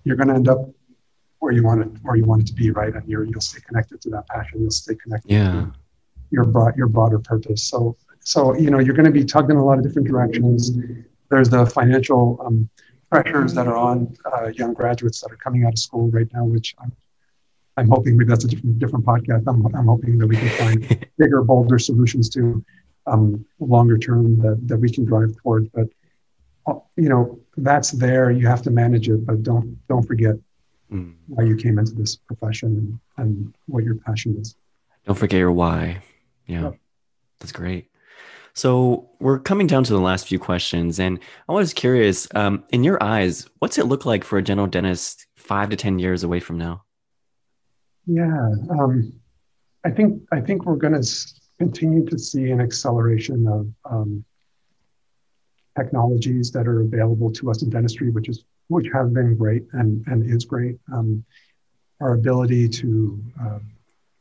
you're 0.04 0.16
going 0.16 0.28
to 0.28 0.34
end 0.34 0.48
up 0.48 0.70
where 1.40 1.52
you 1.52 1.62
want 1.62 1.82
it, 1.82 1.88
where 2.02 2.16
you 2.16 2.24
want 2.24 2.42
it 2.42 2.46
to 2.46 2.54
be, 2.54 2.70
right? 2.70 2.94
And 2.94 3.08
you're, 3.08 3.24
you'll 3.24 3.40
stay 3.40 3.60
connected 3.66 4.00
to 4.02 4.10
that 4.10 4.26
passion. 4.28 4.60
You'll 4.60 4.70
stay 4.70 4.94
connected 4.94 5.30
yeah. 5.30 5.52
to 5.52 5.72
your 6.30 6.44
broad, 6.44 6.76
your 6.76 6.88
broader 6.88 7.18
purpose. 7.18 7.62
So, 7.62 7.96
so 8.20 8.56
you 8.56 8.70
know, 8.70 8.78
you're 8.78 8.94
going 8.94 9.06
to 9.06 9.12
be 9.12 9.24
tugged 9.24 9.50
in 9.50 9.56
a 9.56 9.64
lot 9.64 9.78
of 9.78 9.84
different 9.84 10.08
directions. 10.08 10.72
There's 11.30 11.48
the 11.48 11.66
financial 11.66 12.40
um, 12.44 12.68
pressures 13.10 13.54
that 13.54 13.66
are 13.66 13.76
on 13.76 14.16
uh, 14.24 14.48
young 14.48 14.72
graduates 14.72 15.20
that 15.20 15.32
are 15.32 15.36
coming 15.36 15.64
out 15.64 15.72
of 15.72 15.78
school 15.78 16.10
right 16.10 16.28
now, 16.32 16.44
which 16.44 16.74
I'm, 16.80 16.92
I'm 17.76 17.88
hoping 17.88 18.16
maybe 18.16 18.28
that's 18.28 18.44
a 18.44 18.48
different, 18.48 18.78
different 18.78 19.04
podcast. 19.04 19.44
I'm, 19.46 19.64
I'm 19.74 19.86
hoping 19.86 20.18
that 20.18 20.26
we 20.26 20.36
can 20.36 20.48
find 20.50 21.08
bigger, 21.18 21.42
bolder 21.42 21.78
solutions 21.78 22.28
to 22.30 22.64
um, 23.06 23.44
longer 23.58 23.98
term 23.98 24.38
that, 24.40 24.60
that 24.68 24.78
we 24.78 24.90
can 24.90 25.04
drive 25.04 25.36
toward. 25.36 25.70
But 25.72 25.88
uh, 26.66 26.74
you 26.96 27.08
know, 27.08 27.40
that's 27.56 27.90
there. 27.90 28.30
You 28.30 28.46
have 28.46 28.62
to 28.62 28.70
manage 28.70 29.08
it, 29.08 29.26
but 29.26 29.42
don't 29.42 29.78
don't 29.88 30.04
forget 30.04 30.36
mm. 30.92 31.14
why 31.26 31.44
you 31.44 31.56
came 31.56 31.78
into 31.78 31.92
this 31.92 32.16
profession 32.16 33.00
and, 33.16 33.26
and 33.26 33.54
what 33.66 33.84
your 33.84 33.96
passion 33.96 34.36
is. 34.38 34.56
Don't 35.06 35.18
forget 35.18 35.38
your 35.38 35.52
why. 35.52 36.02
Yeah, 36.46 36.62
yep. 36.62 36.78
that's 37.38 37.52
great. 37.52 37.89
So 38.54 39.08
we're 39.20 39.38
coming 39.38 39.66
down 39.66 39.84
to 39.84 39.92
the 39.92 40.00
last 40.00 40.26
few 40.26 40.38
questions, 40.38 40.98
and 40.98 41.18
I 41.48 41.52
was 41.52 41.72
curious, 41.72 42.26
um, 42.34 42.64
in 42.70 42.84
your 42.84 43.02
eyes, 43.02 43.48
what's 43.58 43.78
it 43.78 43.86
look 43.86 44.04
like 44.04 44.24
for 44.24 44.38
a 44.38 44.42
general 44.42 44.66
dentist 44.66 45.26
five 45.36 45.70
to 45.70 45.76
ten 45.76 45.98
years 45.98 46.24
away 46.24 46.40
from 46.40 46.58
now? 46.58 46.84
Yeah, 48.06 48.50
um, 48.70 49.12
I 49.84 49.90
think 49.90 50.22
I 50.32 50.40
think 50.40 50.64
we're 50.64 50.76
going 50.76 51.00
to 51.00 51.32
continue 51.58 52.04
to 52.06 52.18
see 52.18 52.50
an 52.50 52.60
acceleration 52.60 53.46
of 53.46 53.68
um, 53.90 54.24
technologies 55.76 56.50
that 56.52 56.66
are 56.66 56.80
available 56.80 57.30
to 57.32 57.50
us 57.50 57.62
in 57.62 57.70
dentistry, 57.70 58.10
which 58.10 58.28
is 58.28 58.44
which 58.68 58.88
have 58.92 59.12
been 59.12 59.36
great 59.36 59.64
and 59.72 60.04
and 60.06 60.28
is 60.28 60.44
great. 60.44 60.78
Um, 60.92 61.24
our 62.00 62.14
ability 62.14 62.68
to 62.68 63.22
uh, 63.42 63.58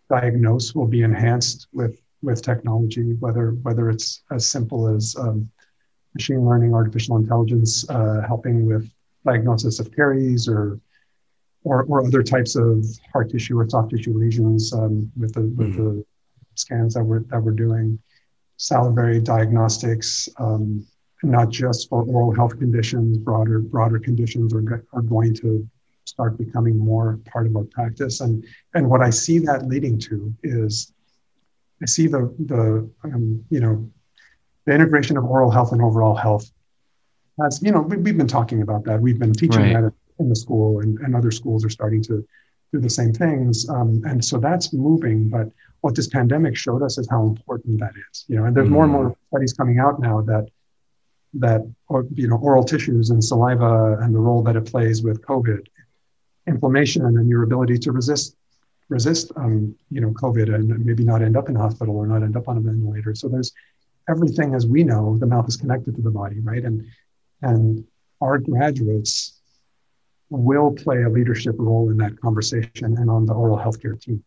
diagnose 0.10 0.76
will 0.76 0.88
be 0.88 1.02
enhanced 1.02 1.68
with 1.72 2.02
with 2.22 2.42
technology, 2.42 3.14
whether 3.20 3.52
whether 3.62 3.90
it's 3.90 4.24
as 4.32 4.48
simple 4.48 4.88
as 4.88 5.16
um, 5.18 5.50
machine 6.14 6.46
learning, 6.46 6.74
artificial 6.74 7.18
intelligence, 7.18 7.90
uh, 7.90 8.22
helping 8.28 8.66
with 8.66 8.90
diagnosis 9.26 9.80
of 9.80 9.94
caries 9.94 10.48
or, 10.48 10.80
or 11.64 11.84
or 11.84 12.06
other 12.06 12.24
types 12.24 12.56
of 12.56 12.86
hard 13.14 13.30
tissue 13.30 13.58
or 13.60 13.70
soft 13.70 13.92
tissue 13.92 14.18
lesions 14.18 14.74
um, 14.74 15.12
with 15.18 15.34
the 15.34 15.42
with 15.42 15.74
mm-hmm. 15.74 15.98
the 15.98 16.06
scans 16.56 16.94
that 16.94 17.04
we're 17.04 17.24
that 17.24 17.42
we're 17.42 17.52
doing, 17.52 18.00
salivary 18.58 19.20
diagnostics, 19.20 20.28
um, 20.38 20.86
not 21.24 21.50
just 21.50 21.90
for 21.90 22.04
oral 22.04 22.34
health 22.34 22.58
conditions, 22.58 23.18
broader 23.18 23.60
broader 23.60 24.00
conditions 24.00 24.54
are 24.54 24.86
are 24.94 25.02
going 25.02 25.34
to 25.34 25.68
start 26.06 26.38
becoming 26.38 26.78
more 26.78 27.20
part 27.32 27.46
of 27.46 27.56
our 27.56 27.66
practice. 27.66 28.22
And 28.22 28.46
and 28.74 28.90
what 28.90 29.02
I 29.02 29.10
see 29.10 29.40
that 29.40 29.68
leading 29.68 30.00
to 30.00 30.34
is 30.44 30.94
I 31.82 31.86
see 31.86 32.08
the 32.08 32.34
the 32.40 32.90
um, 33.04 33.44
you 33.50 33.60
know 33.60 33.90
the 34.66 34.74
integration 34.74 35.18
of 35.18 35.26
oral 35.26 35.52
health 35.52 35.72
and 35.72 35.82
overall 35.82 36.16
health 36.16 36.52
as 37.46 37.62
you 37.62 37.72
know 37.72 37.82
we, 37.82 37.96
have 37.96 38.18
been 38.18 38.28
talking 38.28 38.62
about 38.62 38.84
that. 38.86 39.00
We've 39.02 39.20
been 39.20 39.34
teaching 39.34 39.74
right. 39.74 39.82
that 39.82 39.94
in 40.20 40.30
the 40.30 40.36
school, 40.36 40.80
and, 40.82 40.98
and 41.00 41.16
other 41.16 41.32
schools 41.32 41.64
are 41.66 41.70
starting 41.70 42.02
to 42.04 42.26
do 42.74 42.80
the 42.80 42.90
same 42.90 43.14
things. 43.14 43.68
Um, 43.70 44.02
and 44.06 44.24
so 44.24 44.38
that's 44.38 44.74
moving. 44.74 45.30
But 45.30 45.50
what 45.82 45.96
this 45.96 46.08
pandemic 46.08 46.56
showed 46.58 46.84
us 46.84 46.98
is 46.98 47.08
how 47.10 47.24
important 47.24 47.80
that 47.80 47.94
is. 48.12 48.26
You 48.28 48.38
know, 48.38 48.46
and 48.46 48.56
there's 48.56 48.68
mm 48.68 48.72
more 48.72 48.84
and 48.84 48.94
more 48.94 49.16
studies 49.30 49.54
coming 49.54 49.80
out 49.80 50.00
now 50.00 50.22
that 50.22 50.50
that 51.36 51.62
or, 51.88 52.06
you 52.14 52.28
know 52.28 52.38
oral 52.38 52.64
tissues 52.64 53.12
and 53.12 53.24
saliva 53.24 53.98
and 54.02 54.14
the 54.14 54.20
role 54.20 54.44
that 54.44 54.56
it 54.56 54.66
plays 54.66 55.04
with 55.04 55.22
COVID, 55.22 55.66
inflammation, 56.48 57.06
and 57.06 57.30
your 57.30 57.44
ability 57.44 57.78
to 57.80 57.92
resist 57.92 58.36
resist, 58.90 59.32
um, 59.36 59.76
you 59.90 60.02
know, 60.02 60.10
COVID 60.10 60.54
and 60.54 60.86
maybe 60.86 61.04
not 61.04 61.22
end 61.22 61.38
up 61.38 61.48
in 61.48 61.56
hospital 61.56 61.96
or 61.96 62.08
not 62.08 62.24
end 62.24 62.36
up 62.36 62.48
on 62.48 62.58
a 62.58 62.60
ventilator. 62.60 63.16
So 63.16 63.28
there's 63.28 63.54
everything, 64.10 64.56
as 64.56 64.66
we 64.66 64.84
know, 64.84 65.18
the 65.18 65.28
mouth 65.28 65.48
is 65.48 65.56
connected 65.56 65.96
to 65.96 66.02
the 66.02 66.12
body, 66.12 66.40
right? 66.40 66.64
And 66.64 66.86
and 67.42 67.86
our 68.22 68.38
graduates 68.38 69.40
will 70.30 70.72
play 70.72 71.04
a 71.04 71.10
leadership 71.10 71.56
role 71.58 71.90
in 71.90 71.98
that 71.98 72.20
conversation 72.20 72.98
and 72.98 73.10
on 73.10 73.26
the 73.26 73.34
oral 73.34 73.58
healthcare 73.58 74.00
team. 74.00 74.24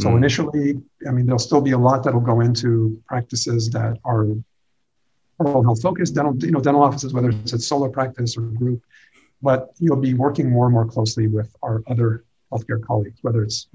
So 0.00 0.10
mm. 0.10 0.16
initially, 0.16 0.82
I 1.08 1.12
mean, 1.12 1.26
there'll 1.26 1.38
still 1.38 1.60
be 1.60 1.70
a 1.70 1.78
lot 1.78 2.02
that'll 2.02 2.20
go 2.20 2.40
into 2.40 3.00
practices 3.06 3.70
that 3.70 3.98
are 4.04 4.26
oral 5.38 5.62
health 5.62 5.80
focused, 5.80 6.14
dental, 6.14 6.36
you 6.38 6.50
know, 6.50 6.60
dental 6.60 6.82
offices, 6.82 7.14
whether 7.14 7.30
it's 7.30 7.52
a 7.52 7.58
solo 7.58 7.88
practice 7.88 8.36
or 8.36 8.42
group, 8.42 8.82
but 9.40 9.70
you'll 9.78 9.96
be 9.96 10.14
working 10.14 10.50
more 10.50 10.66
and 10.66 10.74
more 10.74 10.86
closely 10.86 11.26
with 11.28 11.54
our 11.62 11.82
other 11.86 12.24
healthcare 12.52 12.82
colleagues, 12.82 13.18
whether 13.22 13.42
it's 13.42 13.68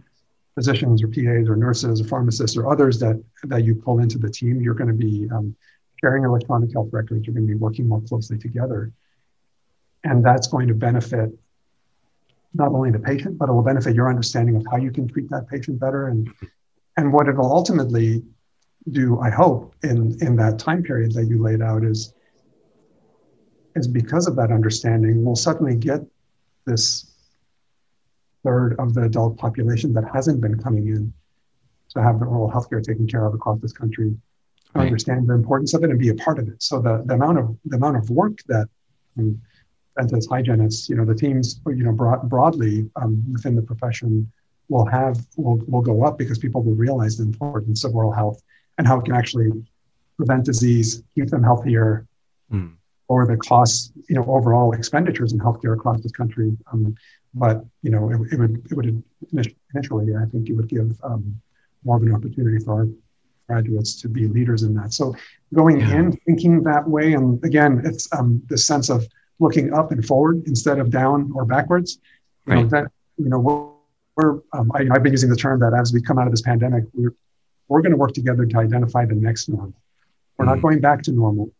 physicians 0.55 1.01
or 1.03 1.07
PAs 1.07 1.49
or 1.49 1.55
nurses 1.55 2.01
or 2.01 2.03
pharmacists 2.05 2.57
or 2.57 2.69
others 2.69 2.99
that, 2.99 3.21
that 3.43 3.63
you 3.63 3.75
pull 3.75 3.99
into 3.99 4.17
the 4.17 4.29
team, 4.29 4.61
you're 4.61 4.73
going 4.73 4.89
to 4.89 4.93
be 4.93 5.29
um, 5.31 5.55
sharing 6.01 6.23
electronic 6.23 6.71
health 6.73 6.89
records. 6.91 7.25
You're 7.25 7.33
going 7.33 7.47
to 7.47 7.53
be 7.53 7.59
working 7.59 7.87
more 7.87 8.01
closely 8.01 8.37
together. 8.37 8.91
And 10.03 10.25
that's 10.25 10.47
going 10.47 10.67
to 10.67 10.73
benefit 10.73 11.29
not 12.53 12.71
only 12.73 12.91
the 12.91 12.99
patient, 12.99 13.37
but 13.37 13.47
it 13.47 13.53
will 13.53 13.61
benefit 13.61 13.95
your 13.95 14.09
understanding 14.09 14.55
of 14.55 14.65
how 14.69 14.77
you 14.77 14.91
can 14.91 15.07
treat 15.07 15.29
that 15.29 15.47
patient 15.47 15.79
better. 15.79 16.07
And, 16.07 16.29
and 16.97 17.13
what 17.13 17.29
it'll 17.29 17.51
ultimately 17.51 18.23
do, 18.91 19.19
I 19.19 19.29
hope, 19.29 19.73
in, 19.83 20.17
in 20.21 20.35
that 20.37 20.59
time 20.59 20.83
period 20.83 21.13
that 21.13 21.25
you 21.25 21.41
laid 21.41 21.61
out 21.61 21.85
is, 21.85 22.13
is 23.75 23.87
because 23.87 24.27
of 24.27 24.35
that 24.35 24.51
understanding, 24.51 25.23
we'll 25.23 25.35
suddenly 25.35 25.75
get 25.75 26.01
this 26.65 27.10
third 28.43 28.75
of 28.79 28.93
the 28.93 29.03
adult 29.03 29.37
population 29.37 29.93
that 29.93 30.05
hasn't 30.13 30.41
been 30.41 30.57
coming 30.61 30.87
in 30.87 31.13
to 31.93 32.01
have 32.01 32.19
the 32.19 32.25
oral 32.25 32.49
healthcare 32.49 32.83
taken 32.83 33.07
care 33.07 33.25
of 33.25 33.33
across 33.33 33.59
this 33.59 33.73
country 33.73 34.15
right. 34.73 34.85
understand 34.85 35.27
the 35.27 35.33
importance 35.33 35.73
of 35.73 35.83
it 35.83 35.89
and 35.89 35.99
be 35.99 36.09
a 36.09 36.15
part 36.15 36.39
of 36.39 36.47
it. 36.47 36.61
So 36.61 36.79
the, 36.79 37.03
the 37.05 37.13
amount 37.15 37.39
of 37.39 37.57
the 37.65 37.77
amount 37.77 37.97
of 37.97 38.09
work 38.09 38.39
that 38.47 38.67
um, 39.17 39.41
dentists, 39.97 40.29
hygienists, 40.29 40.89
you 40.89 40.95
know, 40.95 41.05
the 41.05 41.15
teams, 41.15 41.61
you 41.67 41.83
know, 41.83 41.91
broad, 41.91 42.29
broadly 42.29 42.89
um, 42.95 43.23
within 43.31 43.55
the 43.55 43.61
profession 43.61 44.31
will 44.69 44.85
have 44.85 45.25
will, 45.37 45.57
will 45.67 45.81
go 45.81 46.03
up 46.03 46.17
because 46.17 46.37
people 46.37 46.63
will 46.63 46.75
realize 46.75 47.17
the 47.17 47.23
importance 47.23 47.83
of 47.83 47.95
oral 47.95 48.11
health 48.11 48.41
and 48.77 48.87
how 48.87 48.99
it 48.99 49.05
can 49.05 49.15
actually 49.15 49.51
prevent 50.17 50.45
disease, 50.45 51.03
keep 51.15 51.29
them 51.29 51.43
healthier, 51.43 52.07
mm. 52.51 52.71
or 53.07 53.25
the 53.25 53.37
costs, 53.37 53.91
you 54.07 54.15
know, 54.15 54.25
overall 54.25 54.71
expenditures 54.73 55.33
in 55.33 55.39
healthcare 55.39 55.73
across 55.73 56.01
this 56.01 56.11
country. 56.11 56.55
Um, 56.71 56.95
but 57.33 57.63
you 57.81 57.91
know, 57.91 58.09
it, 58.11 58.33
it 58.33 58.39
would 58.39 58.65
it 58.69 58.75
would 58.75 59.03
initially, 59.73 60.15
I 60.15 60.25
think, 60.25 60.49
it 60.49 60.53
would 60.53 60.67
give 60.67 60.97
um, 61.03 61.39
more 61.83 61.97
of 61.97 62.03
an 62.03 62.13
opportunity 62.13 62.63
for 62.63 62.73
our 62.73 62.87
graduates 63.47 64.01
to 64.01 64.09
be 64.09 64.27
leaders 64.27 64.63
in 64.63 64.73
that. 64.75 64.93
So 64.93 65.15
going 65.53 65.79
yeah. 65.79 65.95
in 65.95 66.11
thinking 66.25 66.63
that 66.63 66.87
way, 66.87 67.13
and 67.13 67.43
again, 67.43 67.81
it's 67.83 68.11
um, 68.13 68.41
the 68.49 68.57
sense 68.57 68.89
of 68.89 69.05
looking 69.39 69.73
up 69.73 69.91
and 69.91 70.05
forward 70.05 70.43
instead 70.45 70.79
of 70.79 70.89
down 70.89 71.31
or 71.35 71.45
backwards. 71.45 71.99
You 72.47 72.53
right. 72.53 72.61
know, 72.63 72.67
that 72.69 72.91
you 73.17 73.29
know 73.29 73.39
we're, 73.39 73.67
we're 74.15 74.41
um, 74.53 74.71
I, 74.73 74.83
have 74.93 75.03
been 75.03 75.13
using 75.13 75.29
the 75.29 75.35
term 75.35 75.59
that 75.61 75.73
as 75.73 75.93
we 75.93 76.01
come 76.01 76.17
out 76.17 76.27
of 76.27 76.31
this 76.31 76.41
pandemic, 76.41 76.85
we're 76.93 77.13
we're 77.67 77.81
going 77.81 77.91
to 77.91 77.97
work 77.97 78.13
together 78.13 78.45
to 78.45 78.57
identify 78.57 79.05
the 79.05 79.15
next 79.15 79.47
normal. 79.47 79.73
We're 80.37 80.45
mm-hmm. 80.45 80.55
not 80.55 80.61
going 80.61 80.81
back 80.81 81.01
to 81.03 81.11
normal. 81.11 81.51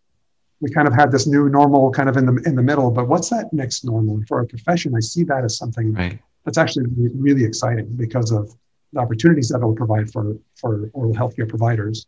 We 0.61 0.69
kind 0.69 0.87
of 0.87 0.93
had 0.93 1.11
this 1.11 1.27
new 1.27 1.49
normal 1.49 1.91
kind 1.91 2.07
of 2.07 2.17
in 2.17 2.25
the 2.25 2.41
in 2.45 2.55
the 2.55 2.61
middle, 2.61 2.91
but 2.91 3.07
what's 3.07 3.29
that 3.29 3.51
next 3.51 3.83
normal? 3.83 4.21
For 4.27 4.39
our 4.39 4.45
profession, 4.45 4.95
I 4.95 4.99
see 4.99 5.23
that 5.23 5.43
as 5.43 5.57
something 5.57 5.93
right. 5.93 6.19
that's 6.45 6.57
actually 6.57 6.85
really 7.15 7.43
exciting 7.43 7.87
because 7.95 8.31
of 8.31 8.53
the 8.93 8.99
opportunities 8.99 9.49
that 9.49 9.57
it'll 9.57 9.75
provide 9.75 10.11
for 10.11 10.37
for 10.55 10.89
oral 10.93 11.13
healthcare 11.13 11.49
providers 11.49 12.05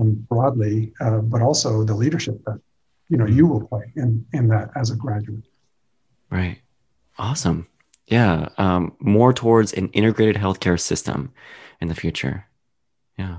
um, 0.00 0.14
broadly, 0.28 0.92
uh, 1.00 1.18
but 1.18 1.42
also 1.42 1.84
the 1.84 1.94
leadership 1.94 2.42
that 2.44 2.60
you 3.08 3.16
know 3.16 3.26
you 3.26 3.46
will 3.46 3.66
play 3.66 3.92
in 3.96 4.26
in 4.32 4.48
that 4.48 4.70
as 4.76 4.90
a 4.90 4.96
graduate. 4.96 5.44
Right. 6.30 6.58
Awesome. 7.18 7.68
Yeah. 8.06 8.48
Um, 8.58 8.94
more 8.98 9.32
towards 9.32 9.72
an 9.72 9.88
integrated 9.90 10.36
healthcare 10.36 10.78
system 10.78 11.32
in 11.80 11.88
the 11.88 11.94
future. 11.94 12.46
Yeah. 13.18 13.38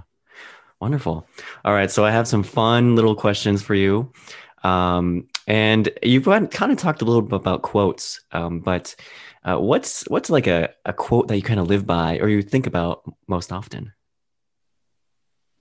Wonderful. 0.79 1.27
All 1.65 1.73
right. 1.73 1.89
So 1.89 2.05
I 2.05 2.11
have 2.11 2.27
some 2.27 2.43
fun 2.43 2.95
little 2.95 3.15
questions 3.15 3.63
for 3.63 3.73
you. 3.73 4.11
Um, 4.63 5.27
and 5.47 5.89
you've 6.03 6.25
kind 6.25 6.71
of 6.71 6.77
talked 6.77 7.01
a 7.01 7.05
little 7.05 7.21
bit 7.21 7.35
about 7.35 7.61
quotes, 7.61 8.21
um, 8.31 8.59
but 8.59 8.95
uh, 9.43 9.57
what's 9.57 10.03
what's 10.09 10.29
like 10.29 10.47
a, 10.47 10.69
a 10.85 10.91
quote 10.91 11.29
that 11.29 11.37
you 11.37 11.41
kind 11.41 11.59
of 11.59 11.67
live 11.67 11.85
by 11.85 12.19
or 12.19 12.27
you 12.27 12.41
think 12.41 12.67
about 12.67 13.01
most 13.27 13.53
often? 13.53 13.93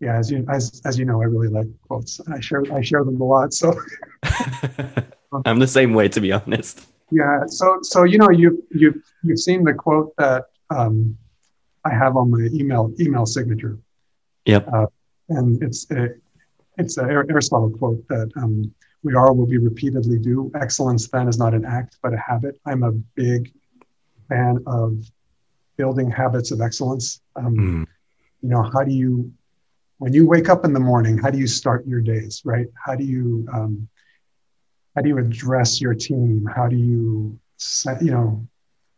Yeah, 0.00 0.18
as 0.18 0.30
you 0.30 0.44
as 0.50 0.82
as 0.84 0.98
you 0.98 1.04
know, 1.04 1.22
I 1.22 1.26
really 1.26 1.48
like 1.48 1.68
quotes. 1.86 2.20
I 2.28 2.40
share 2.40 2.64
I 2.72 2.82
share 2.82 3.04
them 3.04 3.20
a 3.20 3.24
lot. 3.24 3.54
So 3.54 3.78
I'm 5.44 5.58
the 5.58 5.68
same 5.68 5.94
way, 5.94 6.08
to 6.08 6.20
be 6.20 6.32
honest. 6.32 6.86
Yeah. 7.10 7.44
So 7.46 7.78
so 7.82 8.04
you 8.04 8.18
know 8.18 8.30
you 8.30 8.66
you 8.72 9.00
you've 9.22 9.38
seen 9.38 9.62
the 9.62 9.72
quote 9.72 10.14
that 10.18 10.46
um, 10.70 11.16
I 11.84 11.94
have 11.94 12.16
on 12.16 12.30
my 12.30 12.48
email 12.52 12.92
email 12.98 13.24
signature. 13.24 13.78
Yep. 14.46 14.68
Uh, 14.72 14.86
and 15.28 15.62
it's 15.62 15.90
a, 15.90 16.08
it's 16.78 16.96
an 16.96 17.10
Aristotle 17.10 17.70
quote 17.70 18.06
that 18.08 18.30
um, 18.36 18.72
we 19.02 19.14
are 19.14 19.32
will 19.32 19.46
be 19.46 19.58
repeatedly 19.58 20.18
do. 20.18 20.50
Excellence 20.60 21.08
then 21.08 21.28
is 21.28 21.38
not 21.38 21.54
an 21.54 21.64
act 21.64 21.98
but 22.02 22.12
a 22.12 22.18
habit. 22.18 22.60
I'm 22.66 22.82
a 22.82 22.92
big 22.92 23.52
fan 24.28 24.62
of 24.66 25.04
building 25.76 26.10
habits 26.10 26.50
of 26.50 26.60
excellence. 26.60 27.20
Um, 27.36 27.56
mm. 27.56 27.86
You 28.42 28.48
know, 28.48 28.62
how 28.62 28.82
do 28.82 28.92
you, 28.92 29.32
when 29.98 30.12
you 30.12 30.26
wake 30.26 30.48
up 30.48 30.64
in 30.64 30.72
the 30.72 30.80
morning, 30.80 31.18
how 31.18 31.30
do 31.30 31.38
you 31.38 31.46
start 31.46 31.86
your 31.86 32.00
days, 32.00 32.42
right? 32.44 32.66
How 32.84 32.94
do 32.94 33.04
you, 33.04 33.46
um, 33.52 33.88
how 34.94 35.02
do 35.02 35.08
you 35.08 35.18
address 35.18 35.80
your 35.80 35.94
team? 35.94 36.48
How 36.54 36.68
do 36.68 36.76
you, 36.76 37.38
set, 37.58 38.02
you 38.02 38.10
know, 38.10 38.46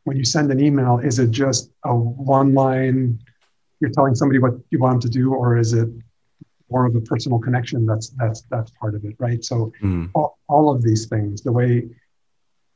when 0.04 0.16
you 0.16 0.24
send 0.24 0.50
an 0.50 0.60
email, 0.60 0.98
is 0.98 1.18
it 1.18 1.30
just 1.30 1.70
a 1.84 1.94
one 1.94 2.54
line, 2.54 3.20
you're 3.80 3.90
telling 3.90 4.14
somebody 4.14 4.38
what 4.38 4.54
you 4.70 4.78
want 4.78 5.02
them 5.02 5.10
to 5.10 5.18
do, 5.18 5.34
or 5.34 5.58
is 5.58 5.72
it 5.74 5.88
more 6.70 6.86
of 6.86 6.94
a 6.94 7.00
personal 7.00 7.38
connection? 7.38 7.86
That's 7.86 8.10
that's 8.10 8.42
that's 8.50 8.70
part 8.72 8.94
of 8.94 9.04
it, 9.04 9.16
right? 9.18 9.44
So 9.44 9.72
mm. 9.82 10.10
all, 10.14 10.38
all 10.48 10.70
of 10.70 10.82
these 10.82 11.06
things, 11.06 11.42
the 11.42 11.52
way 11.52 11.88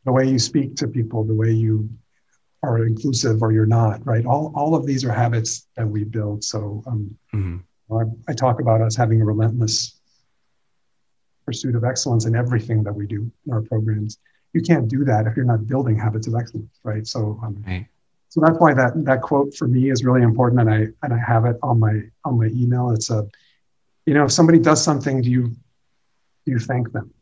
the 0.05 0.13
way 0.13 0.29
you 0.29 0.39
speak 0.39 0.77
to 0.77 0.89
people, 0.89 1.25
the 1.25 1.35
way 1.35 1.51
you 1.51 1.89
are 2.63 2.85
inclusive 2.87 3.43
or 3.43 3.53
you're 3.53 3.67
not, 3.67 4.05
right? 4.07 4.25
All, 4.25 4.53
all 4.55 4.75
of 4.75 4.87
these 4.87 5.05
are 5.05 5.13
habits 5.13 5.67
that 5.77 5.87
we 5.87 6.05
build. 6.05 6.45
So 6.45 6.83
um, 6.87 7.17
mm-hmm. 7.35 7.95
I, 7.95 8.31
I, 8.31 8.35
talk 8.35 8.61
about 8.61 8.81
us 8.81 8.97
having 8.97 9.21
a 9.21 9.25
relentless 9.25 10.01
pursuit 11.45 11.75
of 11.75 11.85
excellence 11.85 12.25
in 12.25 12.37
everything 12.37 12.83
that 12.85 12.93
we 12.93 13.07
do 13.07 13.31
in 13.47 13.53
our 13.53 13.63
programs. 13.63 14.19
You 14.53 14.63
can't 14.63 14.89
do 14.89 15.05
that 15.05 15.27
if 15.27 15.37
you're 15.37 15.45
not 15.45 15.67
building 15.67 15.99
habits 15.99 16.27
of 16.27 16.35
excellence, 16.35 16.79
right? 16.85 17.07
So, 17.07 17.41
um, 17.43 17.63
right. 17.67 17.87
so 18.29 18.41
that's 18.41 18.59
why 18.59 18.75
that 18.75 18.93
that 19.05 19.23
quote 19.23 19.55
for 19.55 19.67
me 19.67 19.91
is 19.91 20.05
really 20.05 20.23
important, 20.23 20.61
and 20.61 20.71
I 20.71 20.87
and 21.03 21.13
I 21.13 21.19
have 21.19 21.47
it 21.47 21.57
on 21.63 21.81
my 21.81 22.03
on 22.25 22.39
my 22.39 22.47
email. 22.47 22.91
It's 22.91 23.11
a, 23.11 23.27
you 24.07 24.15
know, 24.15 24.25
if 24.25 24.33
somebody 24.33 24.59
does 24.59 24.83
something, 24.83 25.23
do 25.23 25.31
you 25.31 25.49
do 26.45 26.53
you 26.53 26.59
thank 26.59 26.93
them, 26.93 27.13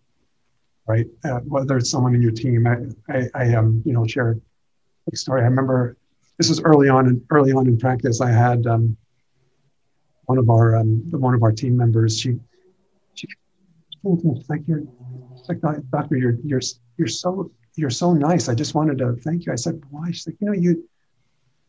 right? 0.87 1.07
Uh, 1.25 1.41
whether 1.41 1.77
it's 1.77 1.91
someone 1.91 2.15
in 2.15 2.23
your 2.23 2.33
team, 2.33 2.67
I 2.67 2.77
I, 3.13 3.29
I 3.35 3.55
um 3.55 3.83
you 3.85 3.93
know 3.93 4.07
share 4.07 4.39
a 5.13 5.17
story. 5.17 5.43
I 5.43 5.45
remember 5.45 5.97
this 6.39 6.49
was 6.49 6.61
early 6.63 6.89
on 6.89 7.07
in 7.07 7.25
early 7.31 7.53
on 7.53 7.67
in 7.67 7.77
practice. 7.79 8.21
I 8.21 8.31
had 8.31 8.67
um, 8.67 8.97
one 10.25 10.39
of 10.39 10.49
our 10.49 10.77
um, 10.77 11.03
one 11.11 11.35
of 11.35 11.43
our 11.43 11.53
team 11.53 11.77
members. 11.77 12.19
She 12.19 12.39
she 13.15 13.29
like 14.49 14.63
you're 14.67 14.83
like 15.47 15.61
doctor, 15.91 16.17
you're 16.17 16.39
you're 16.43 16.63
you're 16.97 17.09
so 17.09 17.51
you're 17.77 17.91
so 17.91 18.15
nice. 18.15 18.49
I 18.49 18.55
just 18.55 18.75
wanted 18.75 18.99
to 18.99 19.17
thank 19.17 19.45
you. 19.45 19.53
I 19.53 19.57
said, 19.57 19.83
why? 19.91 20.11
She's 20.13 20.27
like, 20.27 20.37
you 20.41 20.47
know, 20.47 20.55
you 20.55 20.89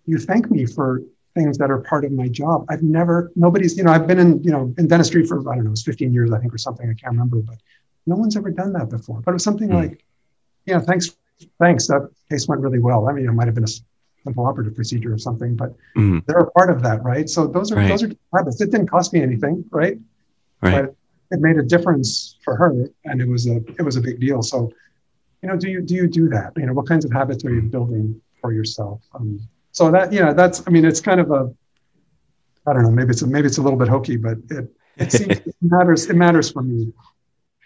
you 0.06 0.18
thank 0.18 0.50
me 0.50 0.66
for 0.66 1.02
things 1.34 1.58
that 1.58 1.72
are 1.72 1.80
part 1.80 2.06
of 2.06 2.12
my 2.12 2.28
job. 2.28 2.66
I've 2.70 2.84
never 2.84 3.32
nobody's 3.36 3.78
you 3.78 3.84
know 3.84 3.92
I've 3.92 4.08
been 4.08 4.20
in 4.20 4.44
you 4.44 4.52
know 4.52 4.74
in 4.78 4.88
dentistry 4.88 5.26
for 5.26 5.40
I 5.52 5.56
don't 5.56 5.66
know 5.66 5.72
it's 5.72 5.84
15 5.84 6.14
years 6.14 6.32
I 6.32 6.40
think 6.40 6.54
or 6.54 6.58
something 6.58 6.90
I 6.90 6.94
can't 6.94 7.14
remember, 7.14 7.38
but 7.38 7.58
no 8.06 8.16
one's 8.16 8.36
ever 8.36 8.50
done 8.50 8.74
that 8.74 8.90
before. 8.90 9.22
But 9.22 9.32
it 9.32 9.34
was 9.34 9.44
something 9.44 9.70
mm. 9.70 9.76
like, 9.76 10.04
yeah, 10.66 10.80
thanks 10.80 11.16
thanks, 11.60 11.88
that 11.88 12.10
case 12.30 12.48
went 12.48 12.62
really 12.62 12.80
well. 12.80 13.08
I 13.10 13.14
mean, 13.14 13.26
it 13.28 13.32
might 13.32 13.46
have 13.46 13.56
been 13.56 13.64
a 13.64 13.74
simple 14.24 14.46
operative 14.46 14.76
procedure 14.76 15.14
or 15.14 15.18
something, 15.18 15.56
but 15.56 15.72
mm-hmm. 15.96 16.20
they're 16.28 16.40
a 16.40 16.52
part 16.52 16.70
of 16.70 16.82
that, 16.84 17.04
right? 17.04 17.30
So 17.30 17.48
those 17.48 17.72
are 17.72 17.76
right. 17.76 17.88
those 17.88 18.04
are 18.04 18.12
habits. 18.36 18.62
It 18.62 18.72
didn't 18.72 18.88
cost 18.88 19.14
me 19.14 19.22
anything, 19.22 19.66
right? 19.72 19.98
Right. 20.62 20.86
But 20.86 20.96
it 21.32 21.42
made 21.42 21.58
a 21.58 21.64
difference 21.64 22.38
for 22.44 22.56
her, 22.56 22.90
and 23.06 23.22
it 23.22 23.28
was 23.28 23.48
a 23.48 23.58
it 23.80 23.84
was 23.84 23.96
a 23.96 24.02
big 24.02 24.20
deal. 24.20 24.42
So, 24.42 24.72
you 25.42 25.50
know, 25.50 25.58
do 25.58 25.70
you 25.70 25.82
do 25.82 25.96
you 25.96 26.08
do 26.08 26.30
that? 26.30 26.54
You 26.58 26.66
know, 26.66 26.74
what 26.74 26.88
kinds 26.88 27.06
of 27.06 27.12
habits 27.12 27.44
are 27.46 27.54
you 27.54 27.62
building 27.62 28.22
for 28.40 28.54
yourself? 28.54 29.02
Um, 29.16 29.40
so 29.72 29.92
that 29.92 30.12
yeah, 30.12 30.34
that's 30.34 30.64
I 30.68 30.72
mean, 30.72 30.86
it's 30.86 31.02
kind 31.02 31.20
of 31.20 31.32
a 31.32 31.54
I 32.68 32.74
don't 32.74 32.84
know, 32.84 32.92
maybe 32.92 33.12
it's 33.12 33.22
a, 33.22 33.28
maybe 33.28 33.48
it's 33.48 33.58
a 33.58 33.62
little 33.62 33.80
bit 33.80 33.88
hokey, 33.88 34.18
but 34.18 34.38
it 34.50 34.74
it 34.98 35.12
seems 35.12 35.38
it 35.38 35.56
matters. 35.62 36.10
It 36.10 36.16
matters 36.16 36.52
for 36.52 36.62
me. 36.62 36.94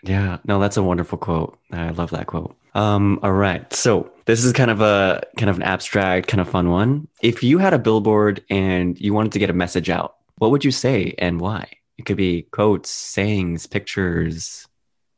Yeah, 0.03 0.37
no, 0.45 0.59
that's 0.59 0.77
a 0.77 0.83
wonderful 0.83 1.17
quote. 1.17 1.57
I 1.71 1.89
love 1.89 2.11
that 2.11 2.27
quote. 2.27 2.55
Um, 2.75 3.19
all 3.23 3.31
right. 3.31 3.71
So 3.73 4.11
this 4.25 4.43
is 4.43 4.53
kind 4.53 4.69
of 4.69 4.81
a 4.81 5.23
kind 5.37 5.49
of 5.49 5.55
an 5.55 5.63
abstract, 5.63 6.27
kind 6.27 6.41
of 6.41 6.49
fun 6.49 6.69
one. 6.69 7.07
If 7.21 7.41
you 7.41 7.57
had 7.57 7.73
a 7.73 7.79
billboard 7.79 8.43
and 8.49 8.99
you 8.99 9.13
wanted 9.13 9.31
to 9.31 9.39
get 9.39 9.49
a 9.49 9.53
message 9.53 9.89
out, 9.89 10.15
what 10.37 10.51
would 10.51 10.63
you 10.63 10.71
say 10.71 11.15
and 11.17 11.39
why? 11.39 11.67
It 11.97 12.05
could 12.05 12.17
be 12.17 12.43
quotes, 12.51 12.89
sayings, 12.89 13.65
pictures. 13.65 14.67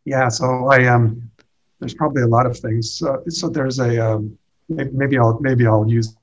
Yeah. 0.05 0.29
So 0.29 0.67
I 0.67 0.85
um, 0.85 1.29
there's 1.79 1.95
probably 1.95 2.21
a 2.21 2.27
lot 2.27 2.45
of 2.45 2.57
things. 2.57 3.01
Uh, 3.01 3.17
so 3.27 3.49
there's 3.49 3.79
a 3.79 3.97
um, 3.99 4.37
maybe 4.69 5.17
I'll 5.17 5.39
maybe 5.41 5.67
I'll 5.67 5.89
use 5.89 6.15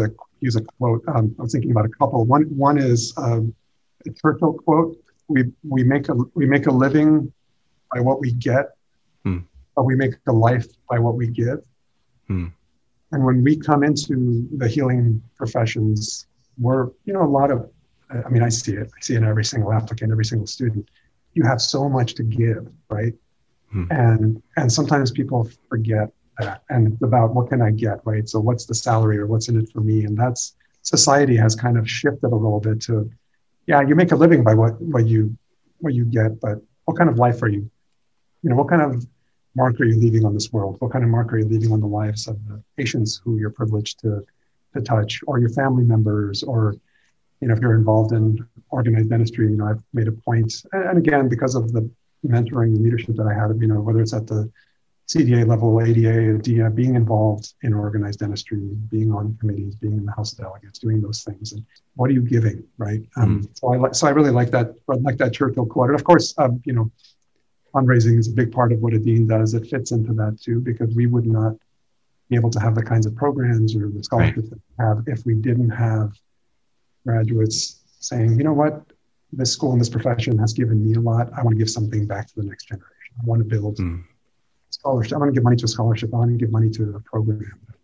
a 0.00 0.08
use 0.40 0.56
a 0.56 0.62
quote. 0.62 1.02
Um, 1.08 1.34
I 1.38 1.42
was 1.42 1.52
thinking 1.52 1.70
about 1.70 1.86
a 1.86 1.90
couple. 1.90 2.24
One 2.24 2.44
one 2.56 2.78
is 2.78 3.12
um, 3.16 3.54
a 4.06 4.10
Churchill 4.10 4.54
quote. 4.54 4.96
We 5.28 5.44
we 5.68 5.84
make 5.84 6.08
a 6.08 6.14
we 6.34 6.46
make 6.46 6.66
a 6.66 6.72
living 6.72 7.32
by 7.92 8.00
what 8.00 8.20
we 8.20 8.32
get 8.32 8.70
but 9.74 9.84
we 9.84 9.96
make 9.96 10.14
a 10.26 10.32
life 10.32 10.66
by 10.88 10.98
what 10.98 11.14
we 11.14 11.26
give. 11.26 11.60
Hmm. 12.28 12.48
And 13.12 13.24
when 13.24 13.42
we 13.42 13.56
come 13.56 13.82
into 13.82 14.48
the 14.56 14.68
healing 14.68 15.22
professions, 15.36 16.26
we're, 16.58 16.86
you 17.04 17.12
know, 17.12 17.22
a 17.22 17.28
lot 17.28 17.50
of, 17.50 17.70
I 18.10 18.28
mean, 18.28 18.42
I 18.42 18.48
see 18.48 18.72
it, 18.72 18.90
I 18.96 19.00
see 19.00 19.14
it 19.14 19.18
in 19.18 19.24
every 19.24 19.44
single 19.44 19.72
applicant, 19.72 20.12
every 20.12 20.24
single 20.24 20.46
student. 20.46 20.88
You 21.34 21.44
have 21.44 21.60
so 21.60 21.88
much 21.88 22.14
to 22.14 22.22
give, 22.22 22.68
right? 22.90 23.14
Hmm. 23.70 23.84
And 23.90 24.42
and 24.56 24.70
sometimes 24.70 25.10
people 25.10 25.48
forget 25.68 26.10
that 26.38 26.62
and 26.70 26.92
it's 26.92 27.02
about 27.02 27.34
what 27.34 27.48
can 27.48 27.62
I 27.62 27.70
get, 27.70 28.00
right? 28.04 28.28
So 28.28 28.40
what's 28.40 28.66
the 28.66 28.74
salary 28.74 29.18
or 29.18 29.26
what's 29.26 29.48
in 29.48 29.60
it 29.60 29.70
for 29.72 29.80
me? 29.80 30.04
And 30.04 30.16
that's 30.16 30.56
society 30.82 31.36
has 31.36 31.54
kind 31.54 31.78
of 31.78 31.88
shifted 31.88 32.32
a 32.32 32.36
little 32.36 32.60
bit 32.60 32.80
to, 32.82 33.10
yeah, 33.66 33.80
you 33.82 33.94
make 33.94 34.12
a 34.12 34.16
living 34.16 34.42
by 34.42 34.54
what 34.54 34.80
what 34.80 35.06
you 35.06 35.36
what 35.78 35.94
you 35.94 36.04
get, 36.04 36.40
but 36.40 36.58
what 36.84 36.96
kind 36.96 37.10
of 37.10 37.18
life 37.18 37.42
are 37.42 37.48
you? 37.48 37.70
You 38.42 38.50
know, 38.50 38.56
what 38.56 38.68
kind 38.68 38.82
of 38.82 39.06
mark 39.54 39.80
are 39.80 39.84
you 39.84 39.98
leaving 39.98 40.24
on 40.24 40.34
this 40.34 40.52
world? 40.52 40.76
What 40.80 40.92
kind 40.92 41.04
of 41.04 41.10
mark 41.10 41.32
are 41.32 41.38
you 41.38 41.44
leaving 41.44 41.72
on 41.72 41.80
the 41.80 41.86
lives 41.86 42.26
of 42.26 42.36
the 42.48 42.62
patients 42.76 43.20
who 43.22 43.38
you're 43.38 43.50
privileged 43.50 44.00
to, 44.00 44.24
to 44.74 44.80
touch, 44.80 45.20
or 45.26 45.38
your 45.38 45.50
family 45.50 45.84
members, 45.84 46.42
or 46.42 46.76
you 47.40 47.48
know, 47.48 47.54
if 47.54 47.60
you're 47.60 47.74
involved 47.74 48.12
in 48.12 48.46
organized 48.70 49.10
dentistry 49.10 49.50
you 49.50 49.56
know, 49.56 49.66
I've 49.66 49.82
made 49.92 50.08
a 50.08 50.12
point, 50.12 50.64
and 50.72 50.98
again, 50.98 51.28
because 51.28 51.54
of 51.54 51.72
the 51.72 51.88
mentoring 52.26 52.74
and 52.74 52.82
leadership 52.82 53.16
that 53.16 53.26
I 53.26 53.34
had, 53.34 53.60
you 53.60 53.66
know, 53.66 53.80
whether 53.80 54.00
it's 54.00 54.14
at 54.14 54.26
the 54.26 54.50
CDA 55.08 55.46
level, 55.46 55.82
ADA, 55.82 56.38
DIA, 56.38 56.70
being 56.70 56.94
involved 56.94 57.54
in 57.62 57.74
organized 57.74 58.20
dentistry, 58.20 58.58
being 58.90 59.12
on 59.12 59.36
committees, 59.40 59.74
being 59.74 59.98
in 59.98 60.06
the 60.06 60.12
House 60.12 60.32
of 60.32 60.38
Delegates, 60.38 60.78
doing 60.78 61.00
those 61.00 61.22
things, 61.22 61.52
and 61.52 61.64
what 61.96 62.08
are 62.08 62.12
you 62.12 62.22
giving, 62.22 62.64
right? 62.78 63.02
Um, 63.16 63.40
mm-hmm. 63.40 63.52
So 63.54 63.74
I 63.74 63.76
like, 63.76 63.94
so 63.94 64.06
I 64.06 64.10
really 64.10 64.30
like 64.30 64.50
that, 64.52 64.74
like 64.86 65.18
that 65.18 65.32
Churchill 65.32 65.66
quote, 65.66 65.90
and 65.90 65.98
of 65.98 66.04
course, 66.04 66.34
um, 66.38 66.62
you 66.64 66.72
know, 66.72 66.90
fundraising 67.74 68.18
is 68.18 68.28
a 68.28 68.32
big 68.32 68.52
part 68.52 68.72
of 68.72 68.80
what 68.80 68.94
a 68.94 68.98
dean 68.98 69.26
does. 69.26 69.54
It 69.54 69.66
fits 69.66 69.92
into 69.92 70.12
that 70.14 70.40
too, 70.40 70.60
because 70.60 70.94
we 70.94 71.06
would 71.06 71.26
not 71.26 71.56
be 72.28 72.36
able 72.36 72.50
to 72.50 72.60
have 72.60 72.74
the 72.74 72.82
kinds 72.82 73.04
of 73.04 73.14
programs 73.14 73.76
or 73.76 73.90
the 73.90 74.02
scholarships 74.02 74.50
right. 74.50 74.50
that 74.50 74.60
we 74.78 74.84
have 74.84 75.18
if 75.18 75.26
we 75.26 75.34
didn't 75.34 75.70
have 75.70 76.12
graduates 77.04 77.80
saying, 78.00 78.38
you 78.38 78.44
know 78.44 78.52
what, 78.52 78.84
this 79.32 79.52
school 79.52 79.72
and 79.72 79.80
this 79.80 79.88
profession 79.88 80.38
has 80.38 80.52
given 80.52 80.84
me 80.84 80.94
a 80.94 81.00
lot. 81.00 81.30
I 81.36 81.42
want 81.42 81.54
to 81.54 81.58
give 81.58 81.70
something 81.70 82.06
back 82.06 82.28
to 82.28 82.34
the 82.36 82.44
next 82.44 82.66
generation. 82.66 83.14
I 83.20 83.24
want 83.24 83.40
to 83.40 83.44
build 83.44 83.76
mm. 83.76 84.02
Scholarship. 84.82 85.14
I 85.14 85.18
want 85.18 85.28
to 85.30 85.34
give 85.34 85.44
money 85.44 85.56
to 85.56 85.64
a 85.64 85.68
scholarship. 85.68 86.12
I 86.12 86.16
want 86.16 86.30
to 86.32 86.36
give 86.36 86.50
money 86.50 86.68
to 86.70 86.96
a 86.96 87.00
program 87.00 87.38
that 87.68 87.76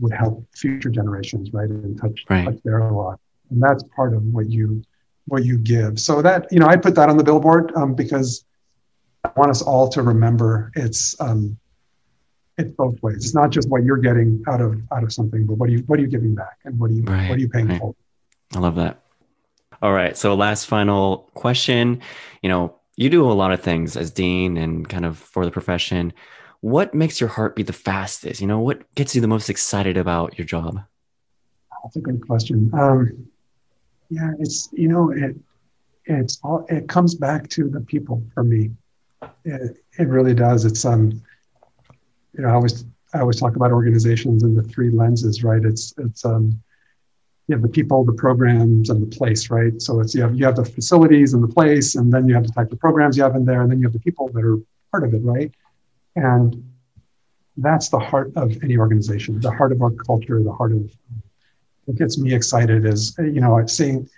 would 0.00 0.12
help 0.12 0.44
future 0.56 0.90
generations, 0.90 1.52
right, 1.52 1.68
and 1.68 1.98
touch, 2.00 2.24
right. 2.28 2.44
touch 2.46 2.56
their 2.64 2.90
lot. 2.90 3.20
And 3.50 3.62
that's 3.62 3.84
part 3.94 4.12
of 4.14 4.22
what 4.24 4.50
you 4.50 4.82
what 5.26 5.44
you 5.44 5.56
give. 5.56 6.00
So 6.00 6.20
that 6.22 6.52
you 6.52 6.58
know, 6.58 6.66
I 6.66 6.76
put 6.76 6.96
that 6.96 7.08
on 7.08 7.16
the 7.16 7.22
billboard 7.22 7.72
um, 7.76 7.94
because 7.94 8.44
I 9.24 9.30
want 9.36 9.50
us 9.50 9.62
all 9.62 9.88
to 9.90 10.02
remember 10.02 10.72
it's 10.74 11.20
um, 11.20 11.56
it's 12.58 12.72
both 12.72 13.00
ways. 13.02 13.18
It's 13.18 13.34
not 13.34 13.50
just 13.50 13.68
what 13.68 13.84
you're 13.84 13.98
getting 14.08 14.42
out 14.48 14.60
of 14.60 14.80
out 14.92 15.04
of 15.04 15.12
something, 15.12 15.46
but 15.46 15.54
what 15.54 15.68
are 15.68 15.72
you 15.72 15.84
what 15.86 15.98
are 15.98 16.02
you 16.02 16.08
giving 16.08 16.34
back, 16.34 16.58
and 16.64 16.76
what 16.78 16.90
are 16.90 16.94
you 16.94 17.04
right, 17.04 17.28
what 17.28 17.38
are 17.38 17.40
you 17.40 17.48
paying 17.48 17.68
right. 17.68 17.80
for? 17.80 17.94
I 18.56 18.58
love 18.58 18.74
that. 18.76 19.00
All 19.80 19.92
right. 19.92 20.16
So 20.16 20.34
last 20.34 20.66
final 20.66 21.30
question. 21.34 22.02
You 22.42 22.48
know, 22.48 22.79
you 22.96 23.10
do 23.10 23.30
a 23.30 23.32
lot 23.32 23.52
of 23.52 23.60
things 23.60 23.96
as 23.96 24.10
dean 24.10 24.56
and 24.56 24.88
kind 24.88 25.04
of 25.04 25.18
for 25.18 25.44
the 25.44 25.50
profession. 25.50 26.12
What 26.60 26.94
makes 26.94 27.20
your 27.20 27.28
heart 27.28 27.56
beat 27.56 27.66
the 27.66 27.72
fastest? 27.72 28.40
You 28.40 28.46
know, 28.46 28.60
what 28.60 28.94
gets 28.94 29.14
you 29.14 29.20
the 29.20 29.28
most 29.28 29.48
excited 29.48 29.96
about 29.96 30.38
your 30.38 30.46
job? 30.46 30.80
That's 31.82 31.96
a 31.96 32.00
good 32.00 32.26
question. 32.26 32.70
Um, 32.74 33.28
yeah, 34.10 34.32
it's 34.38 34.68
you 34.72 34.88
know 34.88 35.10
it 35.12 35.36
it's 36.04 36.38
all 36.42 36.66
it 36.68 36.88
comes 36.88 37.14
back 37.14 37.48
to 37.50 37.68
the 37.68 37.80
people 37.80 38.22
for 38.34 38.44
me. 38.44 38.70
It, 39.44 39.78
it 39.98 40.08
really 40.08 40.34
does. 40.34 40.64
It's 40.64 40.84
um 40.84 41.22
you 42.36 42.42
know, 42.42 42.48
I 42.48 42.52
always 42.52 42.84
I 43.14 43.20
always 43.20 43.40
talk 43.40 43.56
about 43.56 43.72
organizations 43.72 44.42
in 44.42 44.54
the 44.54 44.62
three 44.62 44.90
lenses, 44.90 45.42
right? 45.42 45.64
It's 45.64 45.94
it's 45.98 46.24
um, 46.24 46.60
you 47.50 47.56
have 47.56 47.62
the 47.62 47.68
people, 47.68 48.04
the 48.04 48.12
programs, 48.12 48.90
and 48.90 49.02
the 49.02 49.16
place, 49.16 49.50
right? 49.50 49.80
So 49.82 50.00
it's 50.00 50.14
you 50.14 50.22
have 50.22 50.34
you 50.34 50.44
have 50.44 50.56
the 50.56 50.64
facilities 50.64 51.34
and 51.34 51.42
the 51.42 51.48
place, 51.48 51.96
and 51.96 52.12
then 52.12 52.28
you 52.28 52.34
have 52.34 52.46
the 52.46 52.52
type 52.52 52.72
of 52.72 52.78
programs 52.78 53.16
you 53.16 53.22
have 53.22 53.34
in 53.34 53.44
there, 53.44 53.62
and 53.62 53.70
then 53.70 53.78
you 53.78 53.84
have 53.84 53.92
the 53.92 54.00
people 54.00 54.28
that 54.28 54.44
are 54.44 54.58
part 54.90 55.04
of 55.04 55.14
it, 55.14 55.22
right? 55.24 55.52
And 56.16 56.64
that's 57.56 57.88
the 57.88 57.98
heart 57.98 58.32
of 58.36 58.56
any 58.62 58.78
organization, 58.78 59.40
the 59.40 59.50
heart 59.50 59.72
of 59.72 59.82
our 59.82 59.90
culture, 59.90 60.42
the 60.42 60.52
heart 60.52 60.72
of 60.72 60.90
what 61.84 61.98
gets 61.98 62.18
me 62.18 62.32
excited 62.32 62.86
is 62.86 63.16
you 63.18 63.40
know 63.40 63.66
seeing 63.66 64.08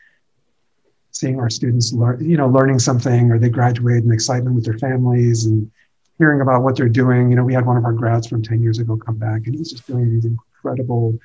seeing 1.13 1.39
our 1.39 1.51
students 1.51 1.93
learn, 1.93 2.25
you 2.25 2.37
know, 2.37 2.49
learning 2.49 2.79
something, 2.79 3.31
or 3.31 3.39
they 3.39 3.49
graduate 3.49 4.03
and 4.03 4.13
excitement 4.13 4.57
with 4.57 4.65
their 4.65 4.79
families 4.79 5.45
and 5.45 5.71
hearing 6.19 6.41
about 6.41 6.63
what 6.63 6.77
they're 6.77 6.89
doing. 6.89 7.31
You 7.31 7.37
know, 7.37 7.45
we 7.45 7.55
had 7.55 7.67
one 7.67 7.77
of 7.77 7.85
our 7.85 7.93
grads 7.93 8.27
from 8.27 8.43
10 8.43 8.63
years 8.63 8.79
ago 8.79 8.97
come 8.97 9.17
back 9.17 9.43
and 9.47 9.55
he's 9.55 9.71
just 9.71 9.87
doing 9.87 10.11
these 10.11 10.25
incredible 10.25 11.19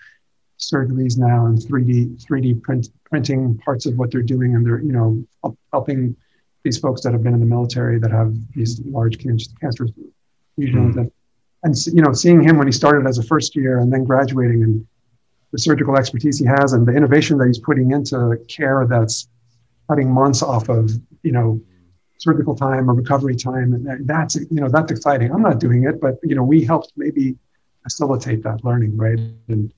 surgeries 0.59 1.17
now 1.17 1.45
and 1.45 1.57
3D 1.57 2.23
3D 2.25 2.61
print, 2.61 2.89
printing 3.05 3.57
parts 3.59 3.85
of 3.85 3.97
what 3.97 4.11
they're 4.11 4.21
doing 4.21 4.55
and 4.55 4.65
they're, 4.65 4.79
you 4.79 4.91
know, 4.91 5.55
helping 5.71 6.15
these 6.63 6.77
folks 6.77 7.01
that 7.01 7.13
have 7.13 7.23
been 7.23 7.33
in 7.33 7.39
the 7.39 7.45
military 7.45 7.99
that 7.99 8.11
have 8.11 8.35
these 8.55 8.81
large 8.85 9.17
cancer, 9.19 9.49
cancerous 9.61 9.91
lesions. 10.57 10.95
Mm-hmm. 10.95 10.99
And, 10.99 11.11
and, 11.63 11.85
you 11.87 12.01
know, 12.01 12.13
seeing 12.13 12.41
him 12.41 12.57
when 12.57 12.67
he 12.67 12.73
started 12.73 13.07
as 13.07 13.17
a 13.17 13.23
first 13.23 13.55
year 13.55 13.79
and 13.79 13.91
then 13.91 14.03
graduating 14.03 14.63
and 14.63 14.85
the 15.51 15.59
surgical 15.59 15.95
expertise 15.95 16.39
he 16.39 16.45
has 16.45 16.73
and 16.73 16.85
the 16.85 16.93
innovation 16.93 17.37
that 17.37 17.47
he's 17.47 17.59
putting 17.59 17.91
into 17.91 18.37
care 18.49 18.85
that's 18.89 19.29
cutting 19.87 20.11
months 20.11 20.41
off 20.41 20.69
of, 20.69 20.91
you 21.23 21.31
know, 21.31 21.61
surgical 22.19 22.55
time 22.55 22.89
or 22.89 22.93
recovery 22.93 23.35
time, 23.35 23.73
and 23.73 24.07
that's 24.07 24.35
you 24.35 24.47
know 24.51 24.69
that's 24.69 24.91
exciting. 24.91 25.31
I'm 25.31 25.41
not 25.41 25.59
doing 25.59 25.83
it, 25.83 26.01
but 26.01 26.15
you 26.23 26.35
know 26.35 26.43
we 26.43 26.63
helped 26.63 26.91
maybe 26.95 27.35
facilitate 27.83 28.43
that 28.43 28.63
learning, 28.63 28.97
right? 28.97 29.19
And 29.47 29.71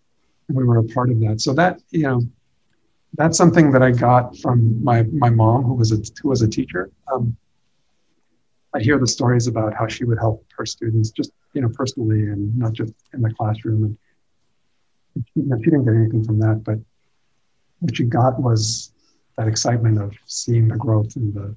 we 0.49 0.63
were 0.63 0.79
a 0.79 0.83
part 0.83 1.09
of 1.09 1.19
that. 1.21 1.41
So 1.41 1.53
that 1.53 1.81
you 1.91 2.03
know 2.03 2.21
that's 3.15 3.37
something 3.37 3.71
that 3.71 3.81
I 3.81 3.91
got 3.91 4.37
from 4.37 4.83
my 4.83 5.03
my 5.03 5.29
mom, 5.29 5.63
who 5.63 5.73
was 5.73 5.91
a 5.91 5.97
who 6.21 6.29
was 6.29 6.41
a 6.41 6.47
teacher. 6.47 6.91
Um, 7.11 7.35
I 8.73 8.79
hear 8.79 8.99
the 8.99 9.07
stories 9.07 9.47
about 9.47 9.73
how 9.73 9.87
she 9.87 10.03
would 10.05 10.19
help 10.19 10.45
her 10.57 10.65
students, 10.65 11.09
just 11.11 11.31
you 11.53 11.61
know 11.61 11.69
personally, 11.69 12.27
and 12.27 12.55
not 12.57 12.73
just 12.73 12.93
in 13.13 13.21
the 13.21 13.33
classroom. 13.33 13.83
And 13.83 15.25
you 15.35 15.43
know, 15.43 15.57
she 15.57 15.71
didn't 15.71 15.85
get 15.85 15.95
anything 15.95 16.23
from 16.23 16.39
that, 16.39 16.63
but 16.63 16.77
what 17.79 17.95
she 17.95 18.03
got 18.03 18.39
was 18.39 18.91
that 19.37 19.47
excitement 19.47 19.99
of 19.99 20.13
seeing 20.25 20.67
the 20.67 20.75
growth 20.75 21.15
in 21.15 21.33
the 21.33 21.55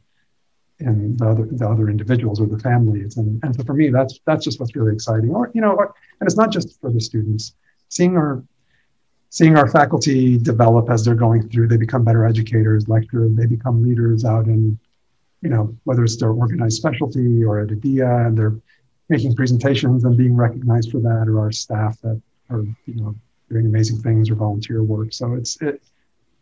in 0.78 1.16
the 1.16 1.28
other 1.28 1.46
the 1.50 1.68
other 1.68 1.90
individuals 1.90 2.40
or 2.40 2.46
the 2.46 2.58
families. 2.58 3.16
And, 3.16 3.42
and 3.42 3.54
so 3.54 3.62
for 3.64 3.74
me, 3.74 3.90
that's 3.90 4.18
that's 4.26 4.44
just 4.44 4.58
what's 4.58 4.74
really 4.74 4.94
exciting. 4.94 5.30
Or 5.30 5.50
you 5.54 5.60
know, 5.60 5.72
or, 5.72 5.94
and 6.20 6.26
it's 6.26 6.36
not 6.36 6.50
just 6.50 6.80
for 6.80 6.90
the 6.90 7.00
students. 7.00 7.54
Seeing 7.88 8.16
our 8.16 8.42
seeing 9.32 9.56
our 9.56 9.66
faculty 9.66 10.36
develop 10.36 10.90
as 10.90 11.02
they're 11.02 11.14
going 11.14 11.48
through, 11.48 11.66
they 11.66 11.78
become 11.78 12.04
better 12.04 12.26
educators, 12.26 12.86
lecturers, 12.86 13.34
they 13.34 13.46
become 13.46 13.82
leaders 13.82 14.26
out 14.26 14.44
in, 14.44 14.78
you 15.40 15.48
know, 15.48 15.74
whether 15.84 16.04
it's 16.04 16.18
their 16.18 16.32
organized 16.32 16.76
specialty 16.76 17.42
or 17.42 17.58
at 17.58 17.70
ADEA, 17.70 18.26
and 18.26 18.36
they're 18.36 18.54
making 19.08 19.34
presentations 19.34 20.04
and 20.04 20.18
being 20.18 20.36
recognized 20.36 20.90
for 20.92 21.00
that, 21.00 21.24
or 21.28 21.40
our 21.40 21.50
staff 21.50 21.98
that 22.02 22.20
are, 22.50 22.60
you 22.84 22.94
know, 22.94 23.14
doing 23.48 23.64
amazing 23.64 23.96
things 24.02 24.28
or 24.28 24.34
volunteer 24.34 24.82
work. 24.82 25.14
So 25.14 25.32
it's 25.32 25.60
it, 25.62 25.82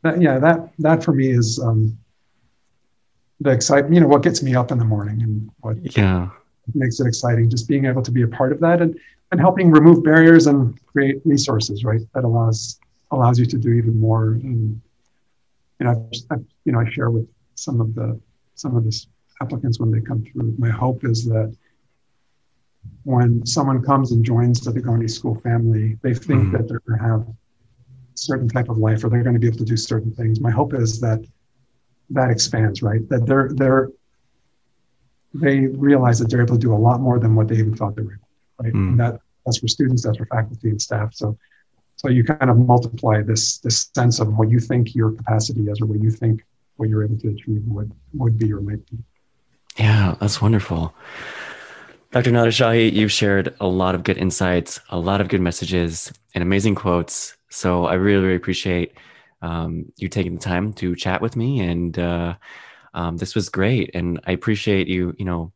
that, 0.02 0.20
yeah, 0.20 0.40
that 0.40 0.72
that 0.80 1.04
for 1.04 1.12
me 1.12 1.30
is 1.30 1.60
um, 1.60 1.96
the 3.40 3.50
excitement, 3.50 3.94
you 3.94 4.00
know, 4.00 4.08
what 4.08 4.24
gets 4.24 4.42
me 4.42 4.56
up 4.56 4.72
in 4.72 4.78
the 4.78 4.84
morning 4.84 5.22
and 5.22 5.48
what 5.60 5.76
yeah. 5.96 6.30
Makes 6.74 7.00
it 7.00 7.06
exciting. 7.06 7.50
Just 7.50 7.68
being 7.68 7.86
able 7.86 8.02
to 8.02 8.10
be 8.10 8.22
a 8.22 8.28
part 8.28 8.52
of 8.52 8.60
that 8.60 8.80
and, 8.80 8.98
and 9.32 9.40
helping 9.40 9.70
remove 9.70 10.04
barriers 10.04 10.46
and 10.46 10.78
create 10.86 11.20
resources, 11.24 11.84
right? 11.84 12.00
That 12.14 12.24
allows 12.24 12.78
allows 13.10 13.38
you 13.38 13.46
to 13.46 13.58
do 13.58 13.70
even 13.72 13.98
more. 13.98 14.32
And 14.32 14.80
you 15.78 15.86
know, 15.86 16.08
I, 16.30 16.36
you 16.64 16.72
know, 16.72 16.80
I 16.80 16.88
share 16.90 17.10
with 17.10 17.28
some 17.54 17.80
of 17.80 17.94
the 17.94 18.20
some 18.54 18.76
of 18.76 18.84
the 18.84 19.06
applicants 19.40 19.80
when 19.80 19.90
they 19.90 20.00
come 20.00 20.24
through. 20.24 20.54
My 20.58 20.70
hope 20.70 21.04
is 21.04 21.24
that 21.26 21.56
when 23.04 23.44
someone 23.46 23.82
comes 23.82 24.12
and 24.12 24.24
joins 24.24 24.60
the 24.60 24.70
Dugoni 24.70 25.10
School 25.10 25.40
family, 25.40 25.98
they 26.02 26.14
think 26.14 26.42
mm-hmm. 26.42 26.52
that 26.52 26.68
they're 26.68 26.80
going 26.80 26.98
to 26.98 27.04
have 27.04 27.20
a 27.20 27.34
certain 28.14 28.48
type 28.48 28.68
of 28.68 28.78
life 28.78 29.02
or 29.02 29.08
they're 29.08 29.22
going 29.22 29.34
to 29.34 29.40
be 29.40 29.46
able 29.46 29.58
to 29.58 29.64
do 29.64 29.76
certain 29.76 30.12
things. 30.12 30.40
My 30.40 30.50
hope 30.50 30.74
is 30.74 31.00
that 31.00 31.24
that 32.10 32.30
expands, 32.30 32.82
right? 32.82 33.08
That 33.08 33.26
they're 33.26 33.50
they're 33.54 33.90
they 35.34 35.66
realize 35.66 36.18
that 36.18 36.30
they're 36.30 36.42
able 36.42 36.56
to 36.56 36.60
do 36.60 36.72
a 36.72 36.76
lot 36.76 37.00
more 37.00 37.18
than 37.18 37.34
what 37.34 37.48
they 37.48 37.56
even 37.56 37.76
thought 37.76 37.96
they 37.96 38.02
were, 38.02 38.18
right? 38.58 38.72
Mm. 38.72 38.90
And 38.90 39.00
that 39.00 39.20
that's 39.46 39.58
for 39.58 39.68
students, 39.68 40.02
that's 40.02 40.18
for 40.18 40.26
faculty 40.26 40.70
and 40.70 40.80
staff. 40.80 41.14
So 41.14 41.38
so 41.96 42.08
you 42.08 42.24
kind 42.24 42.50
of 42.50 42.56
multiply 42.56 43.22
this 43.22 43.58
this 43.58 43.90
sense 43.94 44.20
of 44.20 44.36
what 44.38 44.50
you 44.50 44.58
think 44.58 44.94
your 44.94 45.12
capacity 45.12 45.68
is 45.68 45.80
or 45.80 45.86
what 45.86 46.02
you 46.02 46.10
think 46.10 46.44
what 46.76 46.88
you're 46.88 47.04
able 47.04 47.18
to 47.18 47.28
achieve 47.28 47.62
would 47.66 47.92
would 48.14 48.38
be 48.38 48.52
or 48.52 48.60
might 48.60 48.84
be. 48.90 48.98
Yeah, 49.78 50.14
that's 50.18 50.40
wonderful. 50.40 50.94
Dr. 52.10 52.32
Nadershahi, 52.32 52.92
you've 52.92 53.12
shared 53.12 53.54
a 53.60 53.68
lot 53.68 53.94
of 53.94 54.02
good 54.02 54.18
insights, 54.18 54.80
a 54.88 54.98
lot 54.98 55.20
of 55.20 55.28
good 55.28 55.40
messages, 55.40 56.12
and 56.34 56.42
amazing 56.42 56.74
quotes. 56.74 57.36
So 57.50 57.84
I 57.84 57.94
really, 57.94 58.24
really 58.24 58.36
appreciate 58.36 58.94
um, 59.42 59.92
you 59.96 60.08
taking 60.08 60.34
the 60.34 60.40
time 60.40 60.72
to 60.74 60.96
chat 60.96 61.20
with 61.22 61.36
me, 61.36 61.60
and 61.60 61.96
uh, 61.98 62.34
um, 62.94 63.16
this 63.16 63.34
was 63.34 63.48
great. 63.48 63.90
And 63.94 64.20
I 64.26 64.32
appreciate 64.32 64.88
you, 64.88 65.14
you 65.18 65.24
know, 65.24 65.52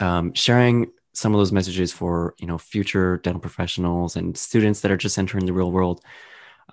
um, 0.00 0.34
sharing 0.34 0.90
some 1.14 1.32
of 1.32 1.38
those 1.38 1.52
messages 1.52 1.92
for 1.92 2.34
you 2.38 2.46
know 2.46 2.58
future 2.58 3.18
dental 3.18 3.40
professionals 3.40 4.16
and 4.16 4.36
students 4.36 4.80
that 4.80 4.90
are 4.90 4.96
just 4.96 5.18
entering 5.18 5.46
the 5.46 5.52
real 5.52 5.70
world. 5.70 6.00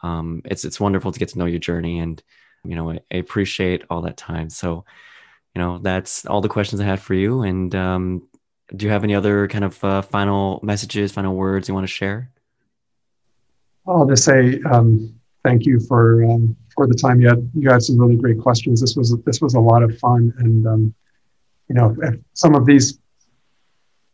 Um, 0.03 0.41
it's 0.45 0.65
it's 0.65 0.79
wonderful 0.79 1.11
to 1.11 1.19
get 1.19 1.29
to 1.29 1.39
know 1.39 1.45
your 1.45 1.59
journey, 1.59 1.99
and 1.99 2.21
you 2.63 2.75
know 2.75 2.91
I, 2.91 2.99
I, 3.11 3.17
appreciate 3.17 3.83
all 3.89 4.01
that 4.01 4.17
time. 4.17 4.49
So, 4.49 4.83
you 5.55 5.61
know, 5.61 5.77
that's 5.77 6.25
all 6.25 6.41
the 6.41 6.49
questions 6.49 6.81
I 6.81 6.85
had 6.85 7.01
for 7.01 7.13
you. 7.13 7.43
And 7.43 7.73
um, 7.75 8.27
do 8.75 8.85
you 8.85 8.91
have 8.91 9.03
any 9.03 9.13
other 9.13 9.47
kind 9.47 9.63
of 9.63 9.83
uh, 9.83 10.01
final 10.01 10.59
messages, 10.63 11.11
final 11.11 11.35
words 11.35 11.67
you 11.67 11.73
want 11.73 11.85
to 11.85 11.93
share? 11.93 12.31
I'll 13.87 14.07
just 14.07 14.23
say 14.23 14.59
um, 14.71 15.13
thank 15.43 15.65
you 15.65 15.79
for 15.79 16.23
um, 16.23 16.55
for 16.81 16.87
the 16.87 16.95
time. 16.95 17.21
You 17.21 17.27
had 17.27 17.51
you 17.53 17.69
had 17.69 17.83
some 17.83 17.99
really 17.99 18.15
great 18.15 18.39
questions. 18.39 18.81
This 18.81 18.95
was 18.95 19.15
this 19.23 19.39
was 19.39 19.53
a 19.53 19.59
lot 19.59 19.83
of 19.83 19.95
fun, 19.99 20.33
and 20.39 20.65
um, 20.65 20.95
you 21.69 21.75
know, 21.75 21.95
if 22.01 22.15
some 22.33 22.55
of 22.55 22.65
these 22.65 22.97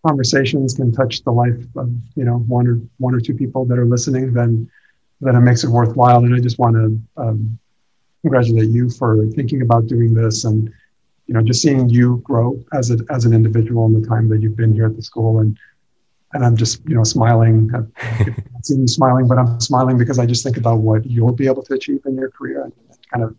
conversations 0.05 0.74
can 0.74 0.91
touch 0.91 1.24
the 1.24 1.32
life 1.32 1.63
of 1.78 1.89
you 2.15 2.26
know 2.26 2.39
one 2.39 2.68
or 2.68 2.82
one 2.97 3.15
or 3.15 3.22
two 3.22 3.34
people 3.34 3.63
that 3.65 3.80
are 3.80 3.86
listening, 3.86 4.34
then 4.34 4.70
then 5.22 5.38
it 5.38 5.39
makes 5.39 5.63
it 5.63 5.70
worthwhile. 5.70 6.26
And 6.26 6.36
I 6.36 6.39
just 6.39 6.59
want 6.59 6.76
to 6.76 7.22
um, 7.24 7.57
congratulate 8.22 8.70
you 8.70 8.89
for 8.89 9.26
thinking 9.28 9.61
about 9.61 9.88
doing 9.88 10.13
this 10.13 10.43
and 10.43 10.70
you 11.28 11.34
know 11.34 11.41
just 11.41 11.61
seeing 11.61 11.88
you 11.88 12.18
grow 12.26 12.61
as 12.74 12.91
a 12.91 12.97
as 13.09 13.24
an 13.24 13.34
individual 13.34 13.86
in 13.86 13.93
the 13.93 14.05
time 14.05 14.28
that 14.28 14.41
you've 14.41 14.57
been 14.57 14.74
here 14.74 14.88
at 14.88 14.97
the 14.97 15.01
school 15.01 15.39
and 15.39 15.57
and 16.34 16.45
I'm 16.45 16.55
just 16.55 16.82
you 16.88 16.95
know 16.95 17.03
smiling. 17.03 17.71
I've 17.73 18.36
seen 18.63 18.82
you 18.82 18.88
smiling, 18.88 19.28
but 19.28 19.38
I'm 19.38 19.59
smiling 19.59 19.97
because 19.97 20.19
I 20.19 20.25
just 20.25 20.43
think 20.43 20.57
about 20.57 20.80
what 20.80 21.05
you'll 21.05 21.34
be 21.34 21.47
able 21.47 21.63
to 21.63 21.73
achieve 21.73 22.01
in 22.05 22.15
your 22.15 22.32
career 22.32 22.63
and 22.63 22.73
kind 23.11 23.23
of 23.23 23.36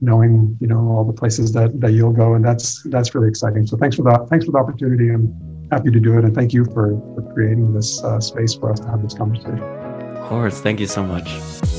knowing 0.00 0.56
you 0.60 0.66
know 0.66 0.78
all 0.90 1.04
the 1.04 1.12
places 1.12 1.52
that 1.52 1.80
that 1.80 1.92
you'll 1.92 2.12
go, 2.12 2.34
and 2.34 2.44
that's 2.44 2.82
that's 2.84 3.14
really 3.14 3.28
exciting. 3.28 3.66
So 3.66 3.76
thanks 3.76 3.96
for 3.96 4.02
that. 4.02 4.28
Thanks 4.28 4.44
for 4.44 4.52
the 4.52 4.58
opportunity. 4.58 5.10
I'm 5.10 5.68
happy 5.70 5.90
to 5.90 6.00
do 6.00 6.18
it, 6.18 6.24
and 6.24 6.34
thank 6.34 6.52
you 6.52 6.64
for, 6.66 6.90
for 7.14 7.32
creating 7.34 7.72
this 7.74 8.02
uh, 8.02 8.20
space 8.20 8.54
for 8.54 8.70
us 8.70 8.80
to 8.80 8.88
have 8.88 9.02
this 9.02 9.14
conversation. 9.14 9.58
Of 9.58 10.28
course, 10.28 10.60
thank 10.60 10.80
you 10.80 10.86
so 10.86 11.02
much. 11.02 11.75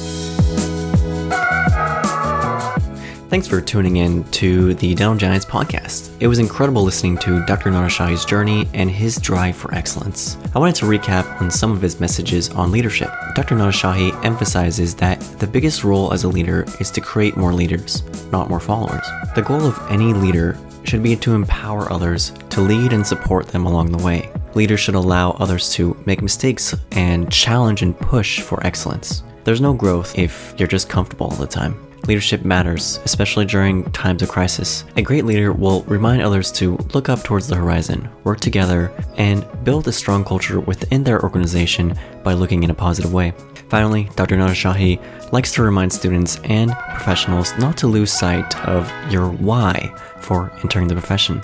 Thanks 3.29 3.45
for 3.45 3.59
tuning 3.59 3.97
in 3.97 4.23
to 4.31 4.73
the 4.75 4.95
Dental 4.95 5.17
Giants 5.17 5.45
podcast. 5.45 6.15
It 6.21 6.27
was 6.27 6.39
incredible 6.39 6.81
listening 6.83 7.17
to 7.17 7.45
Dr. 7.45 7.69
Nader 7.69 8.25
journey 8.25 8.69
and 8.73 8.89
his 8.89 9.17
drive 9.17 9.57
for 9.57 9.73
excellence. 9.75 10.37
I 10.55 10.59
wanted 10.59 10.75
to 10.75 10.85
recap 10.85 11.41
on 11.41 11.51
some 11.51 11.73
of 11.73 11.81
his 11.81 11.99
messages 11.99 12.47
on 12.51 12.71
leadership. 12.71 13.09
Dr. 13.35 13.57
Nadershahi 13.57 14.23
emphasizes 14.23 14.95
that 14.95 15.19
the 15.39 15.47
biggest 15.47 15.83
role 15.83 16.13
as 16.13 16.23
a 16.23 16.29
leader 16.29 16.63
is 16.79 16.89
to 16.91 17.01
create 17.01 17.35
more 17.35 17.51
leaders, 17.51 18.01
not 18.31 18.49
more 18.49 18.61
followers. 18.61 19.05
The 19.35 19.41
goal 19.41 19.65
of 19.65 19.77
any 19.89 20.13
leader 20.13 20.57
should 20.85 21.03
be 21.03 21.17
to 21.17 21.35
empower 21.35 21.91
others 21.91 22.31
to 22.51 22.61
lead 22.61 22.93
and 22.93 23.05
support 23.05 23.49
them 23.49 23.65
along 23.65 23.91
the 23.91 24.03
way. 24.05 24.31
Leaders 24.53 24.79
should 24.79 24.95
allow 24.95 25.31
others 25.31 25.73
to 25.73 26.01
make 26.05 26.21
mistakes 26.21 26.73
and 26.93 27.29
challenge 27.29 27.81
and 27.81 27.99
push 27.99 28.39
for 28.39 28.65
excellence. 28.65 29.23
There's 29.43 29.59
no 29.59 29.73
growth 29.73 30.17
if 30.17 30.55
you're 30.57 30.69
just 30.69 30.87
comfortable 30.87 31.27
all 31.27 31.35
the 31.35 31.45
time. 31.45 31.86
Leadership 32.07 32.45
matters, 32.45 32.99
especially 33.03 33.45
during 33.45 33.83
times 33.91 34.21
of 34.21 34.29
crisis. 34.29 34.85
A 34.95 35.01
great 35.01 35.25
leader 35.25 35.51
will 35.51 35.83
remind 35.83 36.21
others 36.21 36.51
to 36.53 36.77
look 36.93 37.09
up 37.09 37.23
towards 37.23 37.47
the 37.47 37.55
horizon, 37.55 38.09
work 38.23 38.39
together, 38.39 38.93
and 39.17 39.45
build 39.65 39.87
a 39.87 39.91
strong 39.91 40.23
culture 40.23 40.61
within 40.61 41.03
their 41.03 41.21
organization 41.21 41.97
by 42.23 42.33
looking 42.33 42.63
in 42.63 42.69
a 42.69 42.73
positive 42.73 43.13
way. 43.13 43.33
Finally, 43.69 44.09
Dr. 44.15 44.37
Nadershahi 44.37 45.31
likes 45.33 45.51
to 45.51 45.61
remind 45.61 45.91
students 45.91 46.39
and 46.45 46.71
professionals 46.71 47.53
not 47.57 47.75
to 47.77 47.87
lose 47.87 48.11
sight 48.11 48.57
of 48.65 48.89
your 49.11 49.27
why 49.27 49.93
for 50.21 50.49
entering 50.63 50.87
the 50.87 50.95
profession. 50.95 51.41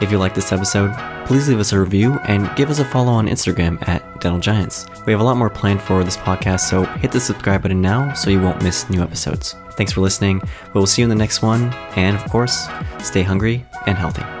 If 0.00 0.10
you 0.10 0.18
like 0.18 0.34
this 0.34 0.50
episode, 0.50 0.92
please 1.26 1.48
leave 1.48 1.60
us 1.60 1.72
a 1.72 1.78
review 1.78 2.18
and 2.26 2.50
give 2.56 2.70
us 2.70 2.80
a 2.80 2.84
follow 2.84 3.12
on 3.12 3.28
Instagram 3.28 3.86
at 3.86 4.02
Dental 4.20 4.40
Giants. 4.40 4.86
We 5.06 5.12
have 5.12 5.20
a 5.20 5.24
lot 5.24 5.36
more 5.36 5.50
planned 5.50 5.82
for 5.82 6.02
this 6.02 6.16
podcast, 6.16 6.60
so 6.60 6.82
hit 6.84 7.12
the 7.12 7.20
subscribe 7.20 7.62
button 7.62 7.80
now 7.80 8.12
so 8.14 8.30
you 8.30 8.40
won't 8.40 8.62
miss 8.62 8.90
new 8.90 9.02
episodes. 9.02 9.54
Thanks 9.80 9.94
for 9.94 10.02
listening. 10.02 10.42
We 10.74 10.78
will 10.78 10.86
see 10.86 11.00
you 11.00 11.06
in 11.06 11.08
the 11.08 11.14
next 11.14 11.40
one, 11.40 11.72
and 11.96 12.14
of 12.14 12.30
course, 12.30 12.68
stay 12.98 13.22
hungry 13.22 13.64
and 13.86 13.96
healthy. 13.96 14.39